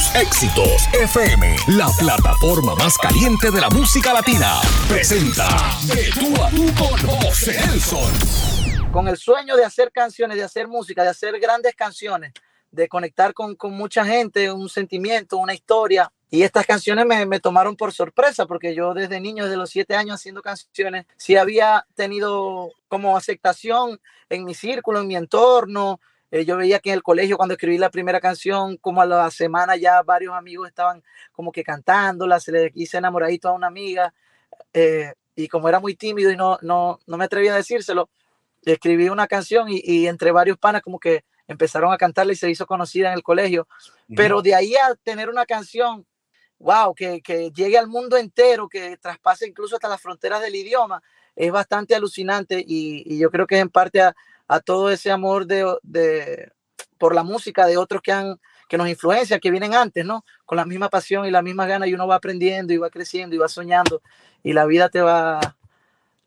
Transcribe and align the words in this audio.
Tus 0.00 0.14
éxitos 0.14 0.88
FM, 0.94 1.56
la 1.76 1.88
plataforma 1.98 2.74
más 2.74 2.96
caliente 2.96 3.50
de 3.50 3.60
la 3.60 3.68
música 3.68 4.14
latina, 4.14 4.58
presenta 4.88 5.46
De 5.92 6.08
tú 6.18 6.34
a 6.42 6.48
con 6.78 7.20
José 7.20 7.60
Nelson. 7.66 8.90
Con 8.92 9.08
el 9.08 9.18
sueño 9.18 9.56
de 9.56 9.64
hacer 9.66 9.92
canciones, 9.92 10.38
de 10.38 10.44
hacer 10.44 10.68
música, 10.68 11.02
de 11.02 11.10
hacer 11.10 11.38
grandes 11.38 11.74
canciones, 11.74 12.32
de 12.70 12.88
conectar 12.88 13.34
con, 13.34 13.56
con 13.56 13.74
mucha 13.74 14.06
gente, 14.06 14.50
un 14.50 14.70
sentimiento, 14.70 15.36
una 15.36 15.52
historia. 15.52 16.10
Y 16.30 16.44
estas 16.44 16.64
canciones 16.64 17.04
me, 17.04 17.26
me, 17.26 17.38
tomaron 17.38 17.76
por 17.76 17.92
sorpresa 17.92 18.46
porque 18.46 18.74
yo 18.74 18.94
desde 18.94 19.20
niño, 19.20 19.44
desde 19.44 19.58
los 19.58 19.68
siete 19.68 19.96
años 19.96 20.14
haciendo 20.14 20.40
canciones, 20.40 21.04
sí 21.18 21.36
había 21.36 21.86
tenido 21.94 22.70
como 22.88 23.18
aceptación 23.18 24.00
en 24.30 24.46
mi 24.46 24.54
círculo, 24.54 25.00
en 25.00 25.08
mi 25.08 25.16
entorno, 25.16 26.00
eh, 26.30 26.44
yo 26.44 26.56
veía 26.56 26.78
que 26.78 26.90
en 26.90 26.96
el 26.96 27.02
colegio 27.02 27.36
cuando 27.36 27.54
escribí 27.54 27.78
la 27.78 27.90
primera 27.90 28.20
canción, 28.20 28.76
como 28.76 29.02
a 29.02 29.06
la 29.06 29.30
semana 29.30 29.76
ya 29.76 30.02
varios 30.02 30.34
amigos 30.34 30.68
estaban 30.68 31.02
como 31.32 31.50
que 31.50 31.64
cantándola, 31.64 32.38
se 32.38 32.52
le 32.52 32.72
hice 32.74 32.98
enamoradito 32.98 33.48
a 33.48 33.52
una 33.52 33.66
amiga 33.66 34.14
eh, 34.72 35.12
y 35.34 35.48
como 35.48 35.68
era 35.68 35.80
muy 35.80 35.96
tímido 35.96 36.30
y 36.30 36.36
no, 36.36 36.58
no, 36.62 37.00
no 37.06 37.16
me 37.16 37.24
atrevía 37.24 37.52
a 37.52 37.56
decírselo, 37.56 38.10
escribí 38.62 39.08
una 39.08 39.26
canción 39.26 39.68
y, 39.68 39.80
y, 39.82 40.06
entre 40.06 40.32
varios 40.32 40.58
panas 40.58 40.82
como 40.82 40.98
que 40.98 41.24
empezaron 41.48 41.92
a 41.92 41.98
cantarla 41.98 42.32
y 42.32 42.36
se 42.36 42.50
hizo 42.50 42.66
conocida 42.66 43.08
en 43.08 43.14
el 43.14 43.22
colegio. 43.22 43.66
Pero 44.14 44.42
de 44.42 44.54
ahí 44.54 44.74
a 44.76 44.94
tener 44.94 45.28
una 45.28 45.46
canción, 45.46 46.06
wow, 46.58 46.94
que, 46.94 47.20
que 47.22 47.50
llegue 47.50 47.78
al 47.78 47.88
mundo 47.88 48.16
entero, 48.16 48.68
que 48.68 48.96
traspase 48.98 49.48
incluso 49.48 49.76
hasta 49.76 49.88
las 49.88 50.00
fronteras 50.00 50.42
del 50.42 50.54
idioma, 50.54 51.02
es 51.34 51.50
bastante 51.50 51.94
alucinante 51.94 52.62
y, 52.64 53.02
y 53.06 53.18
yo 53.18 53.30
creo 53.30 53.46
que 53.46 53.56
es 53.56 53.62
en 53.62 53.70
parte 53.70 54.00
a, 54.00 54.14
a 54.50 54.58
todo 54.58 54.90
ese 54.90 55.12
amor 55.12 55.46
de, 55.46 55.64
de, 55.84 56.50
por 56.98 57.14
la 57.14 57.22
música 57.22 57.68
de 57.68 57.76
otros 57.76 58.02
que, 58.02 58.10
han, 58.10 58.40
que 58.68 58.76
nos 58.76 58.88
influencian, 58.88 59.38
que 59.38 59.52
vienen 59.52 59.74
antes, 59.74 60.04
¿no? 60.04 60.24
Con 60.44 60.56
la 60.56 60.64
misma 60.64 60.88
pasión 60.88 61.24
y 61.24 61.30
la 61.30 61.40
misma 61.40 61.66
gana 61.66 61.86
y 61.86 61.94
uno 61.94 62.08
va 62.08 62.16
aprendiendo 62.16 62.72
y 62.72 62.76
va 62.76 62.90
creciendo 62.90 63.36
y 63.36 63.38
va 63.38 63.46
soñando 63.46 64.02
y 64.42 64.52
la 64.52 64.66
vida 64.66 64.88
te 64.88 65.00
va, 65.00 65.38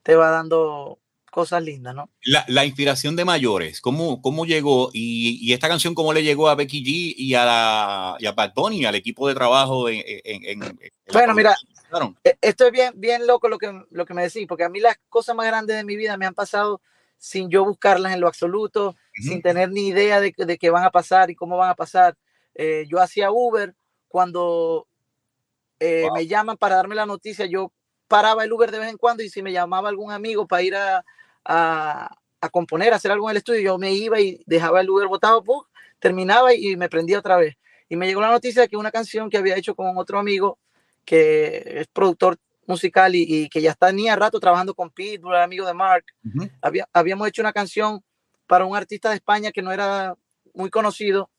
te 0.04 0.16
va 0.16 0.30
dando 0.30 1.00
cosas 1.30 1.64
lindas, 1.64 1.96
¿no? 1.96 2.10
La, 2.24 2.46
la 2.48 2.64
inspiración 2.64 3.18
de 3.18 3.26
mayores, 3.26 3.82
¿cómo, 3.82 4.22
cómo 4.22 4.46
llegó? 4.46 4.90
Y, 4.94 5.38
y, 5.42 5.52
esta 5.52 5.68
canción, 5.68 5.94
¿cómo 5.94 6.14
le 6.14 6.24
llegó 6.24 6.48
a 6.48 6.56
Becky 6.56 6.82
G 6.82 7.16
y 7.18 7.34
a, 7.34 7.44
la, 7.44 8.16
y 8.20 8.26
a 8.26 8.32
Bad 8.32 8.54
Bunny, 8.56 8.86
al 8.86 8.96
equipo 8.96 9.28
de 9.28 9.36
trabajo? 9.36 9.90
En, 9.90 10.02
en, 10.06 10.64
en 10.64 10.78
bueno, 11.12 11.34
mira, 11.34 11.58
e, 12.24 12.38
esto 12.40 12.68
es 12.68 12.72
bien, 12.72 12.94
bien 12.96 13.28
loco 13.28 13.50
lo 13.50 13.58
que, 13.58 13.84
lo 13.92 14.06
que 14.06 14.14
me 14.14 14.24
decís, 14.24 14.48
porque 14.48 14.64
a 14.64 14.70
mí 14.70 14.80
las 14.80 14.96
cosas 15.10 15.36
más 15.36 15.46
grandes 15.46 15.76
de 15.76 15.84
mi 15.84 15.98
vida 15.98 16.16
me 16.16 16.26
han 16.26 16.34
pasado 16.34 16.80
sin 17.24 17.50
yo 17.50 17.64
buscarlas 17.64 18.12
en 18.14 18.20
lo 18.20 18.28
absoluto, 18.28 18.90
uh 18.90 18.92
-huh. 18.92 19.24
sin 19.30 19.42
tener 19.42 19.72
ni 19.72 19.88
idea 19.88 20.20
de, 20.20 20.34
de 20.36 20.58
qué 20.58 20.70
van 20.70 20.84
a 20.84 20.92
pasar 20.92 21.32
y 21.32 21.36
cómo 21.36 21.56
van 21.56 21.70
a 21.70 21.74
pasar. 21.74 22.18
Eh, 22.54 22.86
yo 22.90 23.00
hacía 23.00 23.32
Uber 23.32 23.74
cuando 24.10 24.86
eh, 25.80 26.04
wow. 26.04 26.16
me 26.16 26.28
llaman 26.28 26.58
para 26.58 26.76
darme 26.76 26.96
la 26.96 27.06
noticia, 27.06 27.46
yo 27.46 27.72
paraba 28.10 28.44
el 28.44 28.52
Uber 28.52 28.72
de 28.72 28.80
vez 28.80 28.90
en 28.90 28.98
cuando 28.98 29.24
y 29.24 29.30
si 29.30 29.42
me 29.42 29.54
llamaba 29.54 29.88
algún 29.88 30.12
amigo 30.12 30.46
para 30.46 30.64
ir 30.64 30.76
a, 30.76 31.06
a, 31.46 32.14
a 32.42 32.50
componer, 32.50 32.92
a 32.92 32.98
hacer 32.98 33.12
algo 33.12 33.30
en 33.30 33.32
el 33.32 33.38
estudio, 33.38 33.62
yo 33.62 33.78
me 33.78 33.94
iba 33.94 34.20
y 34.20 34.44
dejaba 34.46 34.82
el 34.82 34.90
Uber 34.90 35.08
botado, 35.08 35.42
¡pum! 35.46 35.64
terminaba 36.00 36.54
y 36.54 36.76
me 36.76 36.90
prendía 36.90 37.20
otra 37.20 37.38
vez. 37.38 37.56
Y 37.88 37.96
me 37.96 38.06
llegó 38.06 38.20
la 38.20 38.32
noticia 38.32 38.64
de 38.64 38.68
que 38.68 38.76
una 38.76 38.92
canción 38.92 39.30
que 39.30 39.38
había 39.38 39.56
hecho 39.56 39.76
con 39.76 39.98
otro 39.98 40.20
amigo 40.20 40.60
que 41.06 41.64
es 41.80 41.88
productor 41.88 42.38
musical 42.66 43.16
y, 43.16 43.26
y, 43.28 43.50
que 43.50 43.62
ya 43.62 43.74
tenía 43.74 44.16
rato 44.16 44.40
trabajando 44.40 44.74
con 44.74 44.90
Pitbull, 44.90 45.36
amigo 45.36 45.66
de 45.66 45.74
Mark. 45.74 46.06
Uh 46.24 46.30
-huh. 46.30 46.52
Había, 46.62 46.88
habíamos 46.94 47.28
hecho 47.28 47.42
una 47.42 47.54
canción 47.54 48.04
para 48.48 48.66
un 48.66 48.76
artista 48.76 49.10
de 49.10 49.16
España 49.16 49.52
que 49.52 49.62
no 49.62 49.72
era 49.72 50.16
muy 50.54 50.70
conocido 50.70 51.30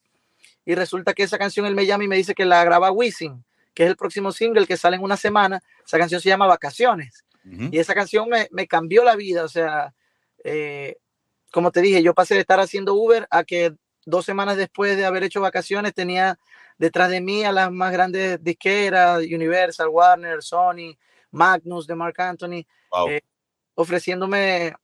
y 0.64 0.74
resulta 0.74 1.12
que 1.14 1.22
esa 1.22 1.38
canción 1.38 1.66
él 1.66 1.74
me 1.74 1.86
llama 1.86 2.04
y 2.04 2.08
me 2.08 2.16
dice 2.16 2.34
que 2.34 2.44
la 2.44 2.64
graba 2.64 2.90
Wisin, 2.90 3.44
que 3.74 3.84
es 3.84 3.90
el 3.90 3.96
próximo 3.96 4.32
single 4.32 4.66
que 4.66 4.76
sale 4.76 4.96
en 4.96 5.02
una 5.02 5.16
semana. 5.16 5.60
Esa 5.86 5.98
canción 5.98 6.20
se 6.20 6.28
llama 6.28 6.46
Vacaciones 6.46 7.24
uh 7.44 7.48
-huh. 7.48 7.68
y 7.72 7.78
esa 7.78 7.94
canción 7.94 8.28
me, 8.28 8.48
me, 8.50 8.66
cambió 8.66 9.04
la 9.04 9.16
vida. 9.16 9.44
O 9.44 9.48
sea, 9.48 9.94
eh, 10.42 10.96
como 11.50 11.70
te 11.70 11.80
dije, 11.80 12.02
yo 12.02 12.14
pasé 12.14 12.34
de 12.34 12.40
estar 12.40 12.60
haciendo 12.60 12.94
Uber 12.94 13.26
a 13.30 13.44
que 13.44 13.74
dos 14.06 14.24
semanas 14.24 14.56
después 14.56 14.96
de 14.96 15.06
haber 15.06 15.22
hecho 15.22 15.40
vacaciones 15.40 15.94
tenía 15.94 16.38
detrás 16.78 17.10
de 17.10 17.20
mí 17.20 17.44
a 17.44 17.52
las 17.52 17.70
más 17.70 17.92
grandes 17.92 18.42
disqueras, 18.42 19.20
Universal, 19.22 19.88
Warner, 19.88 20.42
Sony, 20.42 20.96
Magnus 21.34 21.86
de 21.86 21.94
Mark 21.94 22.20
Anthony, 22.20 22.64
wow. 22.90 23.08
eh, 23.08 23.22
ofreciéndome 23.74 24.74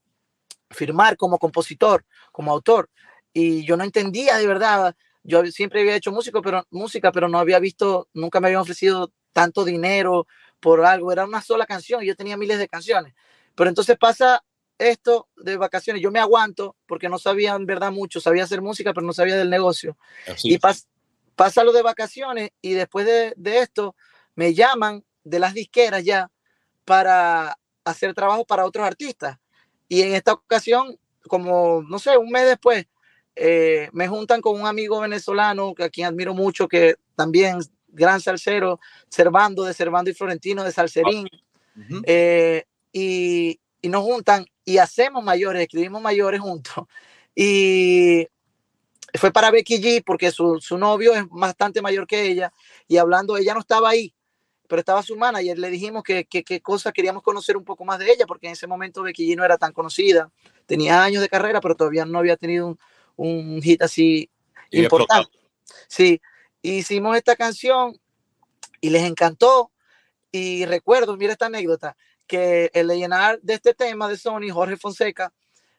firmar 0.71 1.17
como 1.17 1.39
compositor, 1.39 2.05
como 2.33 2.53
autor. 2.53 2.91
Y 3.33 3.65
yo 3.65 3.77
no 3.77 3.85
entendía 3.85 4.37
de 4.37 4.47
verdad. 4.47 4.95
Yo 5.23 5.45
siempre 5.47 5.81
había 5.81 5.97
hecho 5.97 6.13
música, 6.13 6.41
pero, 6.43 6.67
música, 6.71 7.13
pero 7.13 7.29
no 7.29 7.39
había 7.39 7.59
visto, 7.59 8.09
nunca 8.15 8.41
me 8.41 8.49
habían 8.49 8.63
ofrecido 8.63 9.13
tanto 9.33 9.65
dinero 9.65 10.27
por 10.59 10.85
algo. 10.85 11.13
Era 11.13 11.25
una 11.25 11.41
sola 11.41 11.67
canción 11.67 12.03
y 12.03 12.07
yo 12.07 12.17
tenía 12.17 12.37
miles 12.37 12.59
de 12.59 12.69
canciones. 12.69 13.15
Pero 13.55 13.69
entonces 13.69 13.97
pasa 13.99 14.43
esto 14.79 15.29
de 15.37 15.57
vacaciones. 15.57 16.03
Yo 16.03 16.11
me 16.11 16.19
aguanto 16.19 16.77
porque 16.87 17.09
no 17.09 17.19
sabía 17.19 17.55
en 17.55 17.67
verdad 17.67 17.93
mucho. 17.93 18.21
Sabía 18.21 18.45
hacer 18.45 18.63
música, 18.63 18.93
pero 18.93 19.07
no 19.07 19.13
sabía 19.13 19.37
del 19.37 19.51
negocio. 19.51 19.97
Así. 20.27 20.55
Y 20.55 20.59
pas, 20.59 20.89
pasa 21.37 21.63
lo 21.63 21.73
de 21.73 21.83
vacaciones 21.83 22.51
y 22.61 22.73
después 22.73 23.07
de, 23.07 23.35
de 23.37 23.59
esto 23.61 23.95
me 24.35 24.55
llaman 24.55 25.05
de 25.23 25.39
las 25.39 25.55
disqueras 25.55 26.05
ya 26.05 26.31
para 26.91 27.57
hacer 27.85 28.13
trabajo 28.15 28.45
para 28.45 28.67
otros 28.67 28.85
artistas. 28.85 29.39
Y 29.87 30.03
en 30.03 30.13
esta 30.17 30.33
ocasión, 30.33 30.99
como, 31.29 31.85
no 31.89 32.01
sé, 32.01 32.17
un 32.17 32.31
mes 32.31 32.47
después, 32.47 32.85
eh, 33.37 33.89
me 33.93 34.09
juntan 34.09 34.41
con 34.41 34.61
un 34.61 34.67
amigo 34.67 34.99
venezolano, 34.99 35.73
a 35.79 35.89
quien 35.89 36.09
admiro 36.09 36.35
mucho, 36.35 36.67
que 36.67 36.97
también 37.15 37.61
gran 37.87 38.21
salsero, 38.21 38.81
Servando, 39.09 39.63
de 39.63 39.73
Servando 39.73 40.11
y 40.11 40.15
Florentino, 40.15 40.65
de 40.65 40.73
Salserín. 40.73 41.29
Uh 41.77 41.81
-huh. 41.81 42.03
eh, 42.09 42.65
y, 42.93 43.61
y, 43.81 43.89
nos 43.89 44.03
juntan 44.03 44.45
y 44.65 44.79
hacemos 44.79 45.23
mayores, 45.23 45.63
escribimos 45.63 46.03
mayores 46.03 46.41
juntos. 46.41 46.87
Y 47.37 48.27
fue 49.15 49.31
para 49.31 49.53
Becky 49.53 49.81
G, 49.81 50.03
porque 50.05 50.33
su, 50.33 50.59
su 50.61 50.77
novio 50.77 51.15
es 51.15 51.23
bastante 51.31 51.83
mayor 51.83 52.09
que 52.09 52.25
ella. 52.25 52.53
Y 52.89 52.97
hablando, 52.97 53.37
ella 53.37 53.55
no 53.55 53.61
estaba 53.61 53.91
ahí, 53.91 54.13
pero 54.71 54.81
estaba 54.81 55.03
su 55.03 55.17
manager, 55.17 55.59
le 55.59 55.69
dijimos 55.69 56.05
que 56.05 56.25
qué 56.27 56.61
cosa 56.63 56.93
queríamos 56.93 57.25
conocer 57.25 57.57
un 57.57 57.65
poco 57.65 57.85
más 57.85 57.99
de 57.99 58.13
ella, 58.13 58.25
porque 58.25 58.47
en 58.47 58.53
ese 58.53 58.69
momento 58.69 59.03
Becky 59.03 59.29
G 59.29 59.37
no 59.37 59.45
era 59.45 59.59
tan 59.59 59.73
conocida, 59.73 60.31
tenía 60.65 61.03
años 61.03 61.23
de 61.23 61.29
carrera, 61.29 61.61
pero 61.61 61.75
todavía 61.75 62.05
no 62.05 62.21
había 62.21 62.37
tenido 62.37 62.69
un, 62.69 62.79
un 63.17 63.61
hit 63.61 63.83
así 63.83 64.31
y 64.71 64.85
importante. 64.85 65.37
Sí, 65.89 66.23
hicimos 66.63 67.17
esta 67.17 67.35
canción 67.35 68.01
y 68.81 68.91
les 68.91 69.03
encantó, 69.03 69.73
y 70.31 70.65
recuerdo, 70.67 71.17
mira 71.17 71.33
esta 71.33 71.47
anécdota, 71.47 71.97
que 72.29 72.71
el 72.73 72.87
llenar 72.91 73.41
de 73.43 73.55
este 73.55 73.75
tema 73.75 74.07
de 74.07 74.17
Sony, 74.17 74.51
Jorge 74.53 74.77
Fonseca, 74.77 75.33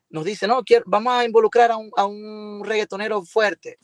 nos 0.09 0.25
dice, 0.25 0.47
no, 0.47 0.66
quiero, 0.66 0.84
vamos 0.85 1.13
a 1.13 1.24
involucrar 1.24 1.72
a 1.72 1.78
un, 1.78 1.90
a 1.96 2.06
un 2.06 2.62
reggaetonero 2.66 3.24
fuerte, 3.24 3.80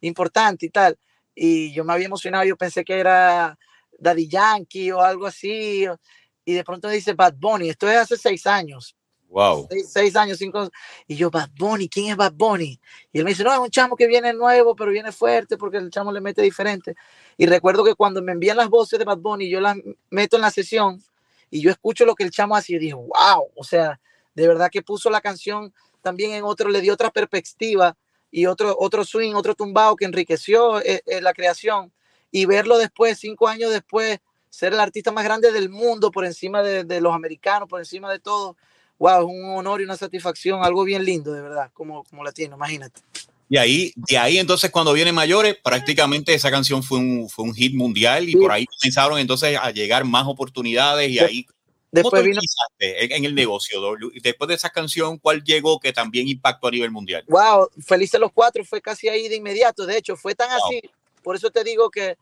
importante 0.00 0.66
y 0.66 0.70
tal, 0.70 0.98
y 1.32 1.72
yo 1.72 1.84
me 1.84 1.92
había 1.92 2.06
emocionado, 2.06 2.44
yo 2.44 2.56
pensé 2.56 2.84
que 2.84 2.98
era 2.98 3.56
Daddy 3.98 4.28
Yankee 4.28 4.90
o 4.92 5.00
algo 5.00 5.26
así. 5.26 5.86
Y 6.44 6.54
de 6.54 6.64
pronto 6.64 6.88
dice 6.88 7.12
Bad 7.12 7.34
Bunny. 7.36 7.68
Esto 7.68 7.90
es 7.90 7.98
hace 7.98 8.16
seis 8.16 8.46
años. 8.46 8.96
Wow. 9.28 9.66
Seis, 9.68 9.90
seis, 9.92 10.16
años, 10.16 10.38
cinco. 10.38 10.70
Y 11.06 11.16
yo, 11.16 11.30
Bad 11.30 11.50
Bunny, 11.58 11.88
¿quién 11.88 12.10
es 12.10 12.16
Bad 12.16 12.32
Bunny? 12.32 12.80
Y 13.12 13.18
él 13.18 13.24
me 13.24 13.32
dice, 13.32 13.44
no, 13.44 13.52
es 13.52 13.58
un 13.58 13.70
chamo 13.70 13.94
que 13.94 14.06
viene 14.06 14.32
nuevo, 14.32 14.74
pero 14.74 14.90
viene 14.90 15.12
fuerte 15.12 15.58
porque 15.58 15.76
el 15.76 15.90
chamo 15.90 16.10
le 16.12 16.20
mete 16.20 16.40
diferente. 16.40 16.96
Y 17.36 17.44
recuerdo 17.46 17.84
que 17.84 17.94
cuando 17.94 18.22
me 18.22 18.32
envían 18.32 18.56
las 18.56 18.70
voces 18.70 18.98
de 18.98 19.04
Bad 19.04 19.18
Bunny, 19.18 19.50
yo 19.50 19.60
las 19.60 19.76
meto 20.08 20.36
en 20.36 20.42
la 20.42 20.50
sesión 20.50 21.02
y 21.50 21.60
yo 21.60 21.70
escucho 21.70 22.06
lo 22.06 22.14
que 22.14 22.24
el 22.24 22.30
chamo 22.30 22.56
hace 22.56 22.74
y 22.74 22.78
digo, 22.78 22.98
wow. 22.98 23.50
O 23.54 23.64
sea, 23.64 24.00
de 24.34 24.48
verdad 24.48 24.70
que 24.72 24.82
puso 24.82 25.10
la 25.10 25.20
canción 25.20 25.74
también 26.00 26.32
en 26.32 26.44
otro, 26.44 26.70
le 26.70 26.80
dio 26.80 26.94
otra 26.94 27.10
perspectiva 27.10 27.96
y 28.30 28.46
otro, 28.46 28.74
otro 28.78 29.04
swing, 29.04 29.34
otro 29.34 29.54
tumbado 29.54 29.96
que 29.96 30.06
enriqueció 30.06 30.80
eh, 30.80 31.02
eh, 31.06 31.20
la 31.20 31.34
creación 31.34 31.92
y 32.30 32.46
verlo 32.46 32.78
después, 32.78 33.18
cinco 33.18 33.48
años 33.48 33.70
después, 33.70 34.20
ser 34.50 34.72
el 34.72 34.80
artista 34.80 35.12
más 35.12 35.24
grande 35.24 35.52
del 35.52 35.68
mundo 35.68 36.10
por 36.10 36.24
encima 36.24 36.62
de, 36.62 36.84
de 36.84 37.00
los 37.00 37.14
americanos, 37.14 37.68
por 37.68 37.80
encima 37.80 38.10
de 38.10 38.18
todo, 38.18 38.56
wow, 38.98 39.20
es 39.20 39.34
un 39.34 39.50
honor 39.56 39.80
y 39.80 39.84
una 39.84 39.96
satisfacción, 39.96 40.62
algo 40.62 40.84
bien 40.84 41.04
lindo, 41.04 41.32
de 41.32 41.42
verdad, 41.42 41.70
como, 41.72 42.04
como 42.04 42.24
latino, 42.24 42.56
imagínate. 42.56 43.00
Y 43.50 43.56
ahí, 43.56 43.92
de 43.96 44.18
ahí 44.18 44.38
entonces 44.38 44.70
cuando 44.70 44.92
viene 44.92 45.10
Mayores, 45.10 45.56
prácticamente 45.62 46.34
esa 46.34 46.50
canción 46.50 46.82
fue 46.82 46.98
un, 46.98 47.30
fue 47.30 47.46
un 47.46 47.54
hit 47.54 47.74
mundial 47.74 48.28
y 48.28 48.32
sí. 48.32 48.38
por 48.38 48.52
ahí 48.52 48.66
comenzaron 48.66 49.18
entonces 49.18 49.58
a 49.60 49.70
llegar 49.70 50.04
más 50.04 50.26
oportunidades 50.26 51.10
y 51.10 51.14
de, 51.14 51.20
ahí... 51.20 51.46
Después 51.90 52.22
vino... 52.22 52.42
en, 52.78 53.12
en 53.12 53.24
el 53.24 53.34
negocio? 53.34 53.80
Después 54.22 54.48
de 54.48 54.54
esa 54.54 54.68
canción, 54.68 55.16
¿cuál 55.16 55.42
llegó 55.42 55.80
que 55.80 55.94
también 55.94 56.28
impactó 56.28 56.68
a 56.68 56.70
nivel 56.70 56.90
mundial? 56.90 57.24
Wow, 57.26 57.70
Felices 57.82 58.20
los 58.20 58.32
Cuatro 58.32 58.62
fue 58.66 58.82
casi 58.82 59.08
ahí 59.08 59.28
de 59.28 59.36
inmediato, 59.36 59.86
de 59.86 59.96
hecho, 59.96 60.14
fue 60.14 60.34
tan 60.34 60.50
wow. 60.50 60.58
así 60.66 60.82
por 61.22 61.36
eso 61.36 61.50
te 61.50 61.64
digo 61.64 61.90
que 61.90 62.16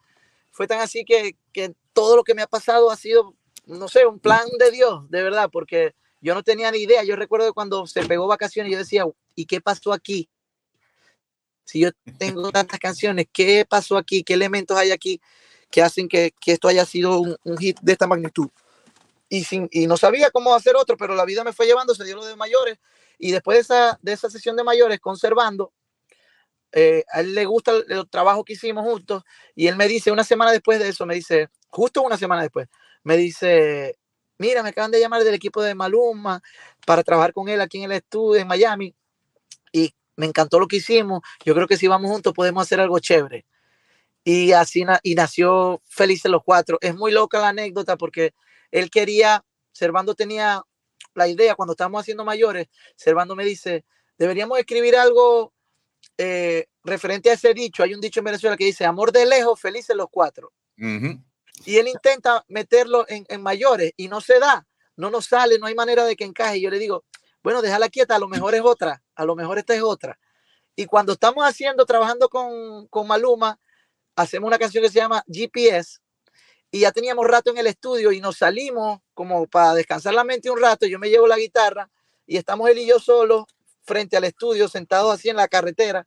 fue 0.50 0.66
tan 0.66 0.80
así 0.80 1.04
que, 1.04 1.36
que 1.52 1.74
todo 1.92 2.16
lo 2.16 2.24
que 2.24 2.34
me 2.34 2.42
ha 2.42 2.46
pasado 2.46 2.90
ha 2.90 2.96
sido, 2.96 3.34
no 3.66 3.88
sé, 3.88 4.06
un 4.06 4.18
plan 4.18 4.46
de 4.58 4.70
Dios, 4.70 5.08
de 5.10 5.22
verdad, 5.22 5.50
porque 5.52 5.94
yo 6.20 6.34
no 6.34 6.42
tenía 6.42 6.70
ni 6.70 6.78
idea. 6.78 7.04
Yo 7.04 7.16
recuerdo 7.16 7.52
cuando 7.54 7.86
se 7.86 8.04
pegó 8.04 8.26
vacaciones, 8.26 8.72
yo 8.72 8.78
decía, 8.78 9.04
¿y 9.34 9.46
qué 9.46 9.60
pasó 9.60 9.92
aquí? 9.92 10.28
Si 11.64 11.80
yo 11.80 11.90
tengo 12.18 12.50
tantas 12.52 12.78
canciones, 12.78 13.26
¿qué 13.32 13.66
pasó 13.68 13.96
aquí? 13.96 14.22
¿Qué 14.22 14.34
elementos 14.34 14.76
hay 14.76 14.92
aquí 14.92 15.20
que 15.70 15.82
hacen 15.82 16.08
que, 16.08 16.32
que 16.40 16.52
esto 16.52 16.68
haya 16.68 16.84
sido 16.84 17.20
un, 17.20 17.58
hit 17.58 17.78
de 17.80 17.92
esta 17.92 18.06
magnitud? 18.06 18.48
Y, 19.28 19.44
sin, 19.44 19.68
y 19.72 19.86
no 19.86 19.96
sabía 19.96 20.30
cómo 20.30 20.54
hacer 20.54 20.76
otro, 20.76 20.96
pero 20.96 21.14
la 21.14 21.24
vida 21.24 21.42
me 21.44 21.52
fue 21.52 21.66
llevando, 21.66 21.94
se 21.94 22.04
dio 22.04 22.16
lo 22.16 22.24
de 22.24 22.36
mayores. 22.36 22.78
Y 23.18 23.32
después 23.32 23.56
de 23.56 23.62
esa, 23.62 23.98
de 24.00 24.12
esa 24.12 24.30
sesión 24.30 24.56
de 24.56 24.64
mayores, 24.64 25.00
conservando, 25.00 25.72
eh, 26.78 27.04
a 27.10 27.20
él 27.20 27.34
le 27.34 27.46
gusta 27.46 27.72
el, 27.88 28.06
trabajo 28.10 28.44
que 28.44 28.52
hicimos 28.52 28.84
juntos. 28.84 29.22
Y 29.54 29.66
él 29.66 29.76
me 29.76 29.88
dice, 29.88 30.12
una 30.12 30.24
semana 30.24 30.52
después 30.52 30.78
de 30.78 30.88
eso, 30.88 31.06
me 31.06 31.14
dice, 31.14 31.48
justo 31.70 32.02
una 32.02 32.18
semana 32.18 32.42
después, 32.42 32.68
me 33.02 33.16
dice, 33.16 33.98
mira, 34.36 34.62
me 34.62 34.68
acaban 34.68 34.90
de 34.90 35.00
llamar 35.00 35.24
del 35.24 35.32
equipo 35.32 35.62
de 35.62 35.74
Maluma 35.74 36.42
para 36.86 37.02
trabajar 37.02 37.32
con 37.32 37.48
él 37.48 37.62
aquí 37.62 37.78
en 37.78 37.84
el 37.84 37.92
estudio 37.92 38.42
en 38.42 38.46
Miami. 38.46 38.94
Y 39.72 39.94
me 40.16 40.26
encantó 40.26 40.60
lo 40.60 40.68
que 40.68 40.76
hicimos. 40.76 41.22
Yo 41.46 41.54
creo 41.54 41.66
que 41.66 41.78
si 41.78 41.86
vamos 41.88 42.10
juntos 42.10 42.34
podemos 42.34 42.62
hacer 42.62 42.78
algo 42.78 42.98
chévere. 42.98 43.46
Y 44.22 44.52
así 44.52 44.84
na 44.84 45.00
y 45.02 45.14
nació 45.14 45.80
Felices 45.86 46.30
los 46.30 46.42
Cuatro. 46.44 46.76
Es 46.82 46.94
muy 46.94 47.10
loca 47.10 47.40
la 47.40 47.48
anécdota 47.48 47.96
porque 47.96 48.34
él 48.70 48.90
quería, 48.90 49.46
Servando 49.72 50.14
tenía 50.14 50.62
la 51.14 51.26
idea 51.26 51.54
cuando 51.54 51.72
estábamos 51.72 52.02
haciendo 52.02 52.24
mayores, 52.24 52.68
Servando 52.96 53.34
me 53.34 53.46
dice, 53.46 53.86
deberíamos 54.18 54.58
escribir 54.58 54.96
algo 54.96 55.54
eh, 56.18 56.66
referente 56.84 57.30
a 57.30 57.34
ese 57.34 57.54
dicho. 57.54 57.82
Hay 57.82 57.94
un 57.94 58.00
dicho 58.00 58.20
en 58.20 58.24
Venezuela 58.24 58.56
que 58.56 58.64
dice, 58.64 58.84
amor 58.84 59.12
de 59.12 59.26
lejos, 59.26 59.60
felices 59.60 59.96
los 59.96 60.08
cuatro. 60.10 60.52
Uh 60.78 60.84
-huh. 60.84 61.24
Y 61.64 61.76
él 61.78 61.88
intenta 61.88 62.44
meterlo 62.48 63.06
en, 63.08 63.24
en 63.28 63.42
mayores 63.42 63.92
y 63.96 64.08
no 64.08 64.20
se 64.20 64.38
da, 64.38 64.66
no 64.96 65.10
nos 65.10 65.26
sale, 65.26 65.58
no 65.58 65.66
hay 65.66 65.74
manera 65.74 66.04
de 66.04 66.16
que 66.16 66.24
encaje. 66.24 66.58
Y 66.58 66.62
yo 66.62 66.70
le 66.70 66.78
digo, 66.78 67.04
bueno, 67.42 67.62
déjala 67.62 67.88
quieta, 67.88 68.16
a 68.16 68.18
lo 68.18 68.28
mejor 68.28 68.54
es 68.54 68.62
otra, 68.62 69.02
a 69.14 69.24
lo 69.24 69.36
mejor 69.36 69.58
esta 69.58 69.74
es 69.74 69.82
otra. 69.82 70.18
Y 70.74 70.86
cuando 70.86 71.12
estamos 71.14 71.44
haciendo, 71.44 71.86
trabajando 71.86 72.28
con, 72.28 72.86
con 72.88 73.06
Maluma, 73.06 73.58
hacemos 74.14 74.48
una 74.48 74.58
canción 74.58 74.82
que 74.82 74.90
se 74.90 74.98
llama 74.98 75.24
GPS 75.26 76.00
y 76.70 76.80
ya 76.80 76.92
teníamos 76.92 77.26
rato 77.26 77.50
en 77.50 77.58
el 77.58 77.66
estudio 77.66 78.12
y 78.12 78.20
nos 78.20 78.38
salimos 78.38 79.00
como 79.14 79.46
para 79.46 79.74
descansar 79.74 80.12
la 80.14 80.24
mente 80.24 80.50
un 80.50 80.60
rato. 80.60 80.86
Yo 80.86 80.98
me 80.98 81.08
llevo 81.08 81.26
la 81.26 81.38
guitarra 81.38 81.90
y 82.26 82.36
estamos 82.36 82.68
él 82.68 82.78
y 82.78 82.86
yo 82.86 82.98
solos 82.98 83.44
frente 83.86 84.16
al 84.16 84.24
estudio, 84.24 84.68
sentados 84.68 85.14
así 85.14 85.28
en 85.28 85.36
la 85.36 85.48
carretera 85.48 86.06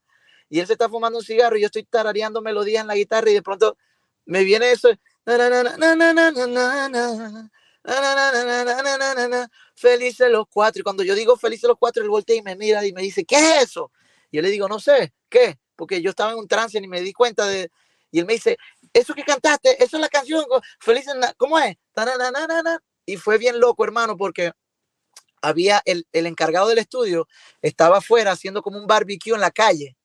y 0.50 0.60
él 0.60 0.68
se 0.68 0.74
está 0.74 0.90
fumando 0.90 1.20
un 1.20 1.24
cigarro 1.24 1.58
y 1.58 1.62
yo 1.62 1.68
estoy 1.68 1.84
tarareando 1.84 2.42
melodías 2.42 2.82
en 2.82 2.88
la 2.88 2.96
guitarra 2.96 3.30
y 3.30 3.36
de 3.36 3.44
pronto 3.44 3.78
me 4.26 4.44
viene 4.44 4.72
eso. 4.72 4.90
Felices 9.76 10.32
los 10.32 10.46
cuatro. 10.50 10.80
Y 10.80 10.84
cuando 10.84 11.04
yo 11.04 11.14
digo 11.14 11.38
felices 11.38 11.68
los 11.68 11.78
cuatro, 11.78 12.04
él 12.04 12.10
voltea 12.10 12.36
y 12.36 12.42
me 12.42 12.56
mira 12.56 12.86
y 12.86 12.92
me 12.94 13.04
dice, 13.04 13.24
¿qué 13.26 13.36
es 13.36 13.64
eso? 13.64 13.92
Y 14.32 14.38
yo 14.38 14.42
le 14.42 14.50
digo, 14.50 14.68
no 14.68 14.80
sé, 14.80 15.14
¿qué? 15.30 15.60
Porque 15.76 16.02
yo 16.02 16.10
estaba 16.10 16.32
en 16.32 16.40
un 16.40 16.48
trance 16.48 16.78
y 16.78 16.88
me 16.88 17.02
di 17.02 17.14
cuenta 17.14 17.46
de... 17.46 17.72
Y 18.12 18.20
él 18.20 18.26
me 18.26 18.34
dice, 18.34 18.58
eso 18.92 19.14
que 19.14 19.24
cantaste, 19.24 19.84
eso 19.84 19.98
es 19.98 20.02
la 20.02 20.10
canción, 20.10 20.44
felices, 20.80 21.14
¿cómo 21.38 21.60
es? 21.60 21.76
Y 23.06 23.18
fue 23.18 23.38
bien 23.38 23.60
loco, 23.60 23.84
hermano, 23.84 24.18
porque 24.18 24.52
había 25.42 25.82
el, 25.86 26.08
el 26.12 26.26
encargado 26.26 26.68
del 26.68 26.78
estudio, 26.78 27.28
estaba 27.62 27.98
afuera 27.98 28.32
haciendo 28.32 28.62
como 28.62 28.78
un 28.78 28.88
barbecue 28.88 29.34
en 29.34 29.42
la 29.42 29.52
calle, 29.52 29.98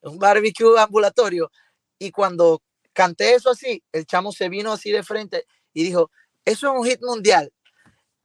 un 0.00 0.18
barbecue 0.18 0.78
ambulatorio. 0.78 1.50
Y 1.98 2.10
cuando 2.10 2.62
canté 2.92 3.34
eso 3.34 3.50
así, 3.50 3.82
el 3.92 4.06
chamo 4.06 4.32
se 4.32 4.48
vino 4.48 4.72
así 4.72 4.90
de 4.90 5.02
frente 5.02 5.46
y 5.72 5.84
dijo, 5.84 6.10
eso 6.44 6.68
es 6.68 6.78
un 6.78 6.86
hit 6.86 7.00
mundial. 7.02 7.52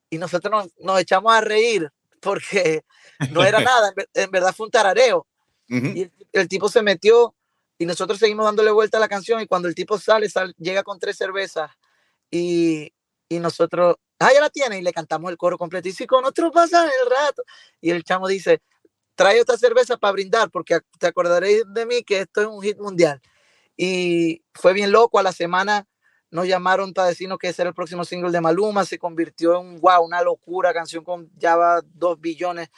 Y 0.10 0.18
nosotros 0.18 0.52
nos, 0.52 0.86
nos 0.86 1.00
echamos 1.00 1.34
a 1.34 1.42
reír 1.42 1.92
porque 2.20 2.84
no 3.32 3.44
era 3.44 3.60
nada, 3.60 3.94
en, 4.14 4.32
verdad 4.32 4.54
fue 4.56 4.68
un 4.68 4.72
tarareo. 4.72 5.28
Uh 5.70 5.76
-huh. 5.76 5.96
Y 5.96 6.02
el, 6.04 6.12
el, 6.34 6.48
tipo 6.48 6.70
se 6.70 6.82
metió 6.82 7.34
y 7.78 7.86
nosotros 7.86 8.20
seguimos 8.20 8.46
dándole 8.46 8.72
vuelta 8.72 8.98
a 8.98 9.02
la 9.02 9.08
canción 9.08 9.42
y 9.42 9.48
cuando 9.48 9.68
el 9.68 9.76
tipo 9.76 9.98
sale, 9.98 10.30
sale 10.30 10.54
llega 10.58 10.84
con 10.84 11.00
tres 11.00 11.18
cervezas 11.18 11.72
y, 12.30 12.94
y 13.28 13.40
nosotros, 13.40 13.96
ah, 14.22 14.34
ya 14.34 14.42
la 14.42 14.50
tiene 14.50 14.78
y 14.80 14.82
le 14.82 14.94
cantamos 14.94 15.32
el 15.32 15.38
coro 15.38 15.58
completo 15.58 15.90
y 15.90 15.92
si 15.92 16.06
con 16.06 16.24
otro 16.26 16.52
pasa 16.52 16.86
el 16.86 17.10
rato. 17.10 17.44
Y 17.82 17.90
el 17.90 18.04
chamo 18.04 18.28
dice, 18.28 18.62
trae 19.16 19.42
otra 19.42 19.58
cerveza 19.58 19.98
para 19.98 20.14
brindar 20.14 20.50
porque 20.52 20.80
te 21.00 21.08
acordaréis 21.08 21.64
de 21.74 21.86
mí 21.86 22.04
que 22.04 22.22
esto 22.22 22.42
es 22.42 22.48
un 22.48 22.62
hit 22.62 22.78
mundial. 22.78 23.22
Y 23.76 24.44
fue 24.54 24.74
bien 24.74 24.92
loco, 24.92 25.20
a 25.20 25.24
la 25.24 25.32
semana 25.32 25.88
nos 26.30 26.48
llamaron 26.48 26.94
para 26.94 27.10
decirnos 27.10 27.38
que 27.38 27.50
ese 27.50 27.62
era 27.62 27.70
el 27.70 27.76
próximo 27.76 28.06
single 28.06 28.32
de 28.32 28.40
Maluma, 28.40 28.86
se 28.86 28.98
convirtió 28.98 29.60
en 29.60 29.82
wow, 29.82 30.04
una 30.04 30.22
locura, 30.22 30.74
canción 30.74 31.04
con 31.04 31.30
ya 31.38 31.58
va 31.58 31.82
dos 31.94 32.20
billones 32.22 32.70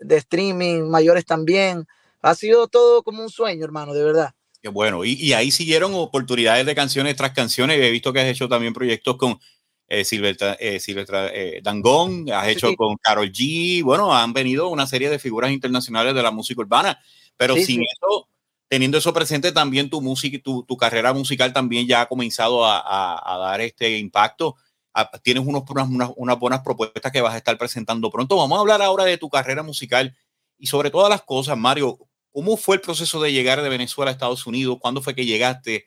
de 0.00 0.16
streaming, 0.16 0.82
mayores 0.82 1.24
también. 1.24 1.86
Ha 2.22 2.34
sido 2.34 2.68
todo 2.68 3.02
como 3.02 3.22
un 3.22 3.30
sueño, 3.30 3.64
hermano, 3.64 3.94
de 3.94 4.04
verdad. 4.04 4.34
Qué 4.62 4.68
bueno. 4.68 5.04
Y, 5.04 5.12
y, 5.14 5.32
ahí 5.32 5.50
siguieron 5.50 5.92
oportunidades 5.94 6.66
de 6.66 6.74
canciones 6.74 7.16
tras 7.16 7.32
canciones. 7.32 7.80
He 7.80 7.90
visto 7.90 8.12
que 8.12 8.20
has 8.20 8.26
hecho 8.26 8.48
también 8.48 8.74
proyectos 8.74 9.16
con 9.16 9.40
eh, 9.90 10.04
Silvestra, 10.04 10.54
eh, 10.54 10.78
eh, 11.32 11.60
Dangón, 11.62 12.30
has 12.32 12.48
hecho 12.48 12.68
sí. 12.68 12.76
con 12.76 12.96
Carol 12.96 13.30
G. 13.30 13.82
Bueno, 13.82 14.14
han 14.14 14.32
venido 14.32 14.68
una 14.68 14.86
serie 14.86 15.10
de 15.10 15.18
figuras 15.18 15.50
internacionales 15.50 16.14
de 16.14 16.22
la 16.22 16.30
música 16.30 16.60
urbana. 16.60 16.98
Pero 17.36 17.56
sí, 17.56 17.64
sin 17.64 17.80
sí. 17.80 17.86
eso, 17.92 18.28
teniendo 18.68 18.98
eso 18.98 19.12
presente, 19.12 19.52
también 19.52 19.90
tu 19.90 20.00
música, 20.00 20.38
tu, 20.42 20.62
tu 20.62 20.76
carrera 20.76 21.12
musical 21.12 21.52
también 21.52 21.86
ya 21.86 22.02
ha 22.02 22.06
comenzado 22.06 22.64
a, 22.64 22.78
a, 22.78 23.34
a 23.34 23.38
dar 23.38 23.60
este 23.60 23.98
impacto. 23.98 24.56
A, 24.94 25.10
tienes 25.18 25.44
unos, 25.44 25.64
unas, 25.68 26.10
unas 26.16 26.38
buenas 26.38 26.60
propuestas 26.60 27.12
que 27.12 27.20
vas 27.20 27.34
a 27.34 27.38
estar 27.38 27.58
presentando 27.58 28.10
pronto. 28.10 28.36
Vamos 28.36 28.56
a 28.56 28.60
hablar 28.60 28.80
ahora 28.80 29.04
de 29.04 29.18
tu 29.18 29.28
carrera 29.28 29.62
musical 29.62 30.16
y 30.56 30.66
sobre 30.66 30.90
todas 30.90 31.10
las 31.10 31.22
cosas, 31.22 31.58
Mario, 31.58 31.98
¿Cómo 32.32 32.56
fue 32.56 32.76
el 32.76 32.80
proceso 32.80 33.20
de 33.20 33.32
llegar 33.32 33.60
de 33.60 33.68
Venezuela 33.68 34.10
a 34.10 34.12
Estados 34.12 34.46
Unidos? 34.46 34.78
¿Cuándo 34.80 35.02
fue 35.02 35.14
que 35.14 35.26
llegaste? 35.26 35.84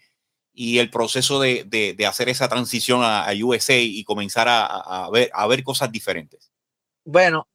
Y 0.54 0.78
el 0.80 0.90
proceso 0.90 1.40
de, 1.40 1.64
de, 1.66 1.94
de 1.94 2.06
hacer 2.06 2.30
esa 2.30 2.48
transición 2.48 3.02
a, 3.04 3.28
a 3.28 3.34
USA 3.34 3.78
y 3.78 4.04
comenzar 4.04 4.48
a, 4.48 4.66
a, 4.66 5.10
ver, 5.10 5.32
a 5.34 5.48
ver 5.48 5.64
cosas 5.64 5.92
diferentes. 5.92 6.52
Bueno, 7.04 7.48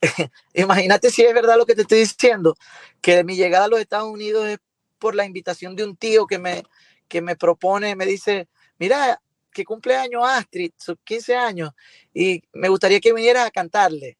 imagínate 0.54 1.10
si 1.10 1.22
es 1.22 1.34
verdad 1.34 1.56
lo 1.56 1.66
que 1.66 1.74
te 1.74 1.82
estoy 1.82 1.98
diciendo, 2.00 2.54
que 3.00 3.24
mi 3.24 3.36
llegada 3.36 3.64
a 3.64 3.68
los 3.68 3.80
Estados 3.80 4.08
Unidos 4.08 4.46
es 4.46 4.58
por 4.98 5.14
la 5.14 5.24
invitación 5.24 5.74
de 5.74 5.84
un 5.84 5.96
tío 5.96 6.26
que 6.26 6.38
me, 6.38 6.62
que 7.08 7.20
me 7.20 7.36
propone, 7.36 7.96
me 7.96 8.06
dice, 8.06 8.48
mira, 8.78 9.20
que 9.52 9.64
cumpleaños 9.64 10.22
Astrid, 10.24 10.72
sus 10.76 10.96
15 11.02 11.34
años, 11.34 11.70
y 12.14 12.42
me 12.52 12.68
gustaría 12.68 13.00
que 13.00 13.12
vinieras 13.12 13.46
a 13.46 13.50
cantarle. 13.50 14.18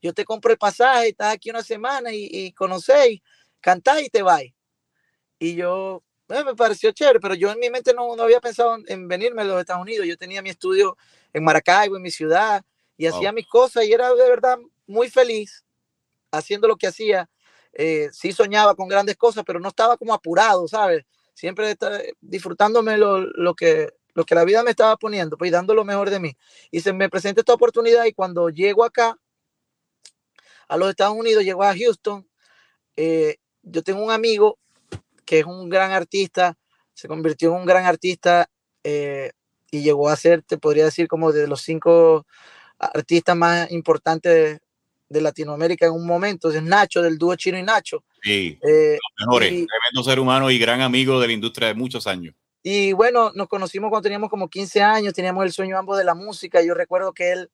Yo 0.00 0.12
te 0.12 0.24
compro 0.24 0.52
el 0.52 0.58
pasaje, 0.58 1.08
estás 1.08 1.34
aquí 1.34 1.50
una 1.50 1.62
semana 1.62 2.12
y, 2.12 2.28
y 2.30 2.52
conocéis 2.52 3.20
cantás 3.60 4.02
y 4.02 4.08
te 4.08 4.22
vas. 4.22 4.42
Y 5.38 5.54
yo, 5.54 6.02
me 6.28 6.54
pareció 6.54 6.92
chévere, 6.92 7.20
pero 7.20 7.34
yo 7.34 7.50
en 7.50 7.58
mi 7.58 7.70
mente 7.70 7.94
no, 7.94 8.14
no 8.14 8.22
había 8.22 8.40
pensado 8.40 8.76
en, 8.76 8.84
en, 8.88 9.08
venirme 9.08 9.42
a 9.42 9.44
los 9.46 9.60
Estados 9.60 9.82
Unidos. 9.82 10.06
Yo 10.06 10.16
tenía 10.16 10.42
mi 10.42 10.50
estudio 10.50 10.96
en 11.32 11.44
Maracaibo, 11.44 11.96
en 11.96 12.02
mi 12.02 12.10
ciudad, 12.10 12.64
y 12.96 13.06
hacía 13.06 13.32
mis 13.32 13.46
cosas 13.46 13.84
y 13.84 13.92
era 13.92 14.12
de 14.12 14.28
verdad 14.28 14.58
muy 14.86 15.08
feliz 15.08 15.64
haciendo 16.30 16.68
lo 16.68 16.76
que 16.76 16.88
hacía. 16.88 17.30
Eh, 17.72 18.08
sí 18.12 18.32
soñaba 18.32 18.74
con 18.74 18.88
grandes 18.88 19.16
cosas, 19.16 19.44
pero 19.46 19.60
no 19.60 19.68
estaba 19.68 19.96
como 19.96 20.12
apurado, 20.12 20.66
¿sabes? 20.66 21.04
Siempre 21.32 21.76
disfrutándome 22.20 22.98
lo, 22.98 23.20
lo, 23.20 23.54
que, 23.54 23.90
lo 24.14 24.24
que 24.24 24.34
la 24.34 24.44
vida 24.44 24.64
me 24.64 24.70
estaba 24.70 24.96
poniendo, 24.96 25.38
pues 25.38 25.52
dando 25.52 25.74
lo 25.74 25.84
mejor 25.84 26.10
de 26.10 26.18
mí. 26.18 26.36
Y 26.72 26.80
se 26.80 26.92
me 26.92 27.08
presenta 27.08 27.40
esta 27.40 27.54
oportunidad 27.54 28.04
y 28.04 28.12
cuando 28.12 28.48
llego 28.48 28.84
acá, 28.84 29.16
a 30.66 30.76
los 30.76 30.90
Estados 30.90 31.16
Unidos, 31.16 31.44
llego 31.44 31.62
a 31.62 31.74
Houston, 31.74 32.28
eh, 32.96 33.36
yo 33.62 33.82
tengo 33.82 34.02
un 34.02 34.10
amigo 34.10 34.58
que 35.28 35.40
es 35.40 35.44
un 35.44 35.68
gran 35.68 35.92
artista, 35.92 36.56
se 36.94 37.06
convirtió 37.06 37.50
en 37.50 37.60
un 37.60 37.66
gran 37.66 37.84
artista 37.84 38.48
eh, 38.82 39.32
y 39.70 39.82
llegó 39.82 40.08
a 40.08 40.16
ser, 40.16 40.42
te 40.42 40.56
podría 40.56 40.86
decir, 40.86 41.06
como 41.06 41.32
de 41.32 41.46
los 41.46 41.60
cinco 41.60 42.26
artistas 42.78 43.36
más 43.36 43.70
importantes 43.70 44.32
de, 44.32 44.60
de 45.10 45.20
Latinoamérica 45.20 45.84
en 45.84 45.92
un 45.92 46.06
momento, 46.06 46.50
es 46.50 46.62
Nacho, 46.62 47.02
del 47.02 47.18
dúo 47.18 47.36
Chino 47.36 47.58
y 47.58 47.62
Nacho. 47.62 48.04
Sí, 48.22 48.58
eh, 48.66 48.96
los 49.18 49.26
mejores, 49.28 49.52
y, 49.52 49.66
tremendo 49.66 50.02
ser 50.02 50.18
humano 50.18 50.50
y 50.50 50.58
gran 50.58 50.80
amigo 50.80 51.20
de 51.20 51.26
la 51.26 51.32
industria 51.34 51.68
de 51.68 51.74
muchos 51.74 52.06
años. 52.06 52.34
Y 52.62 52.94
bueno, 52.94 53.30
nos 53.34 53.48
conocimos 53.48 53.90
cuando 53.90 54.04
teníamos 54.04 54.30
como 54.30 54.48
15 54.48 54.80
años, 54.80 55.12
teníamos 55.12 55.44
el 55.44 55.52
sueño 55.52 55.76
ambos 55.76 55.98
de 55.98 56.04
la 56.04 56.14
música. 56.14 56.62
Yo 56.62 56.72
recuerdo 56.72 57.12
que 57.12 57.32
él, 57.32 57.50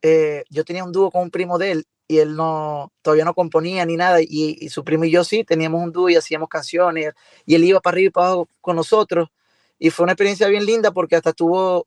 eh, 0.00 0.44
yo 0.48 0.64
tenía 0.64 0.82
un 0.82 0.92
dúo 0.92 1.10
con 1.10 1.24
un 1.24 1.30
primo 1.30 1.58
de 1.58 1.72
él 1.72 1.84
y 2.08 2.18
él 2.18 2.34
no, 2.34 2.90
todavía 3.02 3.26
no 3.26 3.34
componía 3.34 3.84
ni 3.84 3.96
nada, 3.96 4.22
y, 4.22 4.56
y, 4.58 4.68
su 4.70 4.82
primo 4.82 5.04
y 5.04 5.10
yo 5.10 5.22
sí, 5.24 5.44
teníamos 5.44 5.82
un 5.82 5.92
dúo 5.92 6.08
y 6.08 6.16
hacíamos 6.16 6.48
canciones, 6.48 7.12
y 7.44 7.54
él 7.54 7.64
iba 7.64 7.80
para 7.80 7.94
arriba 7.94 8.08
y 8.08 8.10
para 8.10 8.26
abajo 8.28 8.48
con 8.62 8.76
nosotros, 8.76 9.28
y 9.78 9.90
fue 9.90 10.04
una 10.04 10.12
experiencia 10.12 10.48
bien 10.48 10.64
linda 10.64 10.90
porque 10.90 11.16
hasta 11.16 11.30
estuvo 11.30 11.86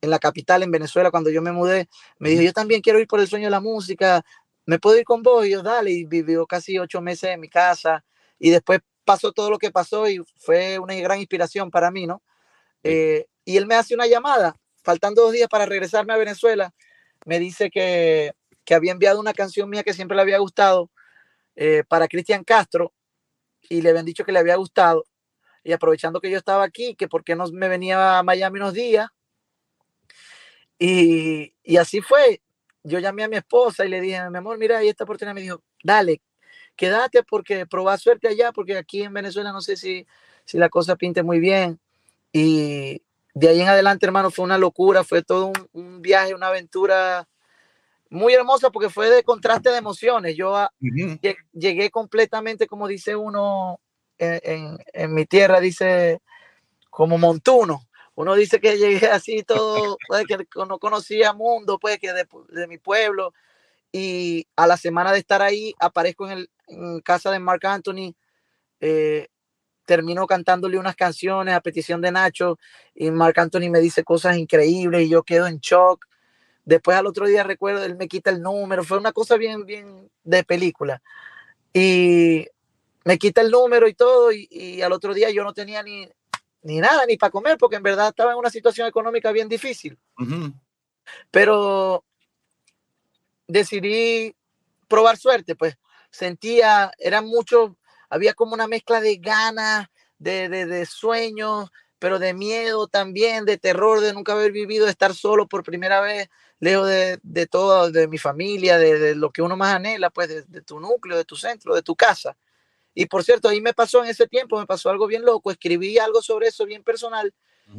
en 0.00 0.10
la 0.10 0.18
capital, 0.18 0.64
en 0.64 0.72
Venezuela, 0.72 1.10
cuando 1.10 1.30
yo 1.30 1.40
me 1.40 1.52
mudé, 1.52 1.88
me 2.18 2.30
dijo, 2.30 2.42
yo 2.42 2.52
también 2.52 2.82
quiero 2.82 2.98
ir 2.98 3.06
por 3.06 3.20
el 3.20 3.28
sueño 3.28 3.46
de 3.46 3.52
la 3.52 3.60
música, 3.60 4.24
¿me 4.66 4.78
puedo 4.80 4.98
ir 4.98 5.04
con 5.04 5.22
vos? 5.22 5.46
Y 5.46 5.50
yo, 5.50 5.62
dale, 5.62 5.92
y 5.92 6.04
vivió 6.04 6.46
casi 6.46 6.78
ocho 6.78 7.00
meses 7.00 7.30
en 7.30 7.40
mi 7.40 7.48
casa, 7.48 8.04
y 8.38 8.50
después 8.50 8.80
pasó 9.04 9.32
todo 9.32 9.50
lo 9.50 9.58
que 9.58 9.70
pasó 9.70 10.08
y 10.08 10.20
fue 10.38 10.78
una 10.78 10.94
gran 10.96 11.20
inspiración 11.20 11.70
para 11.70 11.90
mí, 11.90 12.06
¿no? 12.06 12.22
Sí. 12.82 12.90
Eh, 12.90 13.26
y 13.44 13.56
él 13.56 13.66
me 13.66 13.76
hace 13.76 13.94
una 13.94 14.06
llamada, 14.06 14.56
faltando 14.82 15.22
dos 15.22 15.32
días 15.32 15.48
para 15.48 15.66
regresarme 15.66 16.12
a 16.12 16.16
Venezuela, 16.16 16.74
me 17.24 17.38
dice 17.38 17.70
que 17.70 18.32
que 18.64 18.74
había 18.74 18.92
enviado 18.92 19.20
una 19.20 19.34
canción 19.34 19.68
mía 19.68 19.82
que 19.82 19.92
siempre 19.92 20.16
le 20.16 20.22
había 20.22 20.38
gustado 20.38 20.90
eh, 21.56 21.84
para 21.88 22.08
Cristian 22.08 22.44
Castro 22.44 22.92
y 23.62 23.82
le 23.82 23.90
habían 23.90 24.04
dicho 24.06 24.24
que 24.24 24.32
le 24.32 24.38
había 24.38 24.56
gustado. 24.56 25.04
Y 25.62 25.72
aprovechando 25.72 26.20
que 26.20 26.30
yo 26.30 26.36
estaba 26.36 26.64
aquí, 26.64 26.94
que 26.94 27.08
por 27.08 27.24
qué 27.24 27.36
no 27.36 27.46
me 27.48 27.68
venía 27.68 28.18
a 28.18 28.22
Miami 28.22 28.58
unos 28.60 28.74
días. 28.74 29.08
Y, 30.78 31.54
y 31.62 31.76
así 31.76 32.00
fue. 32.00 32.42
Yo 32.82 32.98
llamé 32.98 33.24
a 33.24 33.28
mi 33.28 33.36
esposa 33.36 33.86
y 33.86 33.88
le 33.88 34.00
dije, 34.00 34.28
mi 34.30 34.38
amor, 34.38 34.58
mira, 34.58 34.78
ahí 34.78 34.88
esta 34.88 35.04
oportunidad 35.04 35.34
me 35.34 35.40
dijo, 35.40 35.62
dale, 35.82 36.20
quédate 36.76 37.22
porque 37.22 37.66
probá 37.66 37.96
suerte 37.96 38.28
allá, 38.28 38.52
porque 38.52 38.76
aquí 38.76 39.02
en 39.02 39.14
Venezuela 39.14 39.52
no 39.52 39.62
sé 39.62 39.76
si, 39.76 40.06
si 40.44 40.58
la 40.58 40.68
cosa 40.68 40.96
pinte 40.96 41.22
muy 41.22 41.40
bien. 41.40 41.80
Y 42.32 43.02
de 43.34 43.48
ahí 43.48 43.60
en 43.60 43.68
adelante, 43.68 44.06
hermano, 44.06 44.30
fue 44.30 44.44
una 44.44 44.58
locura, 44.58 45.04
fue 45.04 45.22
todo 45.22 45.52
un, 45.72 46.02
viaje, 46.02 46.34
una 46.34 46.48
aventura 46.48 47.28
muy 48.14 48.34
hermosa 48.34 48.70
porque 48.70 48.90
fue 48.90 49.10
de 49.10 49.22
contraste 49.22 49.70
de 49.70 49.78
emociones. 49.78 50.36
Yo 50.36 50.56
ah, 50.56 50.72
llegué 51.52 51.90
completamente, 51.90 52.66
como 52.66 52.88
dice 52.88 53.16
uno 53.16 53.80
en, 54.18 54.78
en, 54.92 55.14
mi 55.14 55.26
tierra, 55.26 55.60
dice 55.60 56.20
como 56.90 57.18
montuno. 57.18 57.82
Uno 58.14 58.34
dice 58.34 58.60
que 58.60 58.78
llegué 58.78 59.08
así 59.08 59.42
todo, 59.42 59.98
pues, 60.06 60.24
que 60.26 60.38
no 60.56 60.78
conocía 60.78 61.32
mundo, 61.32 61.78
pues 61.78 61.98
que 61.98 62.12
de, 62.12 62.26
de 62.50 62.66
mi 62.68 62.78
pueblo, 62.78 63.32
y 63.96 64.48
a 64.56 64.66
la 64.66 64.76
semana 64.76 65.12
de 65.12 65.18
estar 65.18 65.40
ahí 65.40 65.72
aparezco 65.78 66.28
en, 66.28 66.38
el, 66.38 67.02
casa 67.04 67.30
de 67.30 67.38
Mark 67.38 67.64
Anthony, 67.64 68.14
eh, 68.80 69.28
termino 69.84 70.26
cantándole 70.26 70.78
unas 70.78 70.96
canciones 70.96 71.54
a 71.54 71.60
petición 71.60 72.00
de 72.00 72.10
Nacho 72.10 72.58
y 72.94 73.10
Mark 73.10 73.38
Anthony 73.38 73.70
me 73.70 73.80
dice 73.80 74.02
cosas 74.02 74.36
increíbles 74.36 75.02
y 75.02 75.10
yo 75.10 75.22
quedo 75.22 75.46
en 75.46 75.58
shock. 75.58 76.06
Después 76.64 76.96
al 76.96 77.06
otro 77.06 77.26
día 77.26 77.42
recuerdo, 77.42 77.84
él 77.84 77.96
me 77.96 78.08
quita 78.08 78.30
el 78.30 78.40
número, 78.40 78.84
fue 78.84 78.98
una 78.98 79.12
cosa 79.12 79.36
bien, 79.36 79.66
bien 79.66 80.10
de 80.22 80.44
película. 80.44 81.02
Y 81.72 82.46
me 83.04 83.18
quita 83.18 83.42
el 83.42 83.50
número 83.50 83.86
y 83.86 83.94
todo 83.94 84.32
y, 84.32 84.80
al 84.80 84.92
otro 84.92 85.12
día 85.12 85.30
yo 85.30 85.44
no 85.44 85.52
tenía 85.52 85.82
ni, 85.82 86.08
ni 86.62 86.78
nada, 86.78 87.04
ni 87.06 87.16
para 87.16 87.30
comer, 87.30 87.58
porque 87.58 87.76
en 87.76 87.82
verdad 87.82 88.08
estaba 88.08 88.32
en 88.32 88.38
una 88.38 88.50
situación 88.50 88.88
económica 88.88 89.30
bien 89.30 89.48
difícil. 89.48 89.98
Pero 91.30 92.04
decidí 93.46 94.34
probar 94.88 95.18
suerte, 95.18 95.54
pues 95.54 95.76
sentía, 96.10 96.92
era 96.98 97.20
mucho, 97.20 97.76
había 98.08 98.32
como 98.32 98.54
una 98.54 98.68
mezcla 98.68 99.00
de 99.00 99.16
ganas, 99.16 99.88
de, 100.18 100.48
de, 100.48 100.64
de 100.64 100.86
sueños, 100.86 101.70
pero 102.04 102.18
de 102.18 102.34
miedo 102.34 102.86
también, 102.86 103.46
de 103.46 103.56
terror, 103.56 104.02
de 104.02 104.12
nunca 104.12 104.34
haber 104.34 104.52
vivido, 104.52 104.84
de 104.84 104.90
estar 104.90 105.14
solo 105.14 105.48
por 105.48 105.62
primera 105.62 106.02
vez, 106.02 106.28
lejos 106.60 106.86
de, 106.86 107.18
de 107.22 107.46
todo, 107.46 107.90
de 107.90 108.08
mi 108.08 108.18
familia, 108.18 108.76
de, 108.76 108.98
de, 108.98 109.14
lo 109.14 109.30
que 109.30 109.40
uno 109.40 109.56
más 109.56 109.74
anhela, 109.74 110.10
pues 110.10 110.28
de, 110.28 110.42
de, 110.42 110.60
tu 110.60 110.80
núcleo, 110.80 111.16
de 111.16 111.24
tu 111.24 111.34
centro, 111.34 111.74
de 111.74 111.80
tu 111.80 111.96
casa. 111.96 112.36
Y 112.92 113.06
por 113.06 113.24
cierto, 113.24 113.48
ahí 113.48 113.62
me 113.62 113.72
pasó 113.72 114.04
en 114.04 114.10
ese 114.10 114.26
tiempo, 114.26 114.58
me 114.58 114.66
pasó 114.66 114.90
algo 114.90 115.06
bien 115.06 115.24
loco, 115.24 115.50
escribí 115.50 115.96
algo 115.96 116.20
sobre 116.20 116.48
eso 116.48 116.66
bien 116.66 116.84
personal 116.84 117.32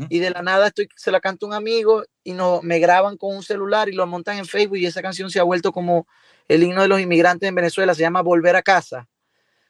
y 0.09 0.17
de 0.17 0.31
la 0.31 0.41
nada 0.41 0.69
estoy, 0.69 0.89
se 0.95 1.11
la 1.11 1.19
canta 1.19 1.45
un 1.45 1.53
amigo 1.53 2.03
y 2.23 2.33
no, 2.33 2.61
me 2.63 2.79
graban 2.79 3.17
con 3.17 3.35
un 3.35 3.43
celular 3.43 3.89
y 3.89 3.91
lo 3.91 4.07
montan 4.07 4.39
en 4.39 4.47
Facebook 4.47 4.77
y 4.77 4.87
esa 4.87 5.03
canción 5.03 5.29
se 5.29 5.39
ha 5.39 5.43
vuelto 5.43 5.71
como 5.71 6.07
el 6.47 6.63
himno 6.63 6.81
de 6.81 6.87
los 6.87 6.99
inmigrantes 6.99 7.47
en 7.47 7.53
Venezuela, 7.53 7.93
se 7.93 8.01
llama 8.01 8.23
Volver 8.23 8.55
a 8.55 8.63
casa. 8.63 9.07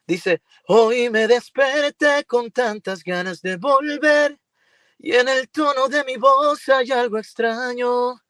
Dice, 0.07 0.41
hoy 0.65 1.09
me 1.09 1.27
desperté 1.27 2.23
con 2.25 2.51
tantas 2.51 3.03
ganas 3.03 3.41
de 3.41 3.57
volver 3.57 4.39
y 4.99 5.13
en 5.13 5.27
el 5.27 5.49
tono 5.49 5.87
de 5.87 6.03
mi 6.03 6.17
voz 6.17 6.67
hay 6.69 6.91
algo 6.91 7.17
extraño. 7.17 8.21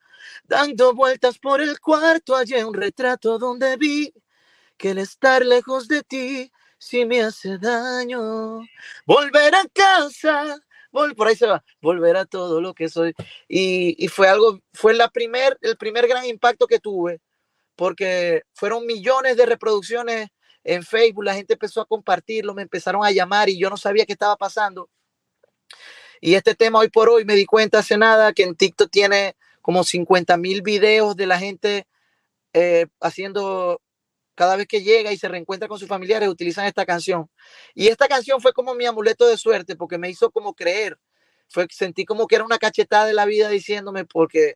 Dando 0.44 0.94
vueltas 0.94 1.40
por 1.40 1.62
el 1.62 1.80
cuarto 1.80 2.36
hallé 2.36 2.64
un 2.66 2.74
retrato 2.74 3.40
donde 3.40 3.78
vi 3.78 4.14
que 4.78 4.92
el 4.92 5.00
estar 5.00 5.46
lejos 5.46 5.88
de 5.88 6.04
ti 6.04 6.52
sí 6.78 7.06
me 7.06 7.22
hace 7.22 7.58
daño. 7.58 8.62
Volver 9.06 9.56
a 9.56 9.66
casa 9.74 10.60
por 11.16 11.28
ahí 11.28 11.36
se 11.36 11.48
va, 11.48 11.64
volver 11.82 12.16
a 12.18 12.26
todo 12.26 12.62
lo 12.62 12.74
que 12.74 12.90
soy. 12.90 13.14
Y, 13.48 13.96
y 14.04 14.08
fue 14.08 14.28
algo, 14.28 14.60
fue 14.74 14.94
la 14.94 15.10
primer, 15.10 15.58
el 15.62 15.78
primer 15.78 16.08
gran 16.08 16.26
impacto 16.26 16.68
que 16.68 16.80
tuve, 16.80 17.22
porque 17.76 18.44
fueron 18.54 18.86
millones 18.86 19.38
de 19.38 19.46
reproducciones 19.46 20.30
en 20.64 20.84
Facebook, 20.84 21.26
la 21.26 21.36
gente 21.36 21.54
empezó 21.54 21.82
a 21.82 21.86
compartirlo, 21.86 22.54
me 22.54 22.64
empezaron 22.64 23.06
a 23.06 23.12
llamar 23.12 23.50
y 23.50 23.60
yo 23.60 23.70
no 23.70 23.78
sabía 23.78 24.06
qué 24.06 24.14
estaba 24.14 24.36
pasando. 24.36 24.90
Y 26.26 26.34
este 26.34 26.56
tema 26.56 26.80
hoy 26.80 26.90
por 26.90 27.08
hoy 27.08 27.24
me 27.24 27.36
di 27.36 27.46
cuenta 27.46 27.78
hace 27.78 28.00
nada 28.00 28.34
que 28.34 28.42
en 28.42 28.56
TikTok 28.56 28.90
tiene 28.90 29.36
como 29.62 29.84
50 29.84 30.38
mil 30.38 30.64
videos 30.64 31.16
de 31.16 31.28
la 31.28 31.38
gente 31.38 31.86
eh, 32.52 32.88
haciendo 33.00 33.80
cada 34.34 34.56
vez 34.56 34.66
que 34.66 34.82
llega 34.82 35.12
y 35.12 35.18
se 35.18 35.28
reencuentra 35.28 35.68
con 35.68 35.78
sus 35.78 35.88
familiares, 35.88 36.28
utilizan 36.28 36.66
esta 36.66 36.84
canción. 36.84 37.30
Y 37.76 37.90
esta 37.90 38.08
canción 38.08 38.42
fue 38.42 38.54
como 38.54 38.74
mi 38.74 38.88
amuleto 38.88 39.28
de 39.28 39.38
suerte, 39.38 39.76
porque 39.76 40.00
me 40.00 40.10
hizo 40.10 40.32
como 40.32 40.56
creer. 40.56 40.98
Fue, 41.48 41.68
sentí 41.70 42.06
como 42.06 42.26
que 42.26 42.38
era 42.38 42.44
una 42.44 42.58
cachetada 42.58 43.06
de 43.06 43.14
la 43.14 43.26
vida 43.26 43.48
diciéndome, 43.50 44.06
porque, 44.06 44.56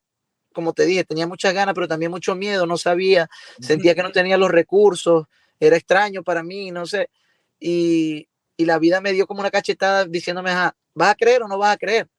como 0.53 0.73
te 0.73 0.87
dije, 0.87 1.03
tenía 1.03 1.27
muchas 1.27 1.53
ganas, 1.53 1.75
pero 1.75 1.87
también 1.87 2.09
mucho 2.09 2.33
miedo, 2.33 2.65
no 2.65 2.79
sabía, 2.79 3.29
sentía 3.61 3.93
que 3.93 4.01
no 4.01 4.11
tenía 4.11 4.39
los 4.39 4.49
recursos, 4.49 5.27
era 5.59 5.77
extraño 5.77 6.23
para 6.23 6.41
mí, 6.41 6.71
no 6.71 6.87
sé. 6.87 7.11
Y, 7.59 8.28
y 8.59 8.65
la 8.65 8.77
vida 8.77 8.99
me 8.99 9.13
dio 9.13 9.25
como 9.25 9.39
una 9.39 9.51
cachetada 9.51 10.03
diciéndome, 10.03 10.51
¿vas 10.51 11.09
a 11.09 11.15
creer 11.15 11.43
o 11.43 11.47
no 11.47 11.57
vas 11.57 11.73
a 11.73 11.77
creer? 11.77 12.09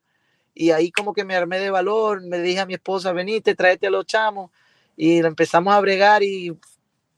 Y 0.54 0.70
ahí 0.70 0.90
como 0.90 1.12
que 1.12 1.22
me 1.22 1.36
armé 1.36 1.58
de 1.58 1.68
valor, 1.68 2.22
me 2.22 2.38
dije 2.38 2.60
a 2.60 2.66
mi 2.66 2.72
esposa, 2.72 3.12
venite, 3.12 3.54
tráete 3.54 3.88
a 3.88 3.90
los 3.90 4.06
chamos, 4.06 4.50
y 4.96 5.18
empezamos 5.18 5.74
a 5.74 5.80
bregar 5.80 6.22
y 6.22 6.56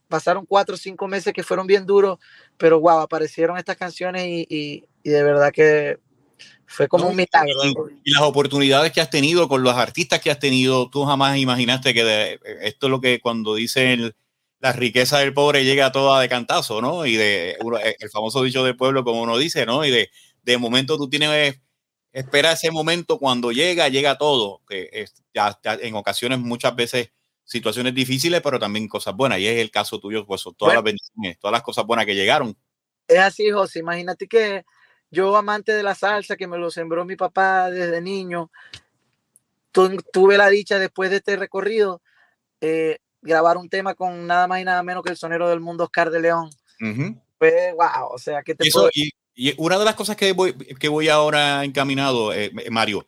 pasaron 0.08 0.44
cuatro 0.44 0.74
o 0.74 0.78
cinco 0.78 1.06
meses 1.06 1.32
que 1.32 1.44
fueron 1.44 1.68
bien 1.68 1.86
duros, 1.86 2.18
pero 2.58 2.80
wow, 2.80 2.98
aparecieron 2.98 3.56
estas 3.58 3.76
canciones 3.76 4.24
y, 4.26 4.44
y, 5.04 5.08
de 5.08 5.22
verdad 5.22 5.52
que 5.52 6.00
fue 6.66 6.88
como 6.88 7.06
un 7.06 7.14
milagro. 7.14 7.90
Y, 8.02 8.10
las 8.10 8.22
oportunidades 8.22 8.90
que 8.90 9.00
has 9.00 9.10
tenido 9.10 9.46
con 9.46 9.62
los 9.62 9.76
artistas 9.76 10.20
que 10.20 10.32
has 10.32 10.40
tenido, 10.40 10.90
tú 10.90 11.04
jamás 11.04 11.38
imaginaste 11.38 11.94
que 11.94 12.40
esto 12.62 12.86
es 12.88 12.90
lo 12.90 13.00
que 13.00 13.20
cuando 13.20 13.54
dicen 13.54 14.12
la 14.62 14.72
riqueza 14.72 15.18
del 15.18 15.34
pobre 15.34 15.64
llega 15.64 15.90
toda 15.90 16.20
de 16.20 16.28
cantazo, 16.28 16.80
¿no? 16.80 17.04
Y 17.04 17.16
de 17.16 17.58
el 17.98 18.10
famoso 18.10 18.44
dicho 18.44 18.62
del 18.64 18.76
pueblo, 18.76 19.02
como 19.02 19.20
uno 19.20 19.36
dice, 19.36 19.66
¿no? 19.66 19.84
Y 19.84 19.90
de, 19.90 20.10
de 20.44 20.56
momento 20.56 20.96
tú 20.96 21.10
tienes, 21.10 21.60
espera 22.12 22.52
ese 22.52 22.70
momento 22.70 23.18
cuando 23.18 23.50
llega, 23.50 23.88
llega 23.88 24.16
todo, 24.16 24.62
que 24.68 24.88
es, 24.92 25.24
ya 25.34 25.58
en 25.64 25.96
ocasiones 25.96 26.38
muchas 26.38 26.76
veces 26.76 27.10
situaciones 27.44 27.92
difíciles, 27.92 28.40
pero 28.40 28.60
también 28.60 28.86
cosas 28.86 29.16
buenas. 29.16 29.40
Y 29.40 29.48
es 29.48 29.58
el 29.58 29.72
caso 29.72 29.98
tuyo, 29.98 30.24
pues 30.24 30.44
todas 30.56 30.74
las 30.74 30.84
bendiciones, 30.84 31.40
todas 31.40 31.52
las 31.52 31.62
cosas 31.62 31.84
buenas 31.84 32.06
que 32.06 32.14
llegaron. 32.14 32.56
Es 33.08 33.18
así, 33.18 33.50
José. 33.50 33.80
Imagínate 33.80 34.28
que 34.28 34.62
yo, 35.10 35.36
amante 35.36 35.72
de 35.72 35.82
la 35.82 35.96
salsa, 35.96 36.36
que 36.36 36.46
me 36.46 36.56
lo 36.56 36.70
sembró 36.70 37.04
mi 37.04 37.16
papá 37.16 37.68
desde 37.68 38.00
niño, 38.00 38.48
tuve 39.72 40.36
la 40.36 40.48
dicha 40.50 40.78
después 40.78 41.10
de 41.10 41.16
este 41.16 41.34
recorrido, 41.34 42.00
eh, 42.60 42.98
grabar 43.22 43.56
un 43.56 43.68
tema 43.68 43.94
con 43.94 44.26
nada 44.26 44.46
más 44.46 44.60
y 44.60 44.64
nada 44.64 44.82
menos 44.82 45.02
que 45.02 45.10
el 45.10 45.16
sonero 45.16 45.48
del 45.48 45.60
mundo, 45.60 45.84
Oscar 45.84 46.10
de 46.10 46.20
León. 46.20 46.50
Pues, 47.38 47.74
wow, 47.74 48.08
o 48.10 48.18
sea, 48.18 48.42
que 48.42 48.54
te 48.54 48.68
y, 48.92 49.10
y, 49.34 49.54
una 49.56 49.78
de 49.78 49.84
las 49.84 49.94
cosas 49.94 50.16
que 50.16 50.32
voy, 50.32 50.52
que 50.54 50.88
voy 50.88 51.08
ahora 51.08 51.64
encaminado, 51.64 52.32
eh, 52.32 52.52
Mario, 52.70 53.06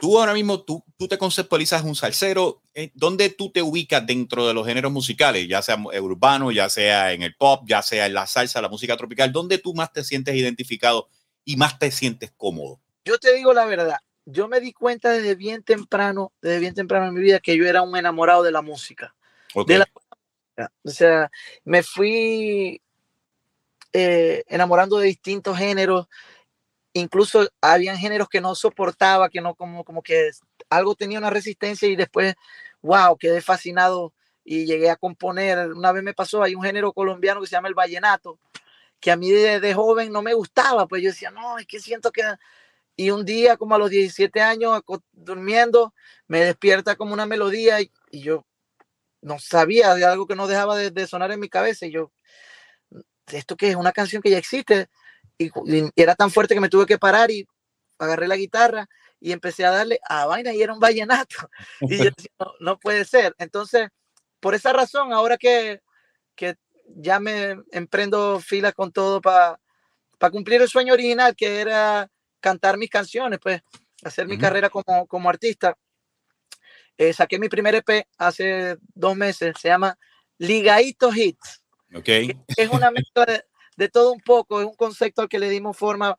Tú 0.00 0.16
ahora 0.16 0.32
mismo, 0.32 0.62
tú, 0.62 0.84
tú 0.96 1.08
te 1.08 1.18
conceptualizas 1.18 1.82
un 1.82 1.96
salsero, 1.96 2.62
eh, 2.72 2.92
¿dónde 2.94 3.30
tú 3.30 3.50
te 3.50 3.62
ubicas 3.62 4.06
dentro 4.06 4.46
de 4.46 4.54
los 4.54 4.64
géneros 4.64 4.92
musicales, 4.92 5.48
ya 5.48 5.60
sea 5.60 5.76
urbano, 6.00 6.52
ya 6.52 6.68
sea 6.68 7.12
en 7.12 7.22
el 7.24 7.34
pop, 7.34 7.64
ya 7.66 7.82
sea 7.82 8.06
en 8.06 8.14
la 8.14 8.28
salsa, 8.28 8.62
la 8.62 8.68
música 8.68 8.96
tropical? 8.96 9.32
¿Dónde 9.32 9.58
tú 9.58 9.74
más 9.74 9.92
te 9.92 10.04
sientes 10.04 10.36
identificado 10.36 11.08
y 11.44 11.56
más 11.56 11.80
te 11.80 11.90
sientes 11.90 12.30
cómodo? 12.36 12.80
Yo 13.04 13.18
te 13.18 13.34
digo 13.34 13.52
la 13.52 13.64
verdad, 13.64 13.98
yo 14.24 14.46
me 14.46 14.60
di 14.60 14.72
cuenta 14.72 15.10
desde 15.10 15.34
bien 15.34 15.64
temprano, 15.64 16.32
desde 16.40 16.60
bien 16.60 16.74
temprano 16.74 17.08
en 17.08 17.14
mi 17.14 17.20
vida, 17.20 17.40
que 17.40 17.56
yo 17.56 17.66
era 17.66 17.82
un 17.82 17.96
enamorado 17.96 18.44
de 18.44 18.52
la 18.52 18.62
música. 18.62 19.16
O 20.82 20.90
sea, 20.90 21.30
me 21.64 21.82
fui 21.82 22.82
eh, 23.92 24.44
enamorando 24.48 24.98
de 24.98 25.06
distintos 25.06 25.56
géneros 25.56 26.08
incluso 27.00 27.48
habían 27.60 27.96
géneros 27.96 28.28
que 28.28 28.40
no 28.40 28.54
soportaba, 28.54 29.28
que 29.28 29.40
no 29.40 29.54
como, 29.54 29.84
como 29.84 30.02
que 30.02 30.30
algo 30.68 30.94
tenía 30.94 31.18
una 31.18 31.30
resistencia 31.30 31.88
y 31.88 31.96
después, 31.96 32.34
wow, 32.82 33.16
quedé 33.16 33.40
fascinado 33.40 34.12
y 34.44 34.66
llegué 34.66 34.90
a 34.90 34.96
componer. 34.96 35.72
Una 35.72 35.92
vez 35.92 36.02
me 36.02 36.14
pasó, 36.14 36.42
hay 36.42 36.54
un 36.54 36.62
género 36.62 36.92
colombiano 36.92 37.40
que 37.40 37.46
se 37.46 37.52
llama 37.52 37.68
el 37.68 37.74
vallenato, 37.74 38.38
que 39.00 39.10
a 39.10 39.16
mí 39.16 39.30
de, 39.30 39.74
joven 39.74 40.12
no 40.12 40.22
me 40.22 40.34
gustaba, 40.34 40.86
pues 40.86 41.02
yo 41.02 41.10
decía, 41.10 41.30
no, 41.30 41.58
es 41.58 41.66
que 41.66 41.80
siento 41.80 42.10
que... 42.12 42.22
Y 42.96 43.10
un 43.10 43.24
día, 43.24 43.56
como 43.56 43.76
a 43.76 43.78
los 43.78 43.90
17 43.90 44.40
años, 44.40 44.82
durmiendo, 45.12 45.94
me 46.26 46.40
despierta 46.40 46.96
como 46.96 47.14
una 47.14 47.26
melodía 47.26 47.80
y, 47.80 47.92
yo 48.10 48.44
no 49.28 49.38
sabía 49.38 49.94
de 49.94 50.04
algo 50.04 50.26
que 50.26 50.34
no 50.34 50.46
dejaba 50.46 50.76
de, 50.76 50.90
de 50.90 51.06
sonar 51.06 51.30
en 51.30 51.40
mi 51.40 51.48
cabeza. 51.48 51.86
Y 51.86 51.92
yo, 51.92 52.12
esto 53.26 53.56
que 53.56 53.70
es 53.70 53.76
una 53.76 53.92
canción 53.92 54.22
que 54.22 54.30
ya 54.30 54.38
existe, 54.38 54.88
y, 55.38 55.50
era 55.94 56.14
tan 56.14 56.30
fuerte 56.30 56.54
que 56.54 56.60
me 56.60 56.68
tuve 56.68 56.86
que 56.86 56.98
parar 56.98 57.30
y 57.30 57.46
agarré 57.98 58.26
la 58.26 58.36
guitarra 58.36 58.88
y 59.20 59.32
empecé 59.32 59.64
a 59.64 59.70
darle 59.70 60.00
a 60.08 60.26
vaina 60.26 60.52
y 60.52 60.62
era 60.62 60.72
un 60.72 60.80
vallenato. 60.80 61.48
Y 61.80 61.98
yo 61.98 62.04
decía, 62.04 62.30
no, 62.60 62.78
puede 62.78 63.04
ser. 63.04 63.34
Entonces, 63.38 63.88
por 64.40 64.54
esa 64.54 64.72
razón, 64.72 65.12
ahora 65.12 65.36
que, 65.36 65.80
que 66.34 66.56
ya 66.96 67.20
me 67.20 67.56
emprendo 67.72 68.40
fila 68.40 68.72
con 68.72 68.92
todo 68.92 69.20
para 69.20 69.60
para 70.18 70.32
cumplir 70.32 70.60
el 70.60 70.68
sueño 70.68 70.92
original 70.92 71.34
que 71.34 71.60
era 71.60 72.10
cantar 72.40 72.76
mis 72.76 72.90
canciones, 72.90 73.38
pues 73.40 73.62
hacer 74.04 74.26
mi 74.26 74.36
carrera 74.36 74.68
como, 74.68 75.06
como 75.06 75.30
artista. 75.30 75.76
Eh, 76.98 77.12
saqué 77.12 77.38
mi 77.38 77.48
primer 77.48 77.76
EP 77.76 78.06
hace 78.18 78.76
dos 78.94 79.16
meses, 79.16 79.54
se 79.60 79.68
llama 79.68 79.96
Ligaito 80.36 81.10
Hits. 81.14 81.62
Okay. 81.94 82.36
Es 82.56 82.68
una 82.68 82.90
mezcla 82.90 83.24
de, 83.24 83.44
de, 83.76 83.88
todo 83.88 84.12
un 84.12 84.20
poco, 84.20 84.60
es 84.60 84.66
un 84.66 84.74
concepto 84.74 85.22
al 85.22 85.28
que 85.28 85.38
le 85.38 85.48
dimos 85.48 85.76
forma 85.76 86.16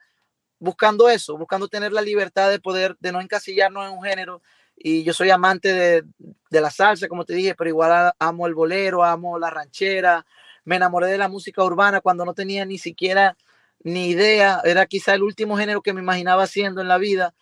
buscando 0.58 1.10
eso, 1.10 1.38
buscando 1.38 1.68
tener 1.68 1.92
la 1.92 2.02
libertad 2.02 2.50
de 2.50 2.60
poder, 2.60 2.96
de 3.00 3.12
no 3.12 3.20
encasillarnos 3.20 3.88
en 3.88 3.98
un 3.98 4.04
género. 4.04 4.42
Y 4.76 5.04
yo 5.04 5.14
soy 5.14 5.30
amante 5.30 5.74
de, 5.74 6.04
de 6.50 6.62
la 6.62 6.72
salsa, 6.72 7.10
como 7.10 7.26
te 7.26 7.34
dije, 7.34 7.56
pero 7.56 7.70
igual 7.70 8.14
amo 8.18 8.48
el 8.48 8.54
bolero, 8.54 9.04
amo 9.04 9.38
la 9.38 9.50
ranchera, 9.50 10.26
me 10.64 10.78
enamoré 10.78 11.08
de 11.08 11.18
la 11.18 11.28
música 11.28 11.62
urbana 11.62 12.00
cuando 12.00 12.24
no 12.24 12.34
tenía 12.34 12.66
ni 12.66 12.78
siquiera 12.78 13.36
ni 13.84 14.08
idea, 14.10 14.62
era 14.64 14.86
quizá 14.86 15.14
el 15.14 15.24
último 15.24 15.58
género 15.58 15.82
que 15.82 15.94
me 15.94 16.02
imaginaba 16.02 16.44
haciendo 16.44 16.82
en 16.82 16.88
la 16.88 16.98
vida 16.98 17.34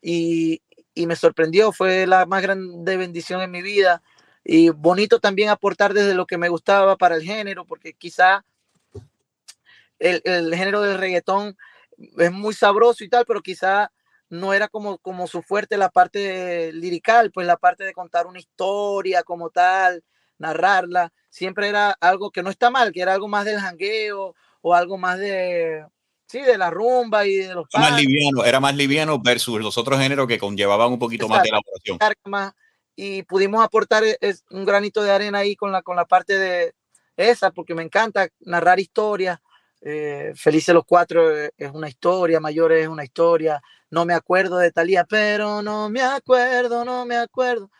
y, 0.00 0.62
y 0.94 1.06
me 1.06 1.16
sorprendió, 1.16 1.72
fue 1.72 2.06
la 2.06 2.26
más 2.26 2.42
grande 2.42 2.96
bendición 2.96 3.40
en 3.40 3.50
mi 3.50 3.62
vida. 3.62 4.02
Y 4.44 4.70
bonito 4.70 5.20
también 5.20 5.48
aportar 5.48 5.94
desde 5.94 6.14
lo 6.14 6.26
que 6.26 6.38
me 6.38 6.48
gustaba 6.48 6.96
para 6.96 7.16
el 7.16 7.22
género, 7.22 7.64
porque 7.64 7.94
quizá 7.94 8.44
el, 9.98 10.20
el 10.24 10.54
género 10.54 10.82
del 10.82 10.98
reggaetón 10.98 11.56
es 12.18 12.32
muy 12.32 12.54
sabroso 12.54 13.04
y 13.04 13.08
tal, 13.08 13.24
pero 13.26 13.42
quizá 13.42 13.92
no 14.28 14.54
era 14.54 14.68
como, 14.68 14.98
como 14.98 15.26
su 15.26 15.42
fuerte 15.42 15.76
la 15.76 15.90
parte 15.90 16.72
lirical, 16.72 17.30
pues 17.30 17.46
la 17.46 17.56
parte 17.56 17.84
de 17.84 17.92
contar 17.92 18.26
una 18.26 18.38
historia 18.38 19.22
como 19.22 19.50
tal, 19.50 20.02
narrarla, 20.38 21.12
siempre 21.28 21.68
era 21.68 21.90
algo 22.00 22.30
que 22.30 22.42
no 22.42 22.50
está 22.50 22.70
mal, 22.70 22.92
que 22.92 23.02
era 23.02 23.14
algo 23.14 23.28
más 23.28 23.44
del 23.44 23.60
jangueo 23.60 24.34
o 24.62 24.74
algo 24.74 24.96
más 24.96 25.18
de, 25.18 25.84
sí, 26.32 26.40
de 26.40 26.56
la 26.56 26.70
rumba 26.70 27.26
y 27.26 27.36
de 27.36 27.54
los... 27.54 27.66
Más 27.74 28.00
liviano, 28.00 28.42
era 28.44 28.58
más 28.58 28.74
liviano 28.74 29.20
versus 29.20 29.60
los 29.60 29.76
otros 29.76 30.00
géneros 30.00 30.26
que 30.26 30.38
conllevaban 30.38 30.90
un 30.90 30.98
poquito 30.98 31.28
más 31.28 31.42
de 31.42 31.50
elaboración. 31.50 31.98
Y 32.96 33.22
pudimos 33.24 33.62
aportar 33.62 34.02
e, 34.04 34.16
un 34.50 34.64
granito 34.64 35.02
de 35.02 35.10
arena 35.10 35.38
ahí 35.38 35.54
con 35.54 35.70
la, 35.72 35.82
con 35.82 35.94
la 35.94 36.06
parte 36.06 36.38
de 36.38 36.74
esa, 37.16 37.50
porque 37.50 37.74
me 37.74 37.82
encanta 37.82 38.28
narrar 38.40 38.80
historias. 38.80 39.38
Eh, 39.82 40.32
Felices 40.34 40.74
los 40.74 40.84
Cuatro 40.86 41.36
eh, 41.36 41.50
es 41.56 41.70
una 41.72 41.88
historia, 41.88 42.40
Mayores 42.40 42.82
es 42.82 42.88
una 42.88 43.04
historia. 43.04 43.60
No 43.90 44.06
me 44.06 44.14
acuerdo 44.14 44.56
de 44.56 44.72
Talía, 44.72 45.04
pero 45.04 45.60
no 45.60 45.90
me 45.90 46.00
acuerdo, 46.00 46.84
no 46.84 47.04
me 47.04 47.16
acuerdo. 47.16 47.70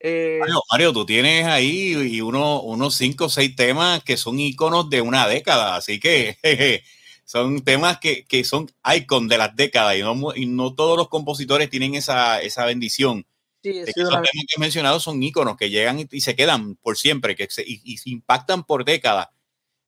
Eh, 0.00 0.40
Mario, 0.70 0.92
tú 0.92 1.06
tienes 1.06 1.46
ahí 1.46 2.20
uno, 2.20 2.60
unos 2.60 2.94
cinco 2.94 3.26
o 3.26 3.28
seis 3.28 3.56
temas 3.56 4.02
que 4.02 4.16
son 4.16 4.38
iconos 4.38 4.90
de 4.90 5.00
una 5.00 5.26
década, 5.26 5.76
así 5.76 5.98
que 5.98 6.36
son 7.24 7.64
temas 7.64 7.98
que, 7.98 8.24
que, 8.26 8.44
son 8.44 8.70
icon 8.96 9.28
de 9.28 9.38
las 9.38 9.56
décadas 9.56 9.96
y 9.96 10.02
no, 10.02 10.34
y 10.34 10.46
no 10.46 10.74
todos 10.74 10.98
los 10.98 11.08
compositores 11.08 11.70
tienen 11.70 11.94
esa, 11.94 12.40
esa 12.42 12.66
bendición. 12.66 13.26
Sí, 13.62 13.72
de 13.72 13.84
que 13.86 14.00
esos 14.02 14.10
temas 14.10 14.28
que 14.30 14.54
he 14.56 14.60
mencionado 14.60 15.00
son 15.00 15.22
iconos 15.22 15.56
que 15.56 15.70
llegan 15.70 16.06
y, 16.10 16.20
se 16.20 16.36
quedan 16.36 16.76
por 16.76 16.98
siempre, 16.98 17.34
que 17.34 17.46
se, 17.48 17.64
y, 17.66 17.96
se 17.96 18.10
impactan 18.10 18.64
por 18.64 18.84
décadas. 18.84 19.28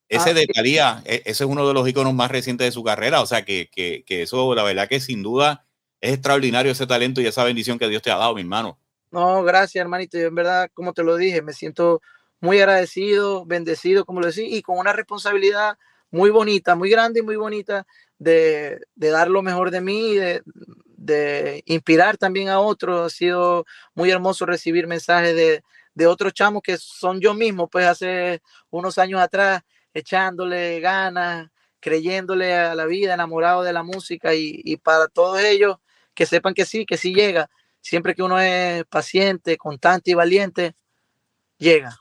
Ese 0.08 0.30
ah, 0.30 0.34
de 0.34 0.46
Talía, 0.46 1.02
e, 1.04 1.16
ese 1.26 1.44
es 1.44 1.50
uno 1.50 1.68
de 1.68 1.74
los 1.74 1.86
iconos 1.86 2.14
más 2.14 2.30
recientes 2.30 2.66
de 2.66 2.72
su 2.72 2.82
carrera, 2.82 3.20
o 3.20 3.26
sea 3.26 3.44
que, 3.44 3.68
que, 3.70 4.02
que 4.06 4.22
eso, 4.22 4.54
la 4.54 4.62
verdad 4.62 4.88
que 4.88 5.00
sin 5.00 5.22
duda 5.22 5.66
es 6.00 6.14
extraordinario 6.14 6.72
ese 6.72 6.86
talento 6.86 7.20
y 7.20 7.26
esa 7.26 7.44
bendición 7.44 7.78
que 7.78 7.88
Dios 7.88 8.00
te 8.02 8.10
ha 8.10 8.16
dado, 8.16 8.34
mi 8.34 8.40
hermano. 8.40 8.78
No, 9.10 9.42
gracias, 9.44 9.80
hermanito. 9.80 10.18
Yo 10.18 10.26
en 10.28 10.34
verdad, 10.34 10.70
como 10.74 10.92
te 10.92 11.02
lo 11.02 11.16
dije, 11.16 11.42
me 11.42 11.52
siento 11.52 12.02
muy 12.40 12.58
agradecido, 12.60 13.44
bendecido, 13.46 14.04
como 14.04 14.20
lo 14.20 14.26
decía, 14.26 14.46
y 14.46 14.62
con 14.62 14.78
una 14.78 14.92
responsabilidad 14.92 15.78
muy 16.10 16.30
bonita, 16.30 16.74
muy 16.74 16.90
grande 16.90 17.20
y 17.20 17.22
muy 17.22 17.36
bonita 17.36 17.86
de, 18.18 18.80
de 18.94 19.10
dar 19.10 19.28
lo 19.28 19.42
mejor 19.42 19.70
de 19.70 19.80
mí, 19.80 20.14
de, 20.14 20.42
de, 20.96 21.62
inspirar 21.66 22.16
también 22.18 22.48
a 22.48 22.60
otros. 22.60 23.12
Ha 23.12 23.16
sido 23.16 23.64
muy 23.94 24.10
hermoso 24.10 24.44
recibir 24.46 24.86
mensajes 24.86 25.34
de, 25.34 25.62
de 25.94 26.06
otros 26.06 26.32
chamos 26.34 26.62
que 26.62 26.76
son 26.78 27.20
yo 27.20 27.32
mismo, 27.34 27.68
pues 27.68 27.86
hace 27.86 28.42
unos 28.70 28.98
años 28.98 29.20
atrás, 29.20 29.62
echándole 29.94 30.80
ganas, 30.80 31.48
creyéndole 31.80 32.54
a 32.54 32.74
la 32.74 32.86
vida, 32.86 33.14
enamorado 33.14 33.62
de 33.62 33.72
la 33.72 33.82
música 33.82 34.34
y, 34.34 34.60
y 34.64 34.76
para 34.76 35.08
todos 35.08 35.40
ellos 35.40 35.76
que 36.14 36.26
sepan 36.26 36.54
que 36.54 36.66
sí, 36.66 36.84
que 36.86 36.96
sí 36.96 37.14
llega 37.14 37.48
siempre 37.86 38.14
que 38.14 38.22
uno 38.22 38.40
es 38.40 38.84
paciente, 38.86 39.56
constante 39.56 40.10
y 40.10 40.14
valiente, 40.14 40.74
llega. 41.56 41.96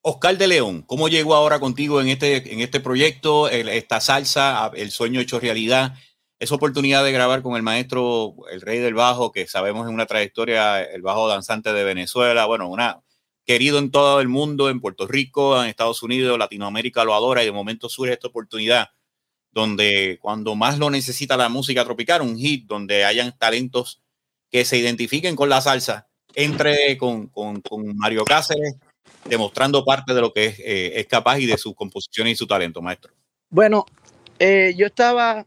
Oscar 0.00 0.38
de 0.38 0.48
León, 0.48 0.82
¿cómo 0.82 1.08
llegó 1.08 1.34
ahora 1.34 1.60
contigo 1.60 2.00
en 2.00 2.08
este, 2.08 2.52
en 2.52 2.60
este 2.60 2.80
proyecto, 2.80 3.48
esta 3.48 4.00
salsa, 4.00 4.70
el 4.74 4.90
sueño 4.90 5.20
hecho 5.20 5.38
realidad? 5.38 5.94
Esa 6.38 6.54
oportunidad 6.54 7.04
de 7.04 7.12
grabar 7.12 7.42
con 7.42 7.56
el 7.56 7.62
maestro, 7.62 8.34
el 8.50 8.62
rey 8.62 8.78
del 8.78 8.94
bajo, 8.94 9.30
que 9.30 9.46
sabemos 9.46 9.86
en 9.86 9.94
una 9.94 10.06
trayectoria, 10.06 10.82
el 10.82 11.02
bajo 11.02 11.28
danzante 11.28 11.72
de 11.72 11.84
Venezuela, 11.84 12.46
bueno, 12.46 12.68
una 12.68 13.00
querido 13.44 13.78
en 13.78 13.90
todo 13.90 14.20
el 14.20 14.28
mundo, 14.28 14.70
en 14.70 14.80
Puerto 14.80 15.06
Rico, 15.06 15.62
en 15.62 15.68
Estados 15.68 16.02
Unidos, 16.02 16.38
Latinoamérica 16.38 17.04
lo 17.04 17.14
adora 17.14 17.42
y 17.42 17.46
de 17.46 17.52
momento 17.52 17.88
surge 17.88 18.14
esta 18.14 18.28
oportunidad 18.28 18.88
donde 19.52 20.18
cuando 20.20 20.54
más 20.54 20.78
lo 20.78 20.90
necesita 20.90 21.36
la 21.36 21.50
música 21.50 21.84
tropical, 21.84 22.22
un 22.22 22.38
hit 22.38 22.66
donde 22.66 23.04
hayan 23.04 23.36
talentos 23.36 24.01
que 24.52 24.66
se 24.66 24.76
identifiquen 24.76 25.34
con 25.34 25.48
la 25.48 25.62
salsa, 25.62 26.06
entre 26.34 26.96
con, 26.98 27.28
con, 27.28 27.62
con 27.62 27.96
Mario 27.96 28.24
Cáceres, 28.24 28.76
demostrando 29.24 29.82
parte 29.82 30.12
de 30.12 30.20
lo 30.20 30.32
que 30.32 30.46
es, 30.46 30.58
eh, 30.60 30.92
es, 31.00 31.06
capaz 31.06 31.38
y 31.38 31.46
de 31.46 31.56
sus 31.56 31.74
composiciones 31.74 32.34
y 32.34 32.36
su 32.36 32.46
talento, 32.46 32.82
maestro. 32.82 33.12
Bueno, 33.48 33.86
eh, 34.38 34.74
yo 34.76 34.86
estaba 34.86 35.46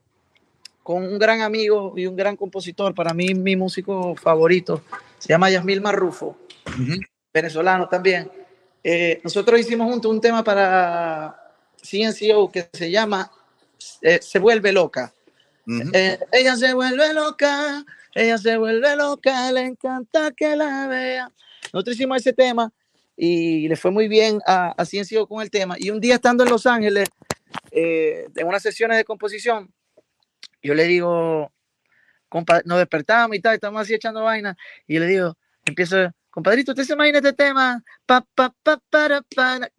con 0.82 1.04
un 1.04 1.20
gran 1.20 1.42
amigo 1.42 1.94
y 1.96 2.08
un 2.08 2.16
gran 2.16 2.36
compositor, 2.36 2.96
para 2.96 3.14
mí 3.14 3.34
mi 3.36 3.56
músico 3.56 4.16
favorito, 4.16 4.84
se 5.20 5.30
llama 5.30 5.52
Yasmil 5.52 5.82
Marrufo, 5.82 6.38
uh 6.66 6.70
-huh. 6.70 7.00
venezolano 7.34 7.88
también. 7.88 8.30
Eh, 8.84 9.20
nosotros 9.24 9.60
hicimos 9.60 9.90
juntos 9.90 10.12
un 10.12 10.22
tema 10.22 10.44
para 10.44 11.54
CNCO 11.82 12.52
que 12.52 12.70
se 12.72 12.90
llama 12.92 13.32
eh, 14.02 14.20
Se 14.22 14.40
vuelve 14.40 14.72
loca. 14.72 15.14
Uh 15.68 15.72
-huh. 15.72 16.20
ella 16.32 16.56
se 16.56 16.74
vuelve 16.74 17.14
loca, 17.14 17.84
ella 18.16 18.38
se 18.38 18.58
vuelve 18.58 18.96
loca, 18.96 19.52
le 19.52 19.62
encanta 19.62 20.32
que 20.32 20.56
la 20.56 20.88
vea. 20.88 21.32
Nosotros 21.74 21.96
hicimos 21.96 22.18
ese 22.18 22.34
tema 22.34 22.72
y 23.16 23.68
le 23.68 23.76
fue 23.76 23.92
muy 23.92 24.08
bien 24.08 24.40
a, 24.48 24.72
a 24.72 24.86
Ciencio 24.86 25.28
con 25.28 25.42
el 25.42 25.52
tema. 25.52 25.76
Y 25.78 25.90
un 25.90 26.00
día 26.00 26.16
estando 26.16 26.44
en 26.44 26.50
Los 26.50 26.66
Ángeles, 26.66 27.10
eh, 27.72 28.28
en 28.36 28.48
unas 28.48 28.64
sesiones 28.64 28.98
de 28.98 29.04
composición, 29.04 29.72
yo 30.64 30.74
le 30.74 30.86
digo, 30.86 31.52
nos 32.66 32.78
despertamos 32.78 33.36
y 33.36 33.42
tal, 33.42 33.56
estamos 33.56 33.82
así 33.82 33.94
echando 33.94 34.24
vaina, 34.24 34.58
y 34.88 34.96
yo 34.96 35.00
le 35.02 35.08
digo, 35.08 35.38
empiezo, 35.66 36.12
compadrito, 36.30 36.72
¿usted 36.72 36.84
se 36.84 36.94
imagina 36.94 37.20
este 37.20 37.34
tema? 37.34 37.84
Pa, 38.06 38.26
pa, 38.34 38.54
pa, 38.64 38.82
para, 38.90 39.22
para, 39.22 39.70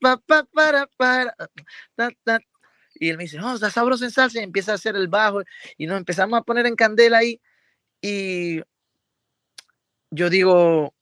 pa, 0.00 0.18
pa, 0.26 0.44
para, 0.52 0.86
para, 0.96 1.34
ta, 1.94 2.10
ta, 2.24 2.40
y 2.94 3.08
él 3.08 3.16
me 3.16 3.24
dice, 3.24 3.38
no, 3.38 3.54
está 3.54 3.70
sabroso 3.70 4.04
en 4.04 4.10
salsa, 4.10 4.40
y 4.40 4.44
empieza 4.44 4.72
a 4.72 4.76
hacer 4.76 4.96
el 4.96 5.08
bajo, 5.08 5.42
y 5.76 5.86
nos 5.86 5.98
empezamos 5.98 6.38
a 6.38 6.42
poner 6.42 6.66
en 6.66 6.76
candela 6.76 7.18
ahí, 7.18 7.40
y 8.00 8.60
yo 10.10 10.30
digo, 10.30 10.94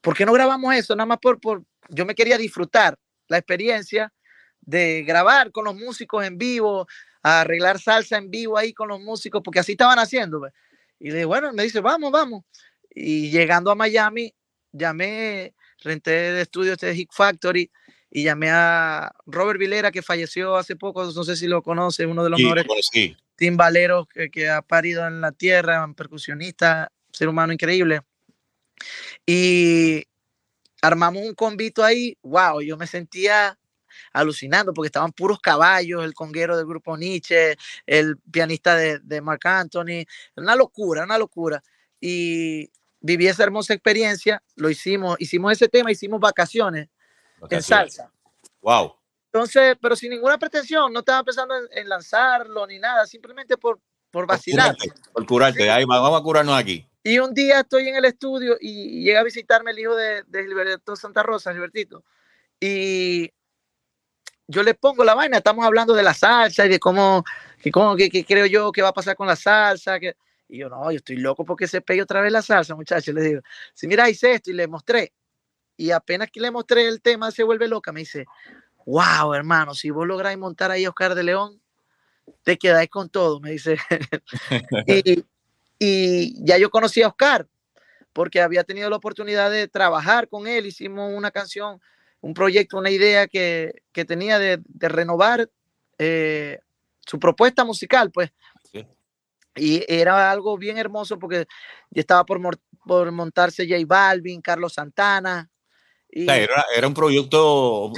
¿por 0.00 0.16
qué 0.16 0.24
no 0.24 0.32
grabamos 0.32 0.74
eso? 0.74 0.94
Nada 0.94 1.06
más 1.06 1.18
por, 1.18 1.40
por, 1.40 1.64
yo 1.88 2.06
me 2.06 2.14
quería 2.14 2.38
disfrutar 2.38 2.96
la 3.28 3.38
experiencia 3.38 4.12
de 4.60 5.02
grabar 5.06 5.50
con 5.52 5.64
los 5.64 5.74
músicos 5.74 6.24
en 6.24 6.38
vivo, 6.38 6.86
arreglar 7.22 7.80
salsa 7.80 8.18
en 8.18 8.30
vivo 8.30 8.56
ahí 8.56 8.72
con 8.72 8.88
los 8.88 9.00
músicos, 9.00 9.42
porque 9.44 9.60
así 9.60 9.72
estaban 9.72 9.98
haciendo. 9.98 10.38
Pues. 10.40 10.52
Y 10.98 11.10
le 11.10 11.24
bueno, 11.24 11.52
me 11.52 11.62
dice, 11.62 11.80
vamos, 11.80 12.12
vamos. 12.12 12.44
Y 12.90 13.30
llegando 13.30 13.70
a 13.70 13.74
Miami, 13.74 14.34
llamé, 14.72 15.54
renté 15.78 16.10
de 16.10 16.42
estudios 16.42 16.78
de 16.78 16.94
Hit 16.94 17.10
Factory, 17.12 17.70
y 18.10 18.24
llamé 18.24 18.50
a 18.50 19.12
Robert 19.26 19.58
Vilera, 19.58 19.92
que 19.92 20.02
falleció 20.02 20.56
hace 20.56 20.74
poco, 20.74 21.04
no 21.04 21.24
sé 21.24 21.36
si 21.36 21.46
lo 21.46 21.62
conoce, 21.62 22.06
uno 22.06 22.24
de 22.24 22.30
los 22.30 22.38
sí, 22.38 22.44
mejores 22.44 22.88
sí. 22.92 23.16
timbaleros 23.36 24.08
que, 24.08 24.30
que, 24.30 24.50
ha 24.50 24.62
parido 24.62 25.06
en 25.06 25.20
la 25.20 25.30
tierra, 25.30 25.84
un 25.84 25.94
percusionista, 25.94 26.90
ser 27.12 27.28
humano 27.28 27.52
increíble. 27.52 28.00
Y 29.24 30.04
armamos 30.82 31.22
un 31.22 31.34
convito 31.34 31.84
ahí, 31.84 32.16
wow, 32.22 32.60
yo 32.60 32.76
me 32.76 32.88
sentía 32.88 33.56
alucinando 34.12 34.72
porque 34.74 34.86
estaban 34.86 35.12
puros 35.12 35.38
caballos, 35.40 36.04
el 36.04 36.14
conguero 36.14 36.56
del 36.56 36.66
grupo 36.66 36.96
Nietzsche, 36.96 37.56
el 37.86 38.16
pianista 38.18 38.74
de, 38.74 38.98
de 38.98 39.20
Mark 39.20 39.46
Anthony, 39.46 40.04
una 40.34 40.56
locura, 40.56 41.04
una 41.04 41.18
locura. 41.18 41.62
Y 42.00 42.70
viví 43.00 43.28
esa 43.28 43.44
hermosa 43.44 43.74
experiencia, 43.74 44.42
lo 44.56 44.68
hicimos, 44.68 45.16
hicimos 45.20 45.52
ese 45.52 45.68
tema, 45.68 45.92
hicimos 45.92 46.18
vacaciones 46.18 46.88
en 47.48 47.62
salsa. 47.62 48.10
Wow. 48.60 48.94
Entonces, 49.32 49.76
pero 49.80 49.94
sin 49.96 50.10
ninguna 50.10 50.38
pretensión, 50.38 50.92
no 50.92 51.00
estaba 51.00 51.22
pensando 51.22 51.56
en, 51.56 51.66
en 51.72 51.88
lanzarlo 51.88 52.66
ni 52.66 52.78
nada, 52.78 53.06
simplemente 53.06 53.56
por, 53.56 53.78
por 54.10 54.26
vacilar. 54.26 54.76
Por 55.12 55.26
curarte. 55.26 55.62
Sí. 55.62 55.68
Ahí, 55.68 55.84
vamos 55.84 56.20
a 56.20 56.22
curarnos 56.22 56.58
aquí. 56.58 56.86
Y 57.02 57.18
un 57.18 57.32
día 57.32 57.60
estoy 57.60 57.88
en 57.88 57.96
el 57.96 58.04
estudio 58.04 58.56
y 58.60 59.02
llega 59.02 59.20
a 59.20 59.24
visitarme 59.24 59.70
el 59.70 59.78
hijo 59.78 59.94
de, 59.94 60.22
de 60.24 60.42
Gilberto 60.42 60.96
Santa 60.96 61.22
Rosa, 61.22 61.52
Gilbertito, 61.52 62.04
y 62.60 63.32
yo 64.50 64.62
le 64.62 64.74
pongo 64.74 65.04
la 65.04 65.14
vaina, 65.14 65.38
estamos 65.38 65.64
hablando 65.64 65.94
de 65.94 66.02
la 66.02 66.12
salsa 66.12 66.66
y 66.66 66.68
de 66.68 66.78
cómo, 66.80 67.24
que, 67.62 67.70
cómo 67.70 67.96
que, 67.96 68.10
creo 68.24 68.46
yo 68.46 68.72
que 68.72 68.82
va 68.82 68.88
a 68.88 68.92
pasar 68.92 69.16
con 69.16 69.26
la 69.26 69.36
salsa. 69.36 70.00
Que, 70.00 70.16
y 70.48 70.58
yo, 70.58 70.68
no, 70.68 70.90
yo 70.90 70.96
estoy 70.96 71.16
loco 71.16 71.44
porque 71.44 71.68
se 71.68 71.80
pegue 71.80 72.02
otra 72.02 72.20
vez 72.20 72.32
la 72.32 72.42
salsa, 72.42 72.74
muchachos. 72.74 73.14
Le 73.14 73.22
digo, 73.22 73.40
si 73.72 73.86
mira, 73.86 74.10
hice 74.10 74.32
esto 74.32 74.50
y 74.50 74.54
le 74.54 74.66
mostré. 74.66 75.12
Y 75.80 75.92
apenas 75.92 76.30
que 76.30 76.42
le 76.42 76.50
mostré 76.50 76.86
el 76.86 77.00
tema, 77.00 77.30
se 77.30 77.42
vuelve 77.42 77.66
loca. 77.66 77.90
Me 77.90 78.00
dice, 78.00 78.26
wow, 78.84 79.32
hermano, 79.32 79.72
si 79.72 79.88
vos 79.88 80.06
lográis 80.06 80.36
montar 80.36 80.70
ahí 80.70 80.84
a 80.84 80.90
Oscar 80.90 81.14
de 81.14 81.22
León, 81.22 81.58
te 82.42 82.58
quedáis 82.58 82.90
con 82.90 83.08
todo, 83.08 83.40
me 83.40 83.52
dice. 83.52 83.78
y, 84.86 85.24
y 85.78 86.44
ya 86.44 86.58
yo 86.58 86.68
conocí 86.68 87.00
a 87.00 87.08
Oscar, 87.08 87.48
porque 88.12 88.42
había 88.42 88.62
tenido 88.62 88.90
la 88.90 88.96
oportunidad 88.96 89.50
de 89.50 89.68
trabajar 89.68 90.28
con 90.28 90.46
él. 90.46 90.66
Hicimos 90.66 91.10
una 91.16 91.30
canción, 91.30 91.80
un 92.20 92.34
proyecto, 92.34 92.76
una 92.76 92.90
idea 92.90 93.26
que, 93.26 93.72
que 93.92 94.04
tenía 94.04 94.38
de, 94.38 94.60
de 94.62 94.88
renovar 94.90 95.50
eh, 95.96 96.58
su 97.06 97.18
propuesta 97.18 97.64
musical, 97.64 98.10
pues. 98.10 98.30
Y 99.56 99.82
era 99.88 100.30
algo 100.30 100.58
bien 100.58 100.76
hermoso 100.76 101.18
porque 101.18 101.46
ya 101.88 102.00
estaba 102.00 102.24
por, 102.26 102.38
por 102.86 103.10
montarse 103.12 103.66
J 103.66 103.82
Balvin, 103.86 104.42
Carlos 104.42 104.74
Santana, 104.74 105.50
era, 106.12 106.86
un 106.86 106.94
proyecto, 106.94 107.92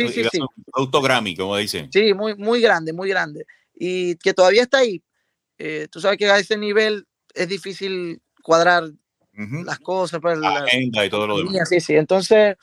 producto 0.73 1.01
Grammy, 1.01 1.37
como 1.37 1.57
dicen. 1.57 1.91
Sí, 1.93 2.13
muy, 2.15 2.35
muy 2.37 2.61
grande, 2.61 2.93
muy 2.93 3.09
grande. 3.09 3.47
Y 3.75 4.17
que 4.17 4.35
todavía 4.35 4.63
está 4.63 4.79
ahí. 4.79 5.03
Eh, 5.59 5.89
tú 5.91 6.01
sabes 6.01 6.19
que 6.19 6.31
a 6.31 6.39
ese 6.39 6.57
nivel 6.57 7.07
es 7.35 7.49
difícil 7.49 8.21
cuadrar 8.43 8.85
las 9.33 9.79
cosas. 9.79 10.21
Pues, 10.21 10.39
la, 10.39 10.59
agenda 10.59 11.05
y 11.05 11.11
todo 11.11 11.27
lo 11.27 11.39
demás. 11.39 11.69
Sí, 11.69 11.81
sí. 11.81 11.95
Entonces, 11.95 12.57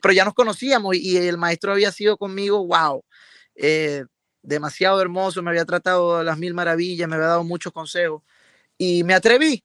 pero 0.00 0.12
ya 0.12 0.24
nos 0.24 0.34
conocíamos 0.34 0.96
y, 0.96 1.16
el 1.16 1.36
maestro 1.36 1.72
había 1.72 1.92
sido 1.92 2.16
conmigo, 2.16 2.66
wow, 2.66 3.04
eh, 3.54 4.04
demasiado 4.42 5.00
hermoso, 5.00 5.42
me 5.42 5.50
había 5.50 5.64
tratado 5.64 6.22
las 6.22 6.38
mil 6.38 6.54
maravillas, 6.54 7.08
me 7.08 7.16
había 7.16 7.28
dado 7.28 7.44
muchos 7.44 7.72
consejos 7.72 8.22
y 8.78 9.04
me 9.04 9.14
atreví. 9.14 9.62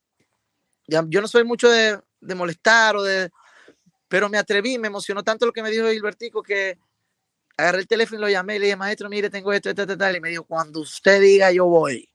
yo 0.88 1.22
no 1.22 1.28
soy 1.28 1.44
mucho 1.44 1.70
de, 1.70 2.00
de 2.22 2.36
molestar 2.36 2.96
o 2.96 3.04
de, 3.04 3.30
pero 4.10 4.28
me 4.28 4.38
atreví, 4.38 4.78
me 4.78 4.88
emocionó 4.88 5.24
tanto 5.24 5.46
lo 5.46 5.54
que 5.54 5.64
me 5.64 5.72
dijo 5.72 5.90
Gilbertico 5.90 6.44
que 6.44 6.78
agarré 7.56 7.80
el 7.80 7.88
teléfono 7.88 8.20
y 8.20 8.22
lo 8.22 8.30
llamé 8.30 8.56
y 8.56 8.60
le 8.60 8.66
dije, 8.66 8.76
maestro, 8.76 9.08
mire, 9.08 9.30
tengo 9.30 9.54
esto, 9.54 9.70
esto, 9.70 9.84
esto, 9.84 10.12
y 10.12 10.20
me 10.20 10.30
dijo, 10.30 10.44
cuando 10.44 10.82
usted 10.82 11.22
diga, 11.22 11.52
yo 11.52 11.66
voy. 11.66 12.10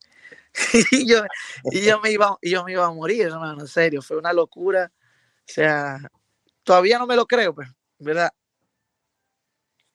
y, 0.93 1.07
yo, 1.07 1.23
y, 1.71 1.83
yo 1.83 2.01
me 2.01 2.11
iba, 2.11 2.37
y 2.43 2.51
yo 2.51 2.65
me 2.65 2.73
iba 2.73 2.85
a 2.85 2.91
morir, 2.91 3.23
hermano, 3.27 3.61
en 3.61 3.69
serio, 3.69 4.03
fue 4.03 4.17
una 4.17 4.33
locura. 4.33 4.91
O 4.95 5.53
sea, 5.53 5.99
todavía 6.65 6.99
no 6.99 7.07
me 7.07 7.17
lo 7.17 7.27
creo, 7.27 7.55
pues, 7.55 7.69
¿verdad? 7.99 8.31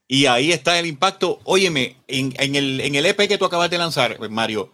Y 0.07 0.25
ahí 0.25 0.51
está 0.51 0.79
el 0.79 0.85
impacto. 0.85 1.39
Óyeme, 1.43 1.97
en, 2.07 2.55
el, 2.55 2.81
en 2.81 2.95
el 2.95 3.05
EP 3.05 3.27
que 3.27 3.37
tú 3.37 3.45
acabas 3.45 3.69
de 3.69 3.77
lanzar, 3.77 4.17
Mario, 4.29 4.71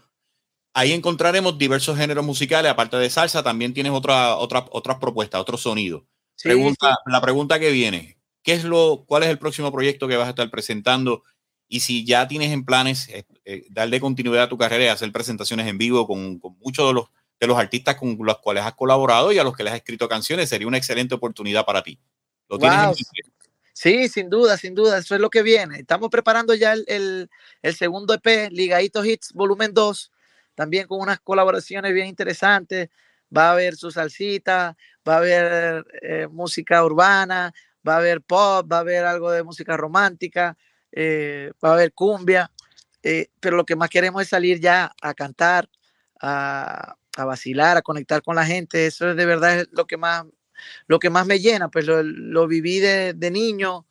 ahí 0.73 0.91
encontraremos 0.91 1.57
diversos 1.57 1.97
géneros 1.97 2.25
musicales, 2.25 2.71
aparte 2.71 2.97
de 2.97 3.09
salsa, 3.09 3.43
también 3.43 3.73
tienes 3.73 3.91
otra, 3.91 4.35
otra, 4.37 4.65
otras 4.71 4.97
propuestas, 4.97 5.41
otros 5.41 5.61
sonidos. 5.61 6.03
Pregunta, 6.43 6.97
La 7.05 7.21
pregunta 7.21 7.59
que 7.59 7.71
viene, 7.71 8.17
¿qué 8.43 8.53
es 8.53 8.63
lo, 8.63 9.05
¿cuál 9.07 9.23
es 9.23 9.29
el 9.29 9.39
próximo 9.39 9.71
proyecto 9.71 10.07
que 10.07 10.17
vas 10.17 10.27
a 10.27 10.31
estar 10.31 10.49
presentando? 10.49 11.23
Y 11.67 11.79
si 11.79 12.05
ya 12.05 12.27
tienes 12.27 12.51
en 12.51 12.65
planes 12.65 13.09
eh, 13.09 13.25
eh, 13.45 13.65
darle 13.69 13.99
continuidad 13.99 14.43
a 14.43 14.49
tu 14.49 14.57
carrera 14.57 14.85
y 14.85 14.87
hacer 14.87 15.11
presentaciones 15.11 15.67
en 15.67 15.77
vivo 15.77 16.05
con, 16.05 16.39
muchos 16.59 16.87
de 16.87 16.93
los, 16.93 17.05
de 17.39 17.47
los 17.47 17.57
artistas 17.57 17.95
con 17.95 18.17
los 18.19 18.37
cuales 18.39 18.63
has 18.63 18.75
colaborado 18.75 19.31
y 19.31 19.39
a 19.39 19.43
los 19.43 19.55
que 19.55 19.63
les 19.63 19.73
has 19.73 19.79
escrito 19.79 20.07
canciones, 20.07 20.49
sería 20.49 20.67
una 20.67 20.77
excelente 20.77 21.15
oportunidad 21.15 21.65
para 21.65 21.81
ti. 21.81 21.99
¿Lo 22.47 22.59
Sí, 23.77 24.07
sin 24.07 24.29
duda, 24.29 24.55
sin 24.55 24.73
duda, 24.73 24.99
eso 24.99 25.15
es 25.15 25.21
lo 25.21 25.29
que 25.29 25.43
viene. 25.43 25.79
Estamos 25.79 26.09
preparando 26.09 26.55
ya 26.55 26.71
el, 26.71 27.29
el, 27.61 27.75
segundo 27.75 28.13
EP, 28.13 28.49
Ligadito 28.49 29.03
Hits 29.03 29.33
Volumen 29.33 29.73
2, 29.73 30.13
también 30.55 30.87
con 30.87 31.01
unas 31.01 31.19
colaboraciones 31.19 31.93
bien 31.93 32.07
interesantes. 32.07 32.89
Va 33.35 33.49
a 33.49 33.51
haber 33.51 33.75
su 33.75 33.91
salsita, 33.91 34.77
va 35.07 35.15
a 35.15 35.17
haber 35.17 35.85
eh, 36.01 36.27
música 36.27 36.83
urbana, 36.83 37.53
va 37.87 37.95
a 37.95 37.97
haber 37.97 38.21
pop, 38.21 38.71
va 38.71 38.77
a 38.77 38.79
haber 38.79 39.05
algo 39.05 39.31
de 39.31 39.43
música 39.43 39.77
romántica, 39.77 40.57
eh, 40.91 41.51
va 41.63 41.69
a 41.69 41.73
haber 41.73 41.93
cumbia, 41.93 42.51
eh, 43.03 43.29
pero 43.39 43.57
lo 43.57 43.65
que 43.65 43.75
más 43.75 43.89
queremos 43.89 44.21
es 44.23 44.29
salir 44.29 44.59
ya 44.59 44.91
a 45.01 45.13
cantar, 45.13 45.69
a, 46.21 46.95
vacilar, 47.17 47.77
a 47.77 47.81
conectar 47.81 48.21
con 48.23 48.35
la 48.35 48.45
gente. 48.45 48.87
Eso 48.87 49.11
es 49.11 49.15
de 49.15 49.25
verdad 49.25 49.65
lo 49.71 49.85
que 49.85 49.97
más, 49.97 50.25
lo 50.87 50.99
que 50.99 51.09
más 51.09 51.25
me 51.25 51.39
llena, 51.39 51.69
pues 51.69 51.85
lo, 51.85 52.47
viví 52.47 52.79
de, 52.79 53.13
de 53.13 53.31
niño, 53.31 53.85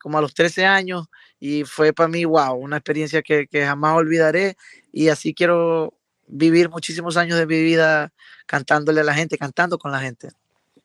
como 0.00 0.18
a 0.18 0.20
los 0.20 0.34
13 0.34 0.66
años, 0.66 1.06
y 1.40 1.64
fue 1.64 1.92
para 1.92 2.08
mí, 2.08 2.24
wow, 2.24 2.54
una 2.54 2.76
experiencia 2.76 3.22
que 3.22 3.48
jamás 3.52 3.96
olvidaré, 3.96 4.56
y 4.92 5.08
así 5.08 5.34
quiero 5.34 5.94
vivir 6.26 6.70
muchísimos 6.70 7.16
años 7.16 7.38
de 7.38 7.46
mi 7.46 7.62
vida 7.62 8.12
cantándole 8.52 9.00
a 9.00 9.04
la 9.04 9.14
gente, 9.14 9.38
cantando 9.38 9.78
con 9.78 9.90
la 9.90 9.98
gente. 9.98 10.28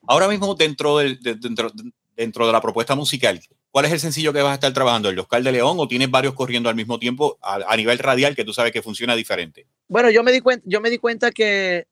Ahora 0.08 0.30
mismo 0.30 0.56
dentro, 0.56 0.99
de, 0.99 1.17
dentro, 1.19 1.69
dentro 2.15 2.47
de 2.47 2.53
la 2.53 2.62
propuesta 2.62 2.95
musical, 2.95 3.41
¿cuál 3.71 3.84
es 3.84 3.91
el 3.91 3.99
sencillo 3.99 4.32
que 4.32 4.41
vas 4.41 4.51
a 4.51 4.53
estar 4.53 4.71
trabajando? 4.71 5.10
¿El 5.10 5.19
Oscar 5.19 5.43
de 5.43 5.51
León 5.51 5.75
o 5.77 5.86
tienes 5.86 6.10
varios 6.10 6.34
corriendo 6.34 6.69
al 6.69 6.75
mismo 6.75 6.97
tiempo 6.97 7.38
a, 7.41 7.75
nivel 7.75 7.99
radial 7.99 8.38
que 8.38 8.45
tú 8.45 8.53
sabes 8.53 8.71
que 8.71 8.82
funciona 8.82 9.17
diferente? 9.17 9.67
Bueno, 9.89 10.10
yo 10.10 10.23
me 10.23 10.32
di 10.32 10.39
cuenta, 10.39 10.63
yo 10.65 10.80
me 10.80 10.89
di 10.89 10.97
cuenta 10.97 11.30
que, 11.32 11.88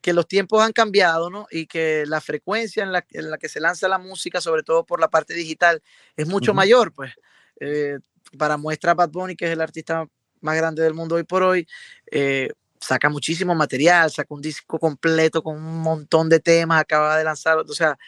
que 0.00 0.14
los 0.14 0.26
tiempos 0.26 0.62
han 0.62 0.72
cambiado, 0.72 1.28
¿no? 1.28 1.46
Y 1.50 1.66
que 1.66 2.04
la 2.06 2.22
frecuencia 2.22 2.82
en 2.82 2.90
la, 2.90 3.04
en 3.10 3.30
la, 3.30 3.36
que 3.36 3.50
se 3.50 3.60
lanza 3.60 3.88
la 3.88 3.98
música, 3.98 4.40
sobre 4.40 4.62
todo 4.62 4.86
por 4.86 5.00
la 5.00 5.08
parte 5.08 5.34
digital, 5.34 5.82
es 6.16 6.26
mucho 6.26 6.54
mayor, 6.54 6.94
pues. 6.94 7.12
Eh, 7.60 7.98
para 8.38 8.56
muestra 8.56 8.94
Bad 8.94 9.10
Bunny, 9.10 9.36
que 9.36 9.44
es 9.44 9.50
el 9.50 9.60
artista 9.60 10.06
más 10.40 10.56
grande 10.56 10.82
del 10.82 10.94
mundo 10.94 11.16
hoy 11.16 11.24
por 11.24 11.42
hoy, 11.42 11.66
eh, 12.10 12.48
saca 12.80 13.08
muchísimo 13.08 13.54
material, 13.54 14.10
saca 14.10 14.34
un 14.34 14.42
disco 14.42 14.78
completo 14.78 15.42
con 15.42 15.56
un 15.56 15.80
montón 15.82 16.28
de 16.28 16.40
temas, 16.40 16.80
acaba 16.80 17.16
de 17.18 17.24
lanzar, 17.24 17.58
o 17.58 17.74
sea, 17.74 17.98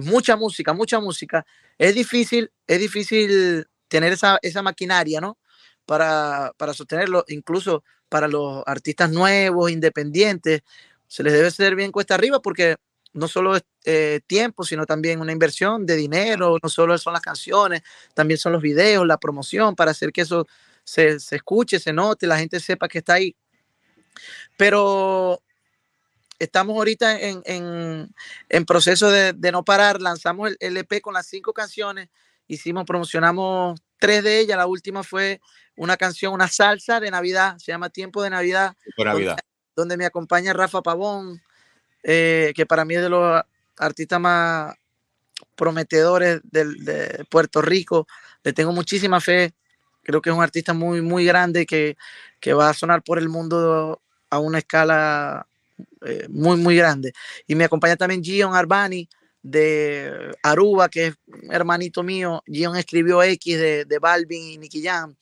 mucha 0.00 0.36
música, 0.36 0.72
mucha 0.72 1.00
música. 1.00 1.46
Es 1.78 1.94
difícil, 1.94 2.50
es 2.66 2.78
difícil 2.80 3.66
tener 3.88 4.12
esa, 4.12 4.38
esa 4.42 4.62
maquinaria, 4.62 5.20
¿no? 5.20 5.38
Para, 5.86 6.52
para 6.56 6.74
sostenerlo, 6.74 7.24
incluso 7.28 7.82
para 8.08 8.28
los 8.28 8.62
artistas 8.66 9.10
nuevos, 9.10 9.70
independientes, 9.70 10.62
se 11.06 11.22
les 11.22 11.32
debe 11.32 11.50
ser 11.50 11.74
bien 11.74 11.92
cuesta 11.92 12.14
arriba 12.14 12.40
porque 12.40 12.76
no 13.14 13.28
solo 13.28 13.56
es 13.56 13.62
eh, 13.84 14.20
tiempo, 14.26 14.64
sino 14.64 14.86
también 14.86 15.20
una 15.20 15.32
inversión 15.32 15.86
de 15.86 15.96
dinero, 15.96 16.58
no 16.62 16.68
solo 16.68 16.96
son 16.98 17.14
las 17.14 17.22
canciones, 17.22 17.82
también 18.14 18.38
son 18.38 18.52
los 18.52 18.62
videos, 18.62 19.06
la 19.06 19.18
promoción 19.18 19.74
para 19.74 19.92
hacer 19.92 20.12
que 20.12 20.22
eso 20.22 20.46
se, 20.84 21.18
se 21.20 21.36
escuche, 21.36 21.78
se 21.78 21.92
note, 21.92 22.26
la 22.26 22.38
gente 22.38 22.60
sepa 22.60 22.88
que 22.88 22.98
está 22.98 23.14
ahí. 23.14 23.34
Pero 24.56 25.42
estamos 26.38 26.76
ahorita 26.76 27.18
en, 27.20 28.64
proceso 28.66 29.10
de, 29.10 29.52
no 29.52 29.64
parar. 29.64 30.00
Lanzamos 30.00 30.50
el, 30.50 30.56
LP 30.60 31.00
con 31.00 31.14
las 31.14 31.26
cinco 31.26 31.52
canciones. 31.52 32.08
Hicimos, 32.46 32.84
promocionamos 32.84 33.80
tres 33.98 34.22
de 34.22 34.40
ellas. 34.40 34.56
La 34.56 34.66
última 34.66 35.02
fue 35.02 35.40
una 35.76 35.96
canción, 35.96 36.32
una 36.32 36.48
salsa 36.48 37.00
de 37.00 37.10
Navidad. 37.10 37.56
Se 37.58 37.72
llama 37.72 37.90
Tiempo 37.90 38.22
de 38.22 38.30
Navidad. 38.30 38.74
Donde, 39.76 39.96
me 39.96 40.06
acompaña 40.06 40.52
Rafa 40.52 40.82
Pavón, 40.82 41.40
eh, 42.02 42.52
que 42.56 42.66
para 42.66 42.84
mí 42.84 42.96
es 42.96 43.02
de 43.02 43.08
los 43.08 43.40
artistas 43.76 44.20
más 44.20 44.74
prometedores 45.54 46.40
de 46.42 47.24
Puerto 47.30 47.62
Rico. 47.62 48.06
Le 48.42 48.52
tengo 48.52 48.72
muchísima 48.72 49.20
fe. 49.20 49.54
Creo 50.02 50.22
que 50.22 50.30
es 50.30 50.36
un 50.36 50.42
artista 50.42 50.72
muy, 50.72 51.02
muy 51.02 51.24
grande 51.24 51.66
que, 51.66 51.96
que 52.40 52.52
va 52.52 52.70
a 52.70 52.74
sonar 52.74 53.02
por 53.02 53.18
el 53.18 53.28
mundo 53.28 54.00
a 54.30 54.38
una 54.38 54.58
escala 54.58 55.46
eh, 56.04 56.26
muy, 56.28 56.56
muy 56.56 56.76
grande. 56.76 57.12
Y 57.46 57.54
me 57.54 57.64
acompaña 57.64 57.96
también 57.96 58.22
Gion 58.22 58.54
Arbani 58.54 59.08
de 59.42 60.32
Aruba, 60.42 60.88
que 60.88 61.08
es 61.08 61.14
hermanito 61.50 62.02
mío. 62.02 62.42
Gion 62.46 62.76
escribió 62.76 63.22
X 63.22 63.58
de, 63.58 63.84
de 63.84 63.98
Balvin 63.98 64.50
y 64.50 64.58
Nicky 64.58 64.82
Jam. 64.82 65.14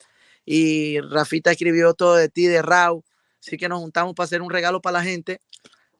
Y 0.44 1.00
Rafita 1.00 1.50
escribió 1.50 1.94
todo 1.94 2.16
de 2.16 2.28
ti, 2.28 2.46
de 2.46 2.62
Rau. 2.62 3.04
Así 3.40 3.56
que 3.56 3.68
nos 3.68 3.80
juntamos 3.80 4.14
para 4.14 4.24
hacer 4.24 4.42
un 4.42 4.50
regalo 4.50 4.80
para 4.80 4.98
la 4.98 5.04
gente, 5.04 5.40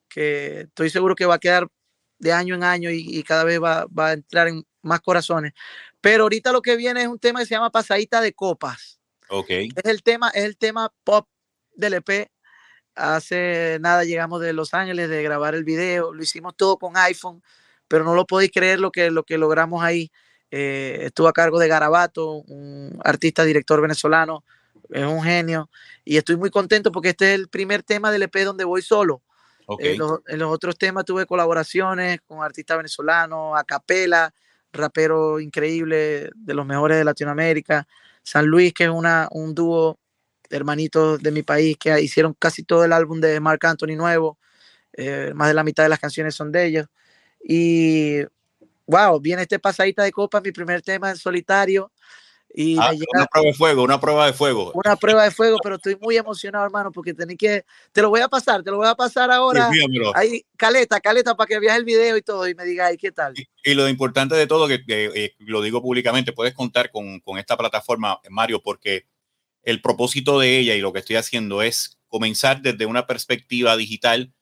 que 0.09 0.61
estoy 0.61 0.89
seguro 0.89 1.15
que 1.15 1.25
va 1.25 1.35
a 1.35 1.39
quedar 1.39 1.67
de 2.19 2.33
año 2.33 2.55
en 2.55 2.63
año 2.63 2.89
y, 2.91 3.23
cada 3.23 3.43
vez 3.43 3.61
va, 3.61 3.85
va, 3.85 4.09
a 4.09 4.13
entrar 4.13 4.47
en 4.47 4.65
más 4.81 5.01
corazones. 5.01 5.53
Pero 6.01 6.23
ahorita 6.23 6.51
lo 6.51 6.61
que 6.61 6.75
viene 6.75 7.03
es 7.03 7.07
un 7.07 7.19
tema 7.19 7.39
que 7.39 7.45
se 7.45 7.55
llama 7.55 7.71
Pasadita 7.71 8.21
de 8.21 8.33
Copas. 8.33 8.96
Ok. 9.29 9.49
Es 9.49 9.85
el 9.85 10.03
tema, 10.03 10.29
es 10.29 10.45
el 10.45 10.57
tema 10.57 10.91
pop 11.03 11.27
del 11.75 11.95
EP 11.95 12.29
Hace 12.97 13.77
nada 13.79 14.03
llegamos 14.03 14.41
de 14.41 14.53
Los 14.53 14.73
Ángeles 14.73 15.07
de 15.07 15.21
grabar 15.21 15.53
el 15.53 15.63
video, 15.63 16.11
lo 16.13 16.23
hicimos 16.23 16.55
todo 16.57 16.77
con 16.77 16.97
iPhone, 16.97 17.43
pero 17.87 18.03
no 18.03 18.15
lo 18.15 18.25
podéis 18.25 18.51
creer 18.51 18.79
lo 18.79 18.91
que, 18.91 19.11
lo 19.11 19.23
que 19.23 19.37
logramos 19.37 19.83
ahí. 19.83 20.11
Eh, 20.49 21.01
estuvo 21.03 21.27
a 21.27 21.33
cargo 21.33 21.59
de 21.59 21.67
Garabato, 21.67 22.31
un 22.31 22.99
artista, 23.03 23.43
director 23.43 23.79
venezolano, 23.81 24.43
es 24.89 25.05
un 25.05 25.21
genio, 25.21 25.69
y 26.03 26.17
estoy 26.17 26.37
muy 26.37 26.49
contento 26.49 26.91
porque 26.91 27.09
este 27.09 27.33
es 27.33 27.39
el 27.39 27.49
primer 27.49 27.83
tema 27.83 28.11
del 28.11 28.23
EP 28.23 28.35
donde 28.43 28.63
voy 28.63 28.81
solo. 28.81 29.21
Eh, 29.79 29.97
en 30.27 30.39
los 30.39 30.51
otros 30.51 30.75
temas 30.75 31.05
tuve 31.05 31.27
colaboraciones 31.27 32.21
con 32.25 32.41
artistas 32.41 32.77
venezolanos, 32.77 33.59
a 33.59 33.63
capela, 33.63 34.33
rapero 34.73 35.39
increíble, 35.39 36.31
de 36.33 36.53
los 36.55 36.65
mejores 36.65 36.97
de 36.97 37.03
Latinoamérica. 37.03 37.87
San 38.27 38.45
Luis, 38.45 38.73
que 38.73 38.83
es 38.83 38.89
una, 38.89 39.29
un 39.31 39.55
dúo 39.55 39.97
hermanitos 40.49 41.23
de 41.23 41.31
mi 41.31 41.43
país 41.43 41.77
que 41.79 42.01
hicieron 42.01 42.33
casi 42.37 42.61
todo 42.63 42.83
el 42.83 42.91
álbum 42.91 43.21
de 43.21 43.39
Mark 43.39 43.65
Anthony 43.65 43.95
nuevo. 43.95 44.37
Eh, 44.91 45.31
más 45.33 45.47
de 45.47 45.53
la 45.53 45.63
mitad 45.63 45.83
de 45.83 45.89
las 45.89 45.99
canciones 45.99 46.35
son 46.35 46.51
de 46.51 46.65
ellos. 46.65 46.87
Y 47.41 48.19
wow, 48.85 49.21
viene 49.21 49.43
este 49.43 49.59
pasadita 49.59 50.03
de 50.03 50.11
copa, 50.11 50.41
mi 50.41 50.51
primer 50.51 50.81
tema 50.81 51.09
en 51.09 51.15
solitario. 51.15 51.89
Y 52.59 52.75
ah, 52.79 52.89
una 53.13 53.27
prueba 53.27 53.45
de 53.45 53.53
fuego, 53.53 53.83
una 53.83 53.99
prueba 53.99 54.25
de 54.25 54.33
fuego. 54.33 54.71
Una 54.73 54.95
prueba 54.95 55.23
de 55.25 55.29
fuego, 55.29 55.59
pero 55.61 55.75
estoy 55.75 55.95
muy 56.01 56.17
emocionado, 56.17 56.65
hermano, 56.65 56.91
porque 56.91 57.13
tenés 57.13 57.37
que. 57.37 57.63
Te 57.91 58.01
lo 58.01 58.09
voy 58.09 58.21
a 58.21 58.27
pasar, 58.27 58.63
te 58.63 58.71
lo 58.71 58.77
voy 58.77 58.87
a 58.87 58.95
pasar 58.95 59.29
ahora. 59.29 59.69
ahí, 60.15 60.43
caleta, 60.57 60.99
caleta, 60.99 61.37
para 61.37 61.47
que 61.47 61.59
veas 61.59 61.77
el 61.77 61.85
video 61.85 62.17
y 62.17 62.23
todo 62.23 62.47
y 62.47 62.55
me 62.55 62.65
digas, 62.65 62.91
¿qué 62.99 63.11
tal? 63.11 63.35
Y, 63.63 63.73
lo 63.75 63.87
importante 63.87 64.33
de 64.33 64.47
todo, 64.47 64.67
que, 64.67 64.81
eh, 64.87 65.35
lo 65.37 65.61
digo 65.61 65.83
públicamente, 65.83 66.33
puedes 66.33 66.55
contar 66.55 66.89
con, 66.89 67.19
con 67.19 67.37
esta 67.37 67.55
plataforma, 67.55 68.19
Mario, 68.27 68.59
porque 68.63 69.05
el 69.61 69.79
propósito 69.79 70.39
de 70.39 70.57
ella 70.57 70.73
y 70.73 70.81
lo 70.81 70.91
que 70.91 70.99
estoy 70.99 71.17
haciendo 71.17 71.61
es 71.61 71.99
comenzar 72.07 72.63
desde 72.63 72.87
una 72.87 73.05
perspectiva 73.05 73.77
digital 73.77 74.33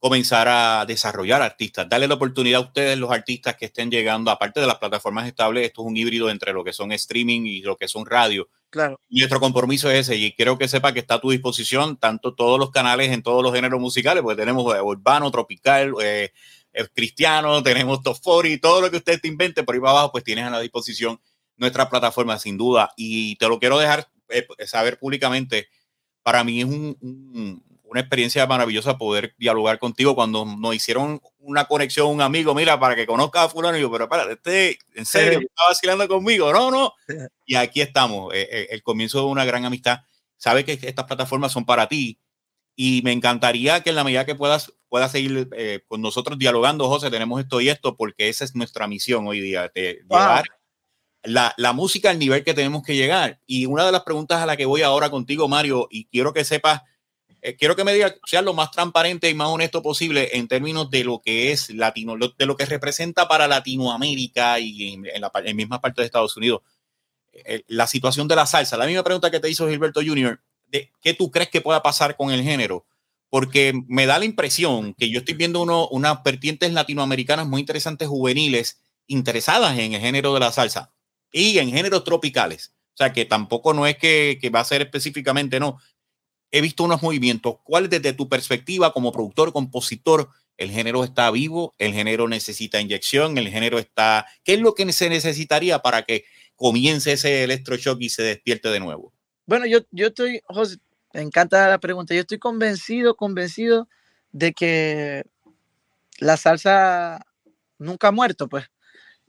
comenzar 0.00 0.48
a 0.48 0.86
desarrollar 0.86 1.42
artistas, 1.42 1.86
darle 1.86 2.08
la 2.08 2.14
oportunidad 2.14 2.62
a 2.62 2.64
ustedes, 2.64 2.98
los 2.98 3.10
artistas 3.10 3.56
que 3.56 3.66
estén 3.66 3.90
llegando, 3.90 4.30
aparte 4.30 4.58
de 4.58 4.66
las 4.66 4.78
plataformas 4.78 5.28
estables, 5.28 5.66
esto 5.66 5.82
es 5.82 5.88
un 5.88 5.96
híbrido 5.96 6.30
entre 6.30 6.54
lo 6.54 6.64
que 6.64 6.72
son 6.72 6.90
streaming 6.92 7.42
y 7.42 7.60
lo 7.60 7.76
que 7.76 7.86
son 7.86 8.06
radio. 8.06 8.48
Claro. 8.70 8.98
Nuestro 9.10 9.40
compromiso 9.40 9.90
es 9.90 10.08
ese, 10.08 10.16
y 10.16 10.32
quiero 10.32 10.56
que 10.56 10.68
sepa 10.68 10.94
que 10.94 11.00
está 11.00 11.16
a 11.16 11.20
tu 11.20 11.30
disposición 11.30 11.98
tanto 11.98 12.34
todos 12.34 12.58
los 12.58 12.70
canales 12.70 13.10
en 13.10 13.22
todos 13.22 13.42
los 13.42 13.52
géneros 13.52 13.78
musicales, 13.78 14.22
porque 14.22 14.40
tenemos 14.40 14.74
eh, 14.74 14.80
urbano, 14.80 15.30
tropical, 15.30 15.92
eh, 16.02 16.32
eh, 16.72 16.88
cristiano, 16.94 17.62
tenemos 17.62 18.00
y 18.44 18.58
todo 18.58 18.80
lo 18.80 18.90
que 18.90 18.96
usted 18.96 19.20
te 19.20 19.28
invente 19.28 19.64
por 19.64 19.74
ahí 19.74 19.80
para 19.82 19.90
abajo, 19.90 20.12
pues 20.12 20.24
tienes 20.24 20.46
a 20.46 20.50
la 20.50 20.60
disposición 20.60 21.20
nuestra 21.58 21.90
plataforma, 21.90 22.38
sin 22.38 22.56
duda. 22.56 22.90
Y 22.96 23.36
te 23.36 23.48
lo 23.48 23.58
quiero 23.58 23.78
dejar 23.78 24.08
saber 24.66 24.98
públicamente. 24.98 25.68
Para 26.22 26.42
mí 26.42 26.60
es 26.60 26.66
un 26.66 27.62
una 27.90 28.00
experiencia 28.00 28.46
maravillosa 28.46 28.96
poder 28.96 29.34
dialogar 29.36 29.80
contigo 29.80 30.14
cuando 30.14 30.44
nos 30.44 30.74
hicieron 30.76 31.20
una 31.40 31.64
conexión, 31.64 32.06
un 32.06 32.22
amigo, 32.22 32.54
mira, 32.54 32.78
para 32.78 32.94
que 32.94 33.04
conozca 33.04 33.42
a 33.42 33.48
fulano, 33.48 33.76
y 33.76 33.80
yo, 33.80 33.90
pero 33.90 34.08
para, 34.08 34.30
este, 34.30 34.78
en 34.94 35.04
serio, 35.04 35.40
estaba 35.40 35.70
vacilando 35.70 36.06
conmigo, 36.06 36.52
no, 36.52 36.70
no. 36.70 36.94
Y 37.44 37.56
aquí 37.56 37.80
estamos, 37.80 38.32
eh, 38.32 38.48
eh, 38.48 38.68
el 38.70 38.84
comienzo 38.84 39.18
de 39.18 39.24
una 39.24 39.44
gran 39.44 39.64
amistad. 39.64 40.02
Sabe 40.36 40.64
que 40.64 40.78
estas 40.80 41.04
plataformas 41.04 41.50
son 41.50 41.66
para 41.66 41.88
ti 41.88 42.20
y 42.76 43.02
me 43.02 43.10
encantaría 43.10 43.82
que 43.82 43.90
en 43.90 43.96
la 43.96 44.04
medida 44.04 44.24
que 44.24 44.36
puedas, 44.36 44.72
puedas 44.88 45.10
seguir 45.10 45.48
eh, 45.56 45.80
con 45.88 46.00
nosotros 46.00 46.38
dialogando, 46.38 46.88
José, 46.88 47.10
tenemos 47.10 47.40
esto 47.40 47.60
y 47.60 47.70
esto, 47.70 47.96
porque 47.96 48.28
esa 48.28 48.44
es 48.44 48.54
nuestra 48.54 48.86
misión 48.86 49.26
hoy 49.26 49.40
día, 49.40 49.68
de 49.74 49.98
llevar 50.08 50.44
la, 51.24 51.54
la 51.56 51.72
música 51.72 52.10
al 52.10 52.20
nivel 52.20 52.44
que 52.44 52.54
tenemos 52.54 52.84
que 52.84 52.94
llegar. 52.94 53.40
Y 53.46 53.66
una 53.66 53.84
de 53.84 53.90
las 53.90 54.04
preguntas 54.04 54.40
a 54.40 54.46
la 54.46 54.56
que 54.56 54.64
voy 54.64 54.82
ahora 54.82 55.10
contigo, 55.10 55.48
Mario, 55.48 55.88
y 55.90 56.04
quiero 56.04 56.32
que 56.32 56.44
sepas 56.44 56.82
eh, 57.42 57.56
quiero 57.56 57.74
que 57.74 57.84
me 57.84 57.94
diga, 57.94 58.14
sea 58.24 58.42
lo 58.42 58.52
más 58.52 58.70
transparente 58.70 59.30
y 59.30 59.34
más 59.34 59.48
honesto 59.48 59.82
posible 59.82 60.36
en 60.36 60.46
términos 60.46 60.90
de 60.90 61.04
lo 61.04 61.20
que 61.20 61.52
es 61.52 61.70
latino, 61.70 62.14
de 62.16 62.46
lo 62.46 62.56
que 62.56 62.66
representa 62.66 63.28
para 63.28 63.48
Latinoamérica 63.48 64.58
y 64.60 64.94
en, 64.94 65.20
la 65.20 65.32
misma 65.54 65.80
parte 65.80 66.02
de 66.02 66.06
Estados 66.06 66.36
Unidos. 66.36 66.60
Eh, 67.32 67.62
la 67.68 67.86
situación 67.86 68.28
de 68.28 68.36
la 68.36 68.46
salsa. 68.46 68.76
La 68.76 68.86
misma 68.86 69.04
pregunta 69.04 69.30
que 69.30 69.40
te 69.40 69.48
hizo 69.48 69.68
Gilberto 69.68 70.00
Jr., 70.04 70.40
de 70.68 70.90
qué 71.00 71.14
tú 71.14 71.30
crees 71.30 71.48
que 71.48 71.60
pueda 71.60 71.82
pasar 71.82 72.16
con 72.16 72.30
el 72.30 72.42
género. 72.42 72.86
Porque 73.30 73.72
me 73.86 74.06
da 74.06 74.18
la 74.18 74.24
impresión 74.24 74.94
que 74.94 75.08
yo 75.08 75.20
estoy 75.20 75.34
viendo 75.34 75.62
uno, 75.62 75.88
unas 75.88 76.22
vertientes 76.22 76.72
latinoamericanas 76.72 77.46
muy 77.46 77.60
interesantes, 77.60 78.08
juveniles, 78.08 78.80
interesadas 79.06 79.78
en 79.78 79.94
el 79.94 80.00
género 80.00 80.34
de 80.34 80.40
la 80.40 80.52
salsa 80.52 80.92
y 81.32 81.58
en 81.58 81.70
géneros 81.70 82.04
tropicales. 82.04 82.74
O 82.92 82.96
sea, 82.96 83.12
que 83.12 83.24
tampoco 83.24 83.72
no 83.72 83.86
es 83.86 83.96
que, 83.96 84.38
que 84.40 84.50
va 84.50 84.60
a 84.60 84.64
ser 84.64 84.82
específicamente, 84.82 85.60
no, 85.60 85.78
he 86.50 86.60
visto 86.60 86.84
unos 86.84 87.02
movimientos. 87.02 87.56
¿Cuál 87.64 87.88
desde 87.88 88.12
tu 88.12 88.28
perspectiva 88.28 88.92
como 88.92 89.12
productor, 89.12 89.52
compositor, 89.52 90.30
el 90.56 90.70
género 90.70 91.04
está 91.04 91.30
vivo, 91.30 91.74
el 91.78 91.94
género 91.94 92.28
necesita 92.28 92.80
inyección, 92.80 93.38
el 93.38 93.48
género 93.48 93.78
está... 93.78 94.26
¿Qué 94.44 94.54
es 94.54 94.60
lo 94.60 94.74
que 94.74 94.92
se 94.92 95.08
necesitaría 95.08 95.78
para 95.80 96.02
que 96.02 96.24
comience 96.54 97.12
ese 97.12 97.44
electroshock 97.44 98.00
y 98.00 98.10
se 98.10 98.22
despierte 98.22 98.68
de 98.68 98.80
nuevo? 98.80 99.12
Bueno, 99.46 99.66
yo, 99.66 99.78
yo 99.90 100.08
estoy, 100.08 100.42
José, 100.46 100.76
me 101.14 101.22
encanta 101.22 101.68
la 101.68 101.78
pregunta, 101.78 102.14
yo 102.14 102.20
estoy 102.20 102.38
convencido, 102.38 103.16
convencido 103.16 103.88
de 104.32 104.52
que 104.52 105.24
la 106.18 106.36
salsa 106.36 107.24
nunca 107.78 108.08
ha 108.08 108.12
muerto, 108.12 108.48
pues. 108.48 108.66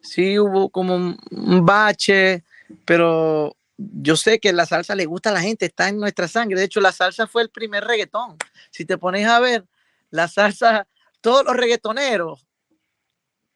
Sí 0.04 0.38
hubo 0.38 0.70
como 0.70 0.96
un 0.96 1.66
bache, 1.66 2.44
pero 2.86 3.56
yo 3.94 4.16
sé 4.16 4.40
que 4.40 4.54
la 4.54 4.66
salsa 4.66 4.96
le 4.96 5.06
gusta 5.06 5.30
a 5.30 5.34
la 5.34 5.42
gente, 5.42 5.66
está 5.66 5.90
en 5.90 5.98
nuestra 5.98 6.28
sangre. 6.28 6.60
De 6.60 6.66
hecho, 6.66 6.82
la 6.82 6.92
salsa 6.92 7.28
fue 7.28 7.42
el 7.44 7.50
primer 7.50 7.84
reggaetón. 7.84 8.38
Si 8.70 8.86
te 8.86 8.98
pones 8.98 9.28
a 9.28 9.40
ver, 9.40 9.66
la 10.10 10.28
salsa, 10.28 10.88
todos 11.22 11.46
los 11.46 11.56
reggaetoneros 11.56 12.48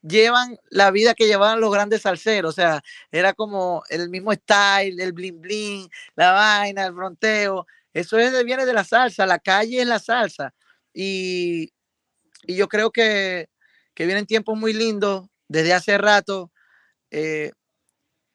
llevan 0.02 0.58
la 0.70 0.90
vida 0.90 1.14
que 1.14 1.26
llevaban 1.26 1.60
los 1.60 1.72
grandes 1.72 2.02
salseros. 2.02 2.50
O 2.50 2.54
sea, 2.54 2.82
era 3.10 3.34
como 3.34 3.82
el 3.90 4.08
mismo 4.08 4.32
style, 4.32 5.00
el 5.00 5.12
bling 5.12 5.40
bling, 5.40 5.88
la 6.14 6.32
vaina, 6.32 6.86
el 6.86 6.94
fronteo. 6.94 7.66
Eso 7.92 8.18
es, 8.18 8.44
viene 8.44 8.66
de 8.66 8.74
la 8.74 8.84
salsa, 8.84 9.26
la 9.26 9.38
calle 9.38 9.80
es 9.80 9.86
la 9.86 9.98
salsa. 9.98 10.54
Y, 10.92 11.72
yo 12.48 12.68
creo 12.68 12.92
que, 12.92 13.48
que 13.94 14.06
vienen 14.06 14.26
tiempos 14.26 14.56
muy 14.56 14.72
lindos 14.72 15.26
desde 15.48 15.74
hace 15.74 15.98
rato. 15.98 16.52
Eh, 17.10 17.52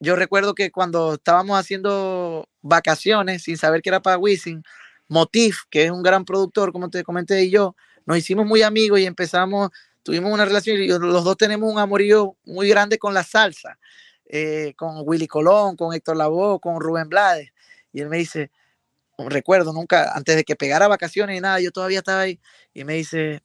yo 0.02 0.16
recuerdo 0.16 0.56
que 0.56 0.72
cuando 0.72 1.14
estábamos 1.14 1.60
haciendo 1.60 2.50
vacaciones 2.64 3.44
sin 3.44 3.56
saber 3.56 3.84
que 3.84 3.90
era 3.90 4.02
para 4.02 4.18
Wisin, 4.18 4.64
Motif, 5.08 5.60
que 5.70 5.86
es 5.86 5.92
un 5.92 6.02
gran 6.02 6.26
productor, 6.26 6.72
como 6.72 6.90
te 6.90 7.04
comenté, 7.04 7.44
y 7.44 7.52
yo, 7.52 7.76
nos 8.08 8.18
hicimos 8.18 8.48
muy 8.48 8.64
amigos 8.64 9.00
y 9.00 9.06
empezamos, 9.06 9.70
tuvimos 10.02 10.34
una 10.34 10.46
relación 10.46 10.78
y 10.78 10.88
los 10.88 11.24
dos 11.24 11.38
tenemos 11.38 11.72
un 11.72 11.78
amorío 11.78 12.36
muy 12.46 12.68
grande 12.68 12.98
con 12.98 13.14
la 13.14 13.24
salsa, 13.24 13.78
eh, 14.26 14.74
con 14.76 15.04
Willy 15.06 15.28
Colón, 15.28 15.76
con 15.76 15.94
Héctor 15.94 16.18
Lavoe, 16.18 16.60
con 16.60 16.82
Rubén 16.82 17.08
Blades. 17.08 17.52
Y 17.94 18.02
él 18.02 18.10
me 18.10 18.18
dice, 18.18 18.50
recuerdo 19.20 19.72
nunca, 19.72 20.14
antes 20.16 20.36
de 20.36 20.44
que 20.44 20.56
pegara 20.56 20.88
vacaciones 20.88 21.38
y 21.38 21.42
nada, 21.42 21.60
yo 21.60 21.72
todavía 21.72 22.00
estaba 22.00 22.22
ahí, 22.22 22.40
y 22.74 22.86
me 22.86 22.94
dice, 22.96 23.44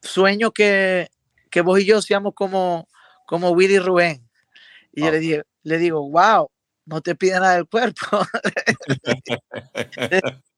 sueño 0.00 0.52
que, 0.52 1.10
que 1.50 1.60
vos 1.60 1.78
y 1.80 1.84
yo 1.84 2.00
seamos 2.00 2.32
como, 2.34 2.88
como 3.26 3.50
Willy 3.50 3.78
Rubén 3.78 4.27
y 4.92 5.02
yo 5.02 5.10
le, 5.10 5.18
digo, 5.18 5.42
le 5.62 5.78
digo, 5.78 6.10
wow, 6.10 6.50
no 6.86 7.00
te 7.00 7.14
pide 7.14 7.32
nada 7.32 7.54
del 7.54 7.68
cuerpo. 7.68 8.20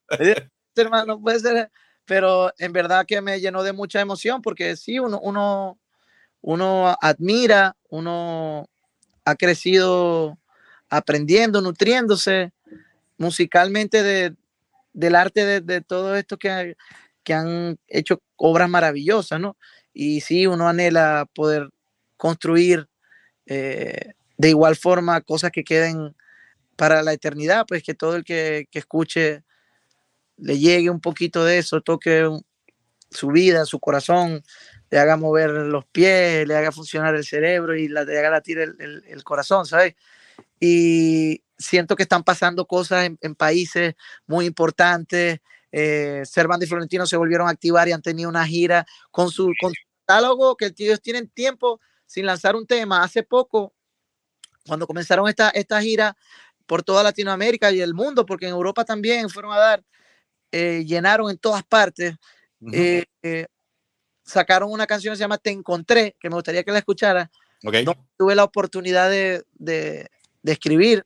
hermano, 0.77 1.21
puede 1.21 1.41
ser, 1.41 1.71
pero 2.05 2.53
en 2.59 2.73
verdad 2.73 3.05
que 3.07 3.21
me 3.21 3.41
llenó 3.41 3.63
de 3.63 3.73
mucha 3.73 4.01
emoción 4.01 4.41
porque 4.43 4.77
sí, 4.77 4.99
uno, 4.99 5.21
uno, 5.21 5.79
uno 6.41 6.97
admira, 7.01 7.77
uno 7.89 8.67
ha 9.25 9.35
crecido 9.35 10.39
aprendiendo, 10.89 11.61
nutriéndose 11.61 12.53
musicalmente 13.19 14.03
de, 14.03 14.35
del 14.93 15.15
arte 15.15 15.45
de, 15.45 15.61
de 15.61 15.81
todo 15.83 16.17
esto 16.17 16.39
que, 16.39 16.77
que 17.23 17.35
han 17.35 17.79
hecho 17.87 18.23
obras 18.37 18.69
maravillosas, 18.69 19.39
¿no? 19.39 19.57
Y 19.93 20.21
sí, 20.23 20.47
uno 20.47 20.69
anhela 20.69 21.27
poder 21.35 21.69
construir 22.17 22.89
eh, 23.47 24.13
de 24.41 24.49
igual 24.49 24.75
forma, 24.75 25.21
cosas 25.21 25.51
que 25.51 25.65
queden 25.65 26.17
para 26.75 27.03
la 27.03 27.13
eternidad, 27.13 27.67
pues 27.69 27.83
que 27.83 27.93
todo 27.93 28.17
el 28.17 28.25
que, 28.25 28.67
escuche 28.73 29.45
le 30.39 30.59
llegue 30.59 30.89
un 30.89 31.03
poquito 31.03 31.45
de 31.45 31.59
eso, 31.59 31.83
toque 31.83 32.27
su 33.11 33.29
vida, 33.29 33.67
su 33.67 33.79
corazón, 33.79 34.43
le 34.89 34.99
haga 34.99 35.19
mover 35.19 35.51
los 35.51 35.85
pies, 35.85 36.49
le 36.49 36.57
haga 36.57 36.73
funcionar 36.73 37.15
el 37.17 37.27
cerebro 37.27 37.77
y 37.77 37.89
le 37.89 38.01
haga 38.01 38.31
latir 38.31 38.59
el, 38.61 39.25
corazón, 39.25 39.67
¿sabes? 39.67 39.95
Y 40.59 41.45
siento 41.59 41.95
que 41.95 42.05
están 42.05 42.25
pasando 42.25 42.65
cosas 42.65 43.11
en, 43.21 43.35
países 43.35 43.95
muy 44.27 44.47
importantes. 44.47 45.41
Eh, 45.71 46.23
y 46.25 46.67
Florentino 46.67 47.05
se 47.05 47.19
volvieron 47.19 47.47
a 47.47 47.51
activar 47.51 47.89
y 47.89 47.93
han 47.93 48.01
tenido 48.01 48.31
una 48.31 48.47
gira 48.47 48.87
con 49.11 49.31
su, 49.31 49.53
con 49.61 49.71
su 49.75 49.83
catálogo 50.07 50.57
que 50.57 50.73
ellos 50.79 51.03
tienen 51.03 51.29
tiempo 51.29 51.79
sin 52.07 52.25
lanzar 52.25 52.57
un 52.57 52.67
tema. 52.67 53.03
Hace 53.03 53.23
poco 53.23 53.75
cuando 54.67 54.87
comenzaron 54.87 55.29
esta, 55.29 55.51
esta 55.51 55.81
gira 55.81 56.17
por 56.67 56.83
toda 56.83 57.03
Latinoamérica 57.03 57.71
y 57.73 57.81
el 57.81 57.95
mundo, 57.95 58.25
porque 58.25 58.47
en 58.47 58.53
Europa 58.53 58.85
también 58.85 59.29
fueron 59.29 59.53
a 59.53 59.59
dar, 59.59 59.85
eh, 60.53 60.85
llenaron 60.87 61.31
en 61.31 61.39
todas 61.39 61.65
partes. 61.65 62.15
Eh, 62.73 63.07
eh, 63.23 63.47
sacaron 64.23 64.71
una 64.71 64.87
canción 64.87 65.13
que 65.13 65.17
se 65.17 65.23
llama 65.23 65.39
Te 65.39 65.51
Encontré, 65.51 66.17
que 66.21 66.29
me 66.29 66.37
gustaría 66.37 66.63
que 66.63 66.73
la 66.73 66.79
escuchara. 66.79 67.31
tuve 68.17 68.35
la 68.35 68.45
oportunidad 68.45 69.11
de, 69.11 69.45
de, 69.55 70.09
escribir 70.45 71.05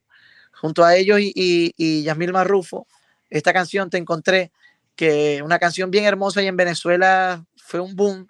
junto 0.53 0.85
a 0.85 0.97
ellos 0.97 1.19
y, 1.21 1.33
y, 1.35 1.75
y 1.77 2.03
Yasmil 2.05 2.33
Marrufo 2.33 2.87
esta 3.35 3.53
canción 3.53 3.90
Te 3.90 3.99
Encontré, 3.99 4.53
que 4.95 5.43
una 5.43 5.59
canción 5.59 5.90
bien 5.90 6.05
hermosa 6.05 6.43
y 6.43 6.47
en 6.47 6.57
Venezuela 6.57 7.45
fue 7.57 7.81
un 7.81 7.97
boom 7.97 8.27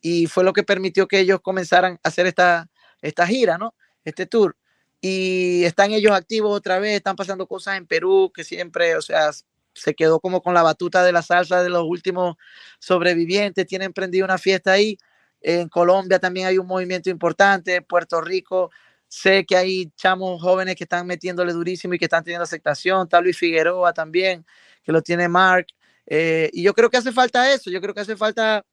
y 0.00 0.26
fue 0.26 0.42
lo 0.42 0.52
que 0.52 0.62
permitió 0.62 1.06
que 1.06 1.20
ellos 1.20 1.40
comenzaran 1.42 2.00
a 2.02 2.08
hacer 2.08 2.26
esta, 2.26 2.70
esta 3.02 3.26
gira, 3.26 3.58
¿no? 3.58 3.74
Este 4.04 4.26
tour. 4.26 4.56
Y 5.00 5.64
están 5.64 5.92
ellos 5.92 6.12
activos 6.12 6.56
otra 6.56 6.78
vez, 6.78 6.96
están 6.96 7.16
pasando 7.16 7.46
cosas 7.46 7.76
en 7.76 7.86
Perú 7.86 8.32
que 8.34 8.44
siempre, 8.44 8.96
o 8.96 9.02
sea, 9.02 9.30
se 9.74 9.94
quedó 9.94 10.20
como 10.20 10.42
con 10.42 10.54
la 10.54 10.62
batuta 10.62 11.04
de 11.04 11.12
la 11.12 11.22
salsa 11.22 11.62
de 11.62 11.68
los 11.70 11.84
últimos 11.84 12.36
sobrevivientes, 12.80 13.66
tienen 13.66 13.92
prendido 13.92 14.24
una 14.24 14.38
fiesta 14.38 14.72
ahí. 14.72 14.98
En 15.40 15.68
Colombia 15.68 16.18
también 16.18 16.48
hay 16.48 16.58
un 16.58 16.66
movimiento 16.66 17.10
importante, 17.10 17.80
Puerto 17.82 18.20
Rico, 18.20 18.70
sé 19.06 19.46
que 19.46 19.56
hay 19.56 19.92
chamos 19.96 20.42
jóvenes 20.42 20.76
que 20.76 20.84
están 20.84 21.06
metiéndole 21.06 21.52
durísimo 21.52 21.94
y 21.94 21.98
que 21.98 22.06
están 22.06 22.24
teniendo 22.24 22.44
aceptación, 22.44 23.04
está 23.04 23.20
Luis 23.20 23.38
Figueroa 23.38 23.92
también, 23.92 24.44
que 24.82 24.90
lo 24.92 25.00
tiene 25.00 25.28
Mark, 25.28 25.68
eh, 26.06 26.50
y 26.52 26.62
yo 26.62 26.74
creo 26.74 26.90
que 26.90 26.96
hace 26.96 27.12
falta 27.12 27.52
eso, 27.52 27.70
yo 27.70 27.80
creo 27.80 27.94
que 27.94 28.00
hace 28.00 28.16
falta 28.16 28.64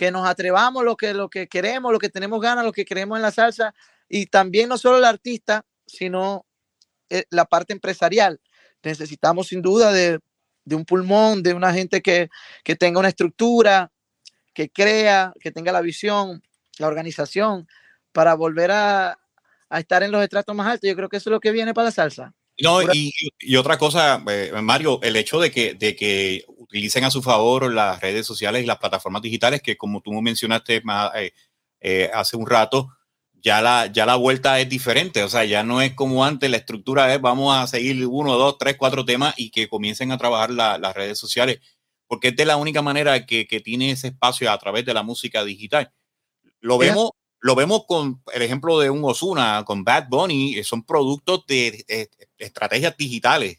que 0.00 0.10
nos 0.10 0.26
atrevamos 0.26 0.82
lo 0.82 0.96
que, 0.96 1.12
lo 1.12 1.28
que 1.28 1.46
queremos, 1.46 1.92
lo 1.92 1.98
que 1.98 2.08
tenemos 2.08 2.40
ganas, 2.40 2.64
lo 2.64 2.72
que 2.72 2.86
queremos 2.86 3.18
en 3.18 3.22
la 3.22 3.30
salsa, 3.30 3.74
y 4.08 4.24
también 4.24 4.70
no 4.70 4.78
solo 4.78 4.96
el 4.96 5.04
artista, 5.04 5.66
sino 5.86 6.46
eh, 7.10 7.24
la 7.28 7.44
parte 7.44 7.74
empresarial. 7.74 8.40
Necesitamos 8.82 9.48
sin 9.48 9.60
duda 9.60 9.92
de, 9.92 10.18
de 10.64 10.74
un 10.74 10.86
pulmón, 10.86 11.42
de 11.42 11.52
una 11.52 11.74
gente 11.74 12.00
que, 12.00 12.30
que, 12.64 12.76
tenga 12.76 12.98
una 12.98 13.10
estructura, 13.10 13.92
que 14.54 14.70
crea, 14.70 15.34
que 15.38 15.52
tenga 15.52 15.70
la 15.70 15.82
visión, 15.82 16.42
la 16.78 16.86
organización, 16.86 17.68
para 18.10 18.32
volver 18.32 18.70
a, 18.70 19.18
a 19.68 19.80
estar 19.80 20.02
en 20.02 20.12
los 20.12 20.22
estratos 20.22 20.56
más 20.56 20.66
altos. 20.66 20.88
Yo 20.88 20.96
creo 20.96 21.10
que 21.10 21.18
eso 21.18 21.28
es 21.28 21.32
lo 21.32 21.40
que 21.40 21.52
viene 21.52 21.74
para 21.74 21.88
la 21.88 21.92
salsa. 21.92 22.32
No, 22.62 22.82
y, 22.82 23.12
y, 23.38 23.56
otra 23.56 23.78
cosa, 23.78 24.22
eh, 24.28 24.52
Mario, 24.62 25.00
el 25.02 25.16
hecho 25.16 25.40
de 25.40 25.50
que, 25.50 25.74
de 25.74 25.96
que 25.96 26.44
utilicen 26.48 27.04
a 27.04 27.10
su 27.10 27.22
favor 27.22 27.72
las 27.72 28.00
redes 28.00 28.26
sociales 28.26 28.62
y 28.62 28.66
las 28.66 28.78
plataformas 28.78 29.22
digitales, 29.22 29.62
que 29.62 29.76
como 29.76 30.00
tú 30.00 30.12
mencionaste 30.20 30.82
más, 30.82 31.10
eh, 31.16 31.32
eh, 31.80 32.10
hace 32.12 32.36
un 32.36 32.46
rato, 32.46 32.88
ya 33.42 33.62
la, 33.62 33.86
ya 33.86 34.04
la 34.04 34.16
vuelta 34.16 34.60
es 34.60 34.68
diferente. 34.68 35.22
O 35.22 35.28
sea, 35.28 35.44
ya 35.44 35.62
no 35.62 35.80
es 35.80 35.94
como 35.94 36.24
antes, 36.24 36.50
la 36.50 36.58
estructura 36.58 37.12
es 37.14 37.20
vamos 37.20 37.56
a 37.56 37.66
seguir 37.66 38.06
uno, 38.06 38.36
dos, 38.36 38.58
tres, 38.58 38.76
cuatro 38.76 39.04
temas 39.04 39.34
y 39.36 39.50
que 39.50 39.68
comiencen 39.68 40.12
a 40.12 40.18
trabajar 40.18 40.50
la, 40.50 40.78
las 40.78 40.94
redes 40.94 41.18
sociales, 41.18 41.60
porque 42.06 42.28
es 42.28 42.36
de 42.36 42.44
la 42.44 42.56
única 42.56 42.82
manera 42.82 43.24
que, 43.26 43.46
que, 43.46 43.60
tiene 43.60 43.90
ese 43.90 44.08
espacio 44.08 44.50
a 44.50 44.58
través 44.58 44.84
de 44.84 44.94
la 44.94 45.02
música 45.02 45.44
digital. 45.44 45.92
Lo 46.60 46.76
vemos, 46.76 47.10
lo 47.40 47.54
vemos 47.54 47.84
con 47.86 48.22
el 48.32 48.42
ejemplo 48.42 48.78
de 48.78 48.90
un 48.90 49.04
Osuna, 49.04 49.64
con 49.66 49.82
Bad 49.82 50.08
Bunny, 50.08 50.58
eh, 50.58 50.64
son 50.64 50.84
productos 50.84 51.44
de, 51.46 51.84
de, 51.88 52.10
estrategias 52.38 52.96
digitales 52.96 53.58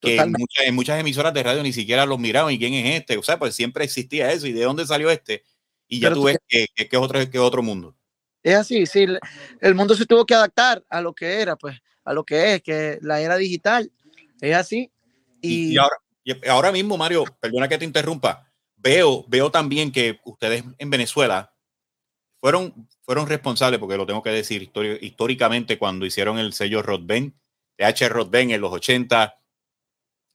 que 0.00 0.16
en 0.16 0.32
muchas, 0.32 0.64
en 0.64 0.74
muchas, 0.74 0.98
emisoras 0.98 1.34
de 1.34 1.42
radio 1.42 1.62
ni 1.62 1.72
siquiera 1.72 2.06
los 2.06 2.18
miraban 2.18 2.54
y 2.54 2.58
quién 2.58 2.72
es 2.72 3.00
este, 3.00 3.18
o 3.18 3.22
sea, 3.22 3.38
pues 3.38 3.54
siempre 3.54 3.84
existía 3.84 4.32
eso 4.32 4.46
y 4.46 4.52
de 4.52 4.62
dónde 4.62 4.86
salió 4.86 5.10
este 5.10 5.44
y 5.86 6.00
ya 6.00 6.08
Pero 6.08 6.20
tú 6.20 6.24
ves 6.24 6.38
que, 6.48 6.66
que, 6.74 6.88
que, 6.88 6.96
es 6.96 7.02
otro, 7.02 7.30
que 7.30 7.38
otro 7.38 7.62
mundo. 7.62 7.96
Es 8.42 8.54
así, 8.54 8.86
sí, 8.86 9.06
el 9.60 9.74
mundo 9.74 9.94
se 9.94 10.06
tuvo 10.06 10.24
que 10.24 10.34
adaptar 10.34 10.82
a 10.88 11.02
lo 11.02 11.12
que 11.12 11.40
era, 11.40 11.56
pues, 11.56 11.78
a 12.04 12.14
lo 12.14 12.24
que 12.24 12.54
es, 12.54 12.62
que 12.62 12.98
la 13.02 13.20
era 13.20 13.36
digital, 13.36 13.92
es 14.40 14.54
así. 14.54 14.90
Y, 15.42 15.72
y 15.72 15.78
ahora, 15.78 15.96
y 16.24 16.48
ahora 16.48 16.72
mismo, 16.72 16.96
Mario, 16.96 17.24
perdona 17.40 17.68
que 17.68 17.76
te 17.76 17.84
interrumpa, 17.84 18.48
veo, 18.76 19.24
veo 19.28 19.50
también 19.50 19.92
que 19.92 20.20
ustedes 20.24 20.64
en 20.78 20.90
Venezuela 20.90 21.52
fueron, 22.40 22.88
fueron 23.02 23.26
responsables, 23.26 23.78
porque 23.78 23.96
lo 23.96 24.06
tengo 24.06 24.22
que 24.22 24.30
decir 24.30 24.70
históricamente, 25.00 25.78
cuando 25.78 26.06
hicieron 26.06 26.38
el 26.38 26.52
sello 26.52 26.82
Rodben, 26.82 27.34
TH 27.76 28.08
Rodben 28.08 28.50
en 28.50 28.60
los 28.60 28.72
80, 28.72 29.38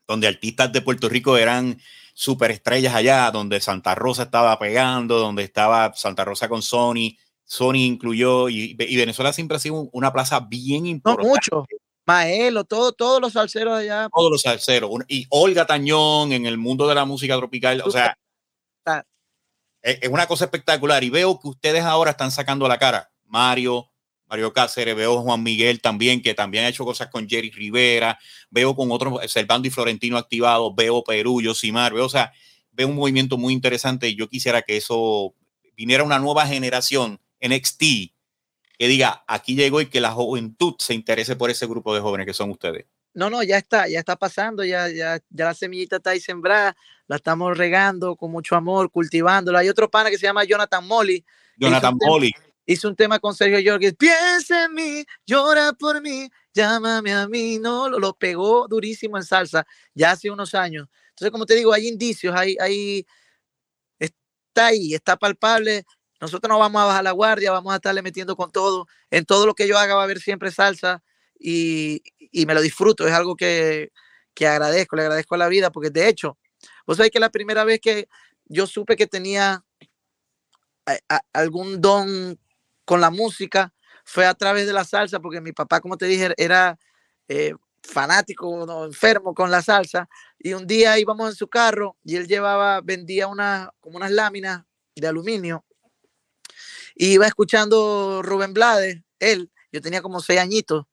donde 0.07 0.27
artistas 0.27 0.71
de 0.71 0.81
Puerto 0.81 1.09
Rico 1.09 1.37
eran 1.37 1.79
superestrellas 2.13 2.93
allá, 2.93 3.29
donde 3.31 3.59
Santa 3.59 3.95
Rosa 3.95 4.23
estaba 4.23 4.57
pegando, 4.59 5.19
donde 5.19 5.43
estaba 5.43 5.93
Santa 5.95 6.23
Rosa 6.23 6.47
con 6.47 6.61
Sony, 6.61 7.17
Sony 7.43 7.85
incluyó, 7.85 8.49
y, 8.49 8.75
y 8.77 8.95
Venezuela 8.97 9.33
siempre 9.33 9.57
ha 9.57 9.59
sido 9.59 9.89
una 9.91 10.13
plaza 10.13 10.39
bien 10.39 10.85
importante. 10.85 11.27
No 11.27 11.29
mucho. 11.29 11.65
Maelo, 12.07 12.65
todo, 12.65 12.91
todos 12.91 13.19
los 13.19 13.33
salseros 13.33 13.79
allá. 13.79 14.07
Todos 14.13 14.31
los 14.31 14.41
salseros. 14.41 14.91
Y 15.07 15.25
Olga 15.29 15.65
Tañón 15.65 16.33
en 16.33 16.45
el 16.45 16.57
mundo 16.57 16.87
de 16.87 16.93
la 16.93 17.05
música 17.05 17.35
tropical. 17.35 17.81
O 17.83 17.89
sea, 17.89 18.15
es 19.85 20.09
una 20.09 20.25
cosa 20.25 20.45
espectacular 20.45 21.03
y 21.03 21.11
veo 21.11 21.39
que 21.39 21.47
ustedes 21.47 21.83
ahora 21.83 22.11
están 22.11 22.31
sacando 22.31 22.67
la 22.67 22.79
cara. 22.79 23.11
Mario, 23.25 23.91
Mario 24.27 24.51
Cáceres, 24.51 24.95
veo 24.95 25.21
Juan 25.21 25.43
Miguel 25.43 25.79
también, 25.79 26.21
que 26.21 26.33
también 26.33 26.65
ha 26.65 26.69
hecho 26.69 26.85
cosas 26.85 27.09
con 27.09 27.29
Jerry 27.29 27.51
Rivera, 27.51 28.17
veo 28.49 28.75
con 28.75 28.91
otros, 28.91 29.19
Servando 29.31 29.67
y 29.67 29.71
Florentino 29.71 30.17
activados, 30.17 30.73
veo 30.75 31.03
Perú, 31.03 31.41
Yosimar, 31.41 31.93
veo, 31.93 32.05
o 32.05 32.09
sea, 32.09 32.33
veo 32.71 32.87
un 32.87 32.95
movimiento 32.95 33.37
muy 33.37 33.53
interesante 33.53 34.09
y 34.09 34.15
yo 34.15 34.27
quisiera 34.27 34.63
que 34.63 34.77
eso 34.77 35.35
viniera 35.75 36.03
una 36.03 36.17
nueva 36.17 36.47
generación 36.47 37.19
NXT 37.39 37.83
que 38.77 38.87
diga, 38.87 39.23
aquí 39.27 39.55
llegó 39.55 39.81
y 39.81 39.85
que 39.85 40.01
la 40.01 40.11
juventud 40.11 40.75
se 40.79 40.93
interese 40.93 41.35
por 41.35 41.49
ese 41.49 41.67
grupo 41.67 41.93
de 41.93 42.01
jóvenes 42.01 42.25
que 42.25 42.33
son 42.33 42.49
ustedes. 42.49 42.87
No, 43.15 43.29
no, 43.29 43.41
ya 43.43 43.57
está, 43.57 43.87
ya 43.87 43.99
está 43.99 44.17
pasando, 44.17 44.65
ya, 44.65 44.89
ya, 44.89 45.19
ya 45.29 45.45
la 45.45 45.53
semillita 45.53 45.95
está 45.95 46.09
ahí 46.09 46.19
sembrada, 46.19 46.75
la 47.07 47.15
estamos 47.15 47.57
regando 47.57 48.17
con 48.17 48.29
mucho 48.29 48.57
amor, 48.57 48.91
cultivándola. 48.91 49.59
Hay 49.59 49.69
otro 49.69 49.89
pana 49.89 50.09
que 50.09 50.17
se 50.17 50.27
llama 50.27 50.43
Jonathan 50.43 50.85
Molly. 50.85 51.25
Jonathan 51.55 51.97
Molly. 52.05 52.33
Hizo 52.65 52.89
un 52.89 52.95
tema 52.95 53.19
con 53.19 53.33
Sergio 53.33 53.59
Yorgues, 53.59 53.95
piensa 53.95 54.65
en 54.65 54.73
mí, 54.73 55.05
llora 55.25 55.71
por 55.73 56.01
mí, 56.01 56.29
llámame 56.53 57.13
a 57.13 57.25
mí, 57.27 57.57
no, 57.57 57.87
lo, 57.87 57.99
lo, 57.99 58.13
pegó 58.13 58.67
durísimo 58.67 59.17
en 59.17 59.23
salsa 59.23 59.65
ya 59.93 60.11
hace 60.11 60.29
unos 60.29 60.53
años. 60.53 60.89
Entonces, 61.09 61.31
como 61.31 61.45
te 61.45 61.55
digo, 61.55 61.71
hay 61.71 61.87
indicios, 61.87 62.35
hay, 62.35 62.57
hay, 62.59 63.05
está 63.97 64.65
ahí, 64.65 64.93
está 64.93 65.15
palpable. 65.15 65.85
Nosotros 66.19 66.49
no 66.49 66.59
vamos 66.59 66.81
a 66.81 66.85
bajar 66.85 67.03
la 67.05 67.11
guardia, 67.11 67.51
vamos 67.51 67.71
a 67.71 67.77
estarle 67.77 68.01
metiendo 68.01 68.35
con 68.35 68.51
todo. 68.51 68.87
En 69.09 69.25
todo 69.25 69.45
lo 69.45 69.53
que 69.53 69.67
yo 69.67 69.77
haga 69.77 69.95
va 69.95 70.01
a 70.01 70.03
haber 70.03 70.19
siempre 70.19 70.51
salsa 70.51 71.01
y, 71.39 72.01
y 72.17 72.45
me 72.45 72.53
lo 72.53 72.61
disfruto, 72.61 73.07
es 73.07 73.13
algo 73.13 73.35
que, 73.35 73.91
que 74.33 74.47
agradezco, 74.47 74.95
le 74.95 75.03
agradezco 75.03 75.35
a 75.35 75.39
la 75.39 75.47
vida, 75.47 75.71
porque 75.71 75.89
de 75.89 76.07
hecho, 76.07 76.37
vos 76.85 76.97
sabés 76.97 77.11
que 77.11 77.19
la 77.19 77.29
primera 77.29 77.63
vez 77.63 77.79
que 77.79 78.07
yo 78.45 78.67
supe 78.67 78.95
que 78.95 79.07
tenía 79.07 79.63
algún 81.33 81.81
don 81.81 82.39
con 82.83 83.01
la 83.01 83.09
música 83.09 83.73
fue 84.03 84.27
a 84.27 84.35
través 84.35 84.67
de 84.67 84.73
la 84.73 84.85
salsa, 84.85 85.19
porque 85.19 85.41
mi 85.41 85.51
papá, 85.51 85.79
como 85.81 85.97
te 85.97 86.05
dije, 86.05 86.33
era 86.37 86.77
eh, 87.27 87.55
fanático, 87.81 88.65
¿no? 88.67 88.85
enfermo 88.85 89.33
con 89.33 89.49
la 89.49 89.63
salsa, 89.63 90.07
y 90.37 90.53
un 90.53 90.67
día 90.67 90.99
íbamos 90.99 91.29
en 91.29 91.35
su 91.35 91.47
carro 91.47 91.97
y 92.03 92.15
él 92.15 92.27
llevaba, 92.27 92.81
vendía 92.81 93.27
una, 93.27 93.71
como 93.79 93.97
unas 93.97 94.11
láminas 94.11 94.63
de 94.95 95.07
aluminio, 95.07 95.65
y 96.93 97.13
iba 97.13 97.25
escuchando 97.25 98.21
Rubén 98.21 98.53
Blades, 98.53 99.01
él, 99.19 99.51
yo 99.71 99.81
tenía 99.81 100.01
como 100.01 100.19
seis 100.19 100.39
añitos, 100.39 100.85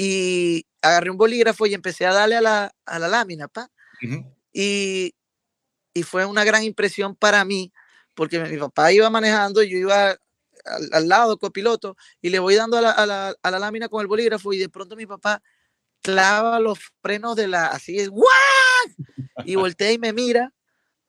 y 0.00 0.64
agarré 0.80 1.10
un 1.10 1.18
bolígrafo 1.18 1.66
y 1.66 1.74
empecé 1.74 2.06
a 2.06 2.14
darle 2.14 2.36
a 2.36 2.40
la, 2.40 2.74
a 2.86 2.98
la 3.00 3.08
lámina, 3.08 3.48
pa. 3.48 3.68
Uh 4.00 4.06
-huh. 4.06 4.34
y, 4.52 5.12
y, 5.92 6.02
fue 6.04 6.24
una 6.24 6.44
gran 6.44 6.62
impresión 6.62 7.16
para 7.16 7.44
mí, 7.44 7.72
porque 8.14 8.38
mi 8.38 8.56
papá 8.56 8.92
iba 8.92 9.10
manejando, 9.10 9.60
yo 9.64 9.76
iba 9.76 10.10
al, 10.10 10.88
al 10.92 11.08
lado, 11.08 11.36
copiloto, 11.36 11.96
y 12.22 12.30
le 12.30 12.38
voy 12.38 12.54
dando 12.54 12.78
a 12.78 12.80
la, 12.80 12.90
a, 12.92 13.06
la, 13.06 13.34
a 13.42 13.50
la, 13.50 13.58
lámina 13.58 13.88
con 13.88 14.00
el 14.00 14.06
bolígrafo, 14.06 14.52
y 14.52 14.58
de 14.58 14.68
pronto 14.68 14.94
mi 14.94 15.04
papá 15.04 15.42
clava 16.00 16.60
los 16.60 16.78
frenos 17.02 17.34
de 17.34 17.48
la, 17.48 17.66
así 17.66 17.98
es, 17.98 18.08
¡guau! 18.08 18.28
Y 19.44 19.56
voltea 19.56 19.90
y 19.90 19.98
me 19.98 20.12
mira, 20.12 20.54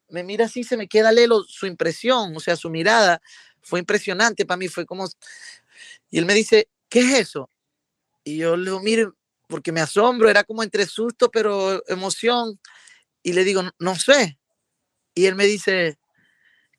me 0.08 0.24
mira 0.24 0.46
así, 0.46 0.64
se 0.64 0.78
me 0.78 0.88
queda 0.88 1.12
lelo 1.12 1.44
su 1.44 1.68
impresión, 1.68 2.36
o 2.36 2.40
sea, 2.40 2.56
su 2.56 2.72
mirada 2.72 3.22
fue 3.62 3.80
impresionante 3.80 4.48
para 4.48 4.58
mí, 4.58 4.68
fue 4.68 4.88
como, 4.88 5.08
y 6.10 6.18
él 6.18 6.26
me 6.26 6.34
dice, 6.34 6.70
¿qué 6.90 7.02
es 7.02 7.20
eso? 7.20 7.52
Y 8.24 8.38
yo 8.38 8.58
le 8.58 8.66
digo, 8.66 8.80
mire, 8.80 9.10
porque 9.48 9.72
me 9.72 9.82
asombro, 9.82 10.30
era 10.30 10.44
como 10.44 10.64
entre 10.64 10.86
susto, 10.86 11.30
pero 11.32 11.84
emoción. 11.88 12.60
Y 13.24 13.34
le 13.34 13.44
digo, 13.44 13.64
no 13.80 13.96
sé. 13.96 14.40
Y 15.16 15.26
él 15.26 15.36
me 15.36 15.46
dice, 15.46 15.98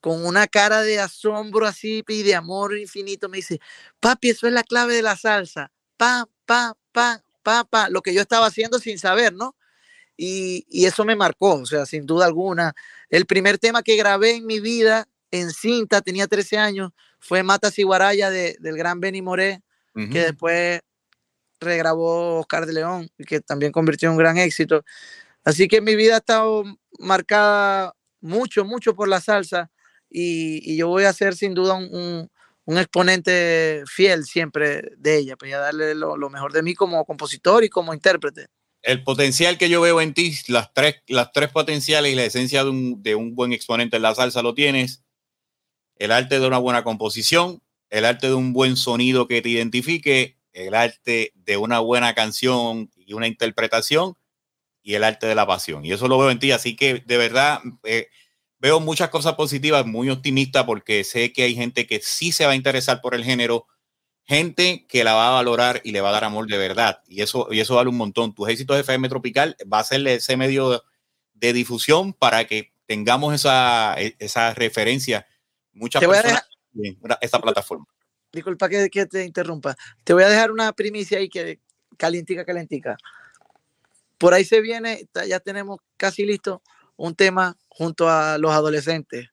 con 0.01 0.25
una 0.25 0.47
cara 0.47 0.83
de 0.83 1.01
asombro 1.01 1.67
así 1.67 2.03
y 2.09 2.23
de 2.23 2.35
amor 2.35 2.77
infinito, 2.79 3.29
me 3.29 3.39
dice, 3.39 3.61
papi, 4.01 4.31
eso 4.31 4.47
es 4.47 4.53
la 4.53 4.63
clave 4.63 4.95
de 4.95 5.03
la 5.03 5.17
salsa. 5.17 5.73
Pa, 5.97 6.27
pa, 6.47 6.77
pa, 6.93 7.23
pa, 7.43 7.65
pa, 7.65 7.89
lo 7.91 8.03
que 8.03 8.15
yo 8.15 8.23
estaba 8.23 8.47
haciendo 8.47 8.79
sin 8.79 8.99
saber, 8.99 9.35
¿no? 9.35 9.57
Y, 10.17 10.67
y 10.69 10.87
eso 10.87 11.05
me 11.05 11.17
marcó, 11.17 11.55
o 11.55 11.67
sea, 11.67 11.87
sin 11.87 12.07
duda 12.07 12.27
alguna. 12.27 12.75
El 13.09 13.27
primer 13.27 13.59
tema 13.59 13.83
que 13.83 13.97
grabé 13.97 14.37
en 14.37 14.47
mi 14.47 14.61
vida 14.61 15.09
en 15.31 15.51
cinta, 15.51 16.01
tenía 16.01 16.27
13 16.27 16.59
años, 16.59 16.93
fue 17.19 17.43
Mata 17.43 17.71
Ciguaraya 17.71 18.31
de, 18.31 18.57
del 18.61 18.77
gran 18.77 19.01
Benny 19.01 19.23
Moré, 19.23 19.63
uh 19.95 20.01
-huh. 20.01 20.13
que 20.13 20.21
después 20.21 20.81
regrabó 21.61 22.41
Oscar 22.41 22.67
de 22.67 22.73
León, 22.73 23.09
que 23.27 23.41
también 23.41 23.73
convirtió 23.73 24.09
en 24.09 24.13
un 24.13 24.19
gran 24.19 24.39
éxito. 24.39 24.85
Así 25.45 25.69
que 25.69 25.81
mi 25.81 25.97
vida 25.97 26.15
ha 26.15 26.19
estado 26.19 26.65
marcada 26.99 27.95
mucho, 28.21 28.65
mucho 28.65 28.95
por 28.95 29.09
la 29.09 29.21
salsa 29.21 29.71
y, 30.11 30.77
yo 30.77 30.89
voy 30.89 31.05
a 31.05 31.13
ser 31.13 31.35
sin 31.35 31.55
duda 31.55 31.75
un, 31.75 32.29
exponente 32.67 33.83
fiel 33.87 34.25
siempre 34.25 34.93
de 34.97 35.19
ella, 35.19 35.37
pues 35.37 35.51
darle 35.51 35.95
lo, 35.95 36.17
lo, 36.17 36.31
mejor 36.31 36.53
de 36.53 36.63
mí 36.63 36.75
como 36.75 37.05
compositor 37.05 37.65
y 37.65 37.69
como 37.69 37.93
intérprete. 37.93 38.47
El 38.83 39.03
potencial 39.03 39.59
que 39.59 39.69
yo 39.69 39.81
veo 39.81 40.01
en 40.01 40.15
ti, 40.15 40.35
las 40.47 40.73
tres, 40.73 41.03
las 41.09 41.33
tres 41.33 41.51
potenciales 41.51 42.13
y 42.13 42.15
la 42.15 42.25
esencia 42.25 42.63
de 42.63 42.71
un, 42.71 43.03
de 43.03 43.17
un 43.17 43.35
buen 43.35 43.53
exponente 43.53 43.97
en 43.97 44.03
la 44.03 44.15
salsa 44.15 44.43
lo 44.43 44.55
tienes. 44.55 45.03
el 45.97 46.13
arte 46.13 46.39
de 46.39 46.47
una 46.47 46.59
buena 46.59 46.85
composición, 46.85 47.61
el 47.91 48.05
arte 48.05 48.29
de 48.29 48.35
un 48.35 48.53
buen 48.53 48.77
sonido 48.77 49.27
que 49.27 49.43
te 49.43 49.49
identifique, 49.49 50.40
el 50.53 50.75
arte 50.75 51.33
de 51.35 51.57
una 51.57 51.81
buena 51.81 52.15
canción 52.15 52.91
y 52.97 53.13
una 53.15 53.27
interpretación 53.27 54.17
y 54.83 54.95
el 54.95 55.05
arte 55.05 55.27
de 55.27 55.35
la 55.35 55.47
pasión. 55.47 55.85
Y 55.85 55.93
eso 55.93 56.09
lo 56.09 56.19
veo 56.19 56.31
en 56.31 56.39
ti. 56.39 56.53
Así 56.53 56.77
que 56.77 57.03
de 57.07 57.17
verdad 57.17 57.61
eh, 57.85 58.09
veo 58.59 58.81
muchas 58.81 59.11
cosas 59.11 59.35
positivas, 59.35 59.87
muy 59.87 60.11
optimista 60.11 60.67
porque 60.67 61.05
sé 61.05 61.33
que 61.33 61.45
hay 61.45 61.55
gente 61.55 61.87
que 61.87 62.01
sí 62.01 62.33
se 62.33 62.47
va 62.47 62.53
a 62.53 62.57
interesar 62.57 63.01
por 63.01 63.15
el 63.15 63.25
género, 63.25 63.67
gente 64.25 64.87
que 64.89 65.05
la 65.05 65.15
va 65.15 65.29
a 65.29 65.33
valorar 65.33 65.81
y 65.85 65.93
le 65.93 66.01
va 66.01 66.11
a 66.11 66.13
dar 66.13 66.25
amor 66.25 66.47
de 66.47 66.59
verdad. 66.59 67.03
Y 67.09 67.23
eso, 67.23 67.49
y 67.51 67.61
eso 67.61 67.77
vale 67.77 67.91
un 67.91 67.97
montón. 67.97 68.35
Tus 68.35 68.49
éxitos 68.49 68.77
de 68.77 68.83
FM 68.83 69.09
Tropical 69.09 69.57
va 69.71 69.81
a 69.81 69.85
ser 69.85 70.07
ese 70.07 70.37
medio 70.37 70.83
de, 71.35 71.53
difusión 71.53 72.13
para 72.13 72.45
que 72.45 72.75
tengamos 72.87 73.35
esa, 73.35 73.95
e, 73.99 74.15
esa 74.19 74.55
referencia. 74.55 75.27
Muchas 75.73 76.05
personas 76.05 76.49
en 76.75 76.99
esta 77.21 77.41
plataforma. 77.41 77.87
Disculpa 78.33 78.69
que, 78.69 78.89
que, 78.91 79.07
te 79.07 79.25
interrumpa. 79.25 79.77
Te 80.05 80.13
voy 80.13 80.23
a 80.23 80.29
dejar 80.29 80.51
una 80.51 80.73
primicia 80.73 81.19
ahí 81.19 81.29
que 81.29 81.61
calientica, 81.97 82.45
calientica. 82.45 82.97
Por 84.19 84.35
ahí 84.35 84.45
se 84.45 84.61
viene, 84.61 85.09
ya 85.27 85.41
tenemos 85.41 85.81
casi 85.97 86.25
listo 86.25 86.63
un 86.97 87.15
tema 87.15 87.57
junto 87.69 88.09
a 88.09 88.39
los 88.39 88.53
adolescentes. 88.53 89.29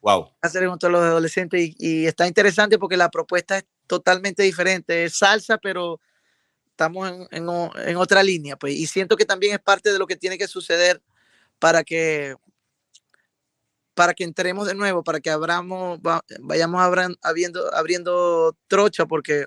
Wow. 0.00 0.32
Hacer 0.42 0.66
junto 0.68 0.86
a 0.86 0.90
los 0.90 1.00
adolescentes 1.00 1.60
y, 1.60 1.74
y, 1.78 2.06
está 2.06 2.26
interesante 2.26 2.78
porque 2.78 2.96
la 2.96 3.10
propuesta 3.10 3.58
es 3.58 3.64
totalmente 3.86 4.42
diferente. 4.42 5.04
Es 5.04 5.18
salsa, 5.18 5.58
pero 5.58 6.00
estamos 6.70 7.10
en, 7.10 7.26
en, 7.30 7.48
en, 7.86 7.96
otra 7.96 8.22
línea. 8.22 8.56
Pues, 8.56 8.74
y 8.74 8.86
siento 8.86 9.16
que 9.16 9.24
también 9.24 9.54
es 9.54 9.60
parte 9.60 9.92
de 9.92 9.98
lo 9.98 10.06
que 10.06 10.16
tiene 10.16 10.36
que 10.36 10.46
suceder 10.46 11.00
para 11.58 11.82
que 11.82 12.34
para 13.96 14.12
que 14.12 14.24
entremos 14.24 14.66
de 14.66 14.74
nuevo, 14.74 15.02
para 15.02 15.20
que 15.20 15.30
abramos, 15.30 15.98
vayamos 16.40 16.82
abriendo, 17.22 17.74
abriendo 17.74 18.54
trocha, 18.68 19.06
porque 19.06 19.46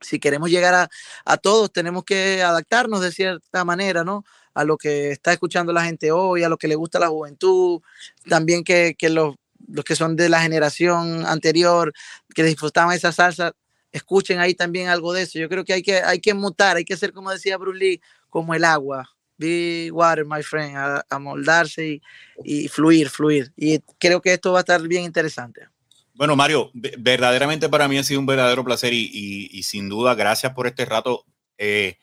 si 0.00 0.18
queremos 0.18 0.50
llegar 0.50 0.88
a, 1.26 1.36
todos, 1.36 1.70
tenemos 1.70 2.02
que 2.04 2.42
adaptarnos 2.42 3.02
de 3.02 3.12
cierta 3.12 3.66
manera, 3.66 4.02
¿no? 4.02 4.24
A 4.54 4.64
lo 4.64 4.78
que 4.78 5.10
está 5.10 5.34
escuchando 5.34 5.74
la 5.74 5.84
gente 5.84 6.10
hoy, 6.10 6.42
a 6.42 6.48
lo 6.48 6.56
que 6.56 6.68
le 6.68 6.74
gusta 6.74 6.98
la 6.98 7.08
juventud, 7.08 7.82
también 8.26 8.64
que, 8.64 8.96
los 9.10 9.36
que 9.84 9.94
son 9.94 10.16
de 10.16 10.30
la 10.30 10.40
generación 10.40 11.26
anterior, 11.26 11.92
que 12.34 12.44
disfrutaban 12.44 12.96
esa 12.96 13.12
salsa, 13.12 13.52
escuchen 13.92 14.38
ahí 14.38 14.54
también 14.54 14.88
algo 14.88 15.12
de 15.12 15.22
eso. 15.22 15.38
Yo 15.38 15.50
creo 15.50 15.66
que 15.66 15.74
hay 15.74 15.82
que, 15.82 15.98
hay 15.98 16.20
que 16.20 16.32
mutar, 16.32 16.78
hay 16.78 16.86
que 16.86 16.96
ser, 16.96 17.12
como 17.12 17.30
decía 17.30 17.58
Bruce 17.58 17.78
Lee, 17.78 18.00
como 18.30 18.54
el 18.54 18.64
agua. 18.64 19.15
Be 19.38 19.90
water, 19.92 20.24
my 20.24 20.42
friend, 20.42 20.76
a, 20.76 21.18
moldarse 21.18 21.86
y, 21.86 22.02
y, 22.44 22.68
fluir, 22.68 23.10
fluir. 23.10 23.52
Y 23.56 23.80
creo 23.98 24.22
que 24.22 24.32
esto 24.32 24.52
va 24.52 24.58
a 24.58 24.60
estar 24.60 24.80
bien 24.82 25.04
interesante. 25.04 25.68
Bueno, 26.14 26.34
Mario, 26.34 26.70
verdaderamente 26.72 27.68
para 27.68 27.88
mí 27.88 27.98
ha 27.98 28.04
sido 28.04 28.20
un 28.20 28.26
verdadero 28.26 28.64
placer 28.64 28.94
y, 28.94 29.10
y, 29.12 29.50
y 29.52 29.62
sin 29.64 29.88
duda 29.88 30.14
gracias 30.14 30.54
por 30.54 30.66
este 30.66 30.86
rato. 30.86 31.26
Eh, 31.58 31.98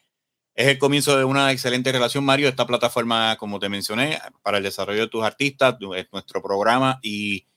es 0.56 0.68
el 0.68 0.78
comienzo 0.78 1.18
de 1.18 1.24
una 1.24 1.52
excelente 1.52 1.92
relación, 1.92 2.24
Mario. 2.24 2.48
Esta 2.48 2.68
plataforma, 2.68 3.36
como 3.38 3.60
te 3.60 3.70
mencioné, 3.70 4.20
para 4.44 4.58
el 4.58 4.64
desarrollo 4.64 5.02
de 5.02 5.08
tus 5.08 5.24
artistas, 5.24 5.78
es 5.96 6.08
nuestro 6.12 6.44
programa 6.44 7.00
y 7.02 7.48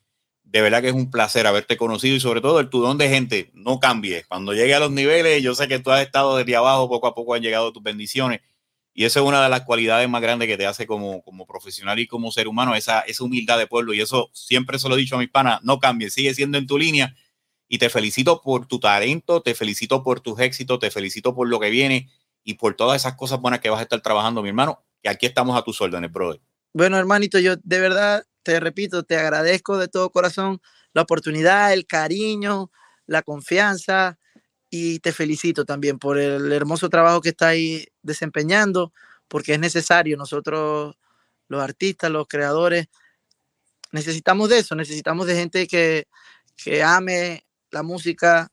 de 0.45 0.63
verdad 0.63 0.81
que 0.81 0.89
es 0.89 0.95
un 0.95 1.11
placer 1.11 1.47
haberte 1.47 1.77
conocido 1.77 2.17
y 2.17 2.21
sobre 2.21 2.41
todo 2.41 2.59
el 2.59 2.71
tudón 2.71 2.97
de 2.97 3.11
gente. 3.11 3.51
No 3.53 3.81
cambies. 3.81 4.27
Cuando 4.27 4.55
llegue 4.55 4.75
a 4.75 4.81
los 4.81 4.91
niveles, 4.91 5.43
yo 5.43 5.55
sé 5.55 5.69
que 5.69 5.79
tú 5.79 5.91
has 5.91 6.01
estado 6.01 6.39
desde 6.39 6.57
abajo, 6.57 6.89
poco 6.89 7.07
a 7.09 7.15
poco 7.15 7.35
han 7.35 7.43
llegado 7.43 7.73
tus 7.73 7.83
bendiciones. 7.83 8.41
Y 8.99 9.05
esa 9.05 9.21
es 9.21 9.27
una 9.27 9.45
de 9.45 9.51
las 9.51 9.61
cualidades 9.61 10.09
más 10.09 10.23
grandes 10.23 10.49
que 10.49 10.57
te 10.57 10.65
hace 10.65 10.87
como, 10.87 11.23
como 11.23 11.47
profesional 11.47 11.99
y 11.99 12.07
como 12.07 12.33
ser 12.33 12.49
humano, 12.49 12.75
esa, 12.75 13.01
esa 13.01 13.25
humildad 13.25 13.59
de 13.59 13.67
pueblo. 13.67 13.93
Y 13.93 14.01
eso 14.01 14.31
siempre 14.33 14.79
se 14.79 14.89
lo 14.89 14.95
he 14.95 14.99
dicho 14.99 15.17
a 15.17 15.19
mis 15.19 15.29
panas, 15.29 15.61
no 15.63 15.79
cambies, 15.79 16.15
sigue 16.15 16.33
siendo 16.33 16.57
en 16.57 16.67
tu 16.67 16.79
línea. 16.79 17.15
Y 17.69 17.77
te 17.77 17.91
felicito 17.91 18.41
por 18.41 18.67
tu 18.67 18.81
talento, 18.81 19.43
te 19.43 19.55
felicito 19.55 20.03
por 20.03 20.21
tus 20.21 20.41
éxitos, 20.41 20.79
te 20.79 20.91
felicito 20.91 21.35
por 21.35 21.47
lo 21.47 21.61
que 21.61 21.69
viene 21.69 22.09
y 22.43 22.55
por 22.55 22.75
todas 22.75 23.03
esas 23.03 23.17
cosas 23.17 23.39
buenas 23.39 23.61
que 23.61 23.69
vas 23.69 23.81
a 23.81 23.83
estar 23.83 24.01
trabajando, 24.01 24.41
mi 24.41 24.49
hermano. 24.49 24.83
Y 25.03 25.09
aquí 25.09 25.27
estamos 25.27 25.59
a 25.59 25.63
tus 25.63 25.79
órdenes, 25.83 26.11
brother. 26.11 26.41
Bueno, 26.73 26.97
hermanito, 26.97 27.39
yo 27.39 27.57
de 27.63 27.81
verdad 27.81 28.25
te 28.43 28.61
repito, 28.61 29.03
te 29.03 29.19
agradezco 29.19 29.77
de 29.77 29.89
todo 29.89 30.11
corazón 30.11 30.63
la 30.95 31.03
oportunidad, 31.03 31.75
el 31.75 31.87
cariño, 31.87 32.71
la 33.05 33.21
confianza 33.21 34.19
y 34.71 34.99
te 35.01 35.13
felicito 35.13 35.65
también 35.65 35.99
por 35.99 36.19
el 36.19 36.53
hermoso 36.53 36.89
trabajo 36.89 37.21
que 37.21 37.31
estáis 37.31 37.87
desempeñando, 38.03 38.93
porque 39.29 39.55
es 39.55 39.61
necesario. 39.61 40.17
Nosotros, 40.17 40.97
los 41.49 41.63
artistas, 41.63 42.11
los 42.11 42.27
creadores, 42.27 42.89
necesitamos 43.93 44.49
de 44.49 44.59
eso, 44.59 44.75
necesitamos 44.75 45.27
de 45.27 45.37
gente 45.37 45.67
que, 45.67 46.09
que 46.57 46.83
ame 46.83 47.47
la 47.71 47.83
música 47.83 48.51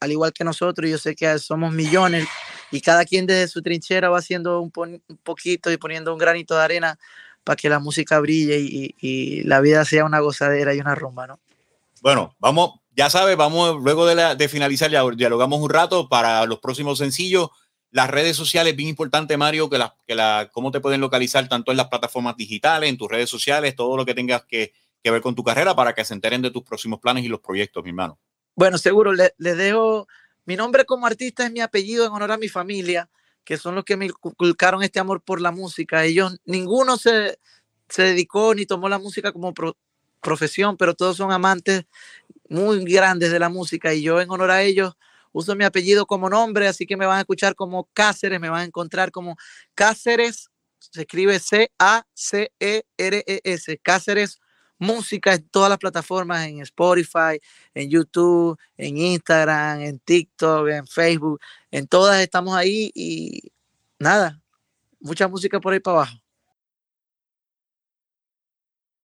al 0.00 0.12
igual 0.12 0.32
que 0.32 0.44
nosotros. 0.44 0.90
Yo 0.90 0.98
sé 0.98 1.14
que 1.14 1.38
somos 1.38 1.72
millones 1.72 2.26
y 2.70 2.80
cada 2.80 3.04
quien 3.04 3.26
desde 3.26 3.48
su 3.48 3.62
trinchera 3.62 4.08
va 4.08 4.18
haciendo 4.18 4.60
un, 4.60 4.70
un 4.76 5.16
poquito 5.22 5.70
y 5.72 5.76
poniendo 5.76 6.12
un 6.12 6.18
granito 6.18 6.56
de 6.56 6.62
arena 6.62 6.98
para 7.48 7.56
que 7.56 7.70
la 7.70 7.78
música 7.78 8.20
brille 8.20 8.58
y, 8.60 9.42
la 9.44 9.62
vida 9.62 9.82
sea 9.86 10.04
una 10.04 10.20
gozadera 10.20 10.74
y 10.74 10.80
una 10.80 10.94
rumba, 10.94 11.26
¿no? 11.26 11.40
Bueno, 12.02 12.36
vamos, 12.38 12.80
ya 12.98 13.08
sabes, 13.10 13.36
vamos 13.36 13.80
luego 13.80 14.06
de, 14.06 14.48
finalizar, 14.48 14.90
ya 14.90 15.08
dialogamos 15.14 15.60
un 15.60 15.70
rato 15.70 16.08
para 16.08 16.44
los 16.46 16.58
próximos 16.58 16.98
sencillos. 16.98 17.48
Las 17.92 18.10
redes 18.10 18.36
sociales, 18.36 18.74
bien 18.74 18.88
importante, 18.88 19.36
Mario, 19.36 19.70
que 19.70 19.78
la, 19.78 19.94
que 20.04 20.16
la, 20.16 20.50
cómo 20.52 20.72
te 20.72 20.80
pueden 20.80 21.00
localizar 21.00 21.48
tanto 21.48 21.70
en 21.70 21.76
las 21.76 21.86
plataformas 21.86 22.36
digitales, 22.36 22.90
en 22.90 22.98
tus 22.98 23.08
redes 23.08 23.30
sociales, 23.30 23.76
todo 23.76 23.96
lo 23.96 24.04
que 24.04 24.14
tengas 24.14 24.44
que, 24.46 24.72
que 25.00 25.12
ver 25.12 25.22
con 25.22 25.36
tu 25.36 25.44
carrera 25.44 25.76
para 25.76 25.94
que 25.94 26.04
se 26.04 26.12
enteren 26.12 26.42
de 26.42 26.50
tus 26.50 26.64
próximos 26.64 26.98
planes 26.98 27.24
y 27.24 27.28
los 27.28 27.38
proyectos, 27.38 27.84
mi 27.84 27.90
hermano. 27.90 28.18
Bueno, 28.56 28.78
seguro, 28.78 29.12
les 29.12 29.32
le 29.38 29.54
dejo, 29.54 30.08
mi 30.44 30.56
nombre 30.56 30.84
como 30.84 31.06
artista 31.06 31.46
es 31.46 31.52
mi 31.52 31.60
apellido 31.60 32.04
en 32.04 32.10
honor 32.10 32.32
a 32.32 32.36
mi 32.36 32.48
familia 32.48 33.08
que 33.44 33.58
son 33.58 33.76
los 33.76 33.84
que 33.84 33.96
me 33.96 34.06
inculcaron 34.06 34.82
este 34.82 34.98
amor 34.98 35.22
por 35.22 35.40
la 35.40 35.52
música. 35.52 36.04
Ellos, 36.04 36.36
ninguno 36.44 36.96
se, 36.96 37.38
se 37.88 38.02
dedicó 38.02 38.54
ni 38.56 38.66
tomó 38.66 38.88
la 38.88 38.98
música 38.98 39.32
como 39.32 39.54
profesión, 40.20 40.76
pero 40.76 40.94
todos 40.94 41.16
son 41.16 41.30
amantes 41.30 41.86
muy 42.48 42.84
grandes 42.84 43.30
de 43.30 43.38
la 43.38 43.48
música 43.48 43.94
y 43.94 44.02
yo 44.02 44.20
en 44.20 44.30
honor 44.30 44.50
a 44.50 44.62
ellos 44.62 44.94
uso 45.32 45.54
mi 45.54 45.64
apellido 45.64 46.06
como 46.06 46.28
nombre, 46.30 46.68
así 46.68 46.86
que 46.86 46.96
me 46.96 47.06
van 47.06 47.18
a 47.18 47.20
escuchar 47.20 47.54
como 47.54 47.88
Cáceres, 47.92 48.40
me 48.40 48.48
van 48.48 48.62
a 48.62 48.64
encontrar 48.64 49.10
como 49.10 49.36
Cáceres, 49.74 50.50
se 50.78 51.02
escribe 51.02 51.38
C-A-C-E-R-E-S, 51.38 51.78
Cáceres 53.82 54.40
música 54.78 55.34
en 55.34 55.48
todas 55.48 55.68
las 55.70 55.78
plataformas, 55.78 56.46
en 56.46 56.60
Spotify, 56.60 57.40
en 57.74 57.90
YouTube, 57.90 58.58
en 58.76 58.96
Instagram, 58.96 59.80
en 59.80 59.98
TikTok, 59.98 60.68
en 60.68 60.86
Facebook, 60.86 61.40
en 61.70 61.86
todas 61.88 62.20
estamos 62.20 62.54
ahí 62.54 62.90
y 62.94 63.42
nada, 63.98 64.40
mucha 65.00 65.28
música 65.28 65.60
por 65.60 65.72
ahí 65.72 65.80
para 65.80 65.98
abajo. 65.98 66.27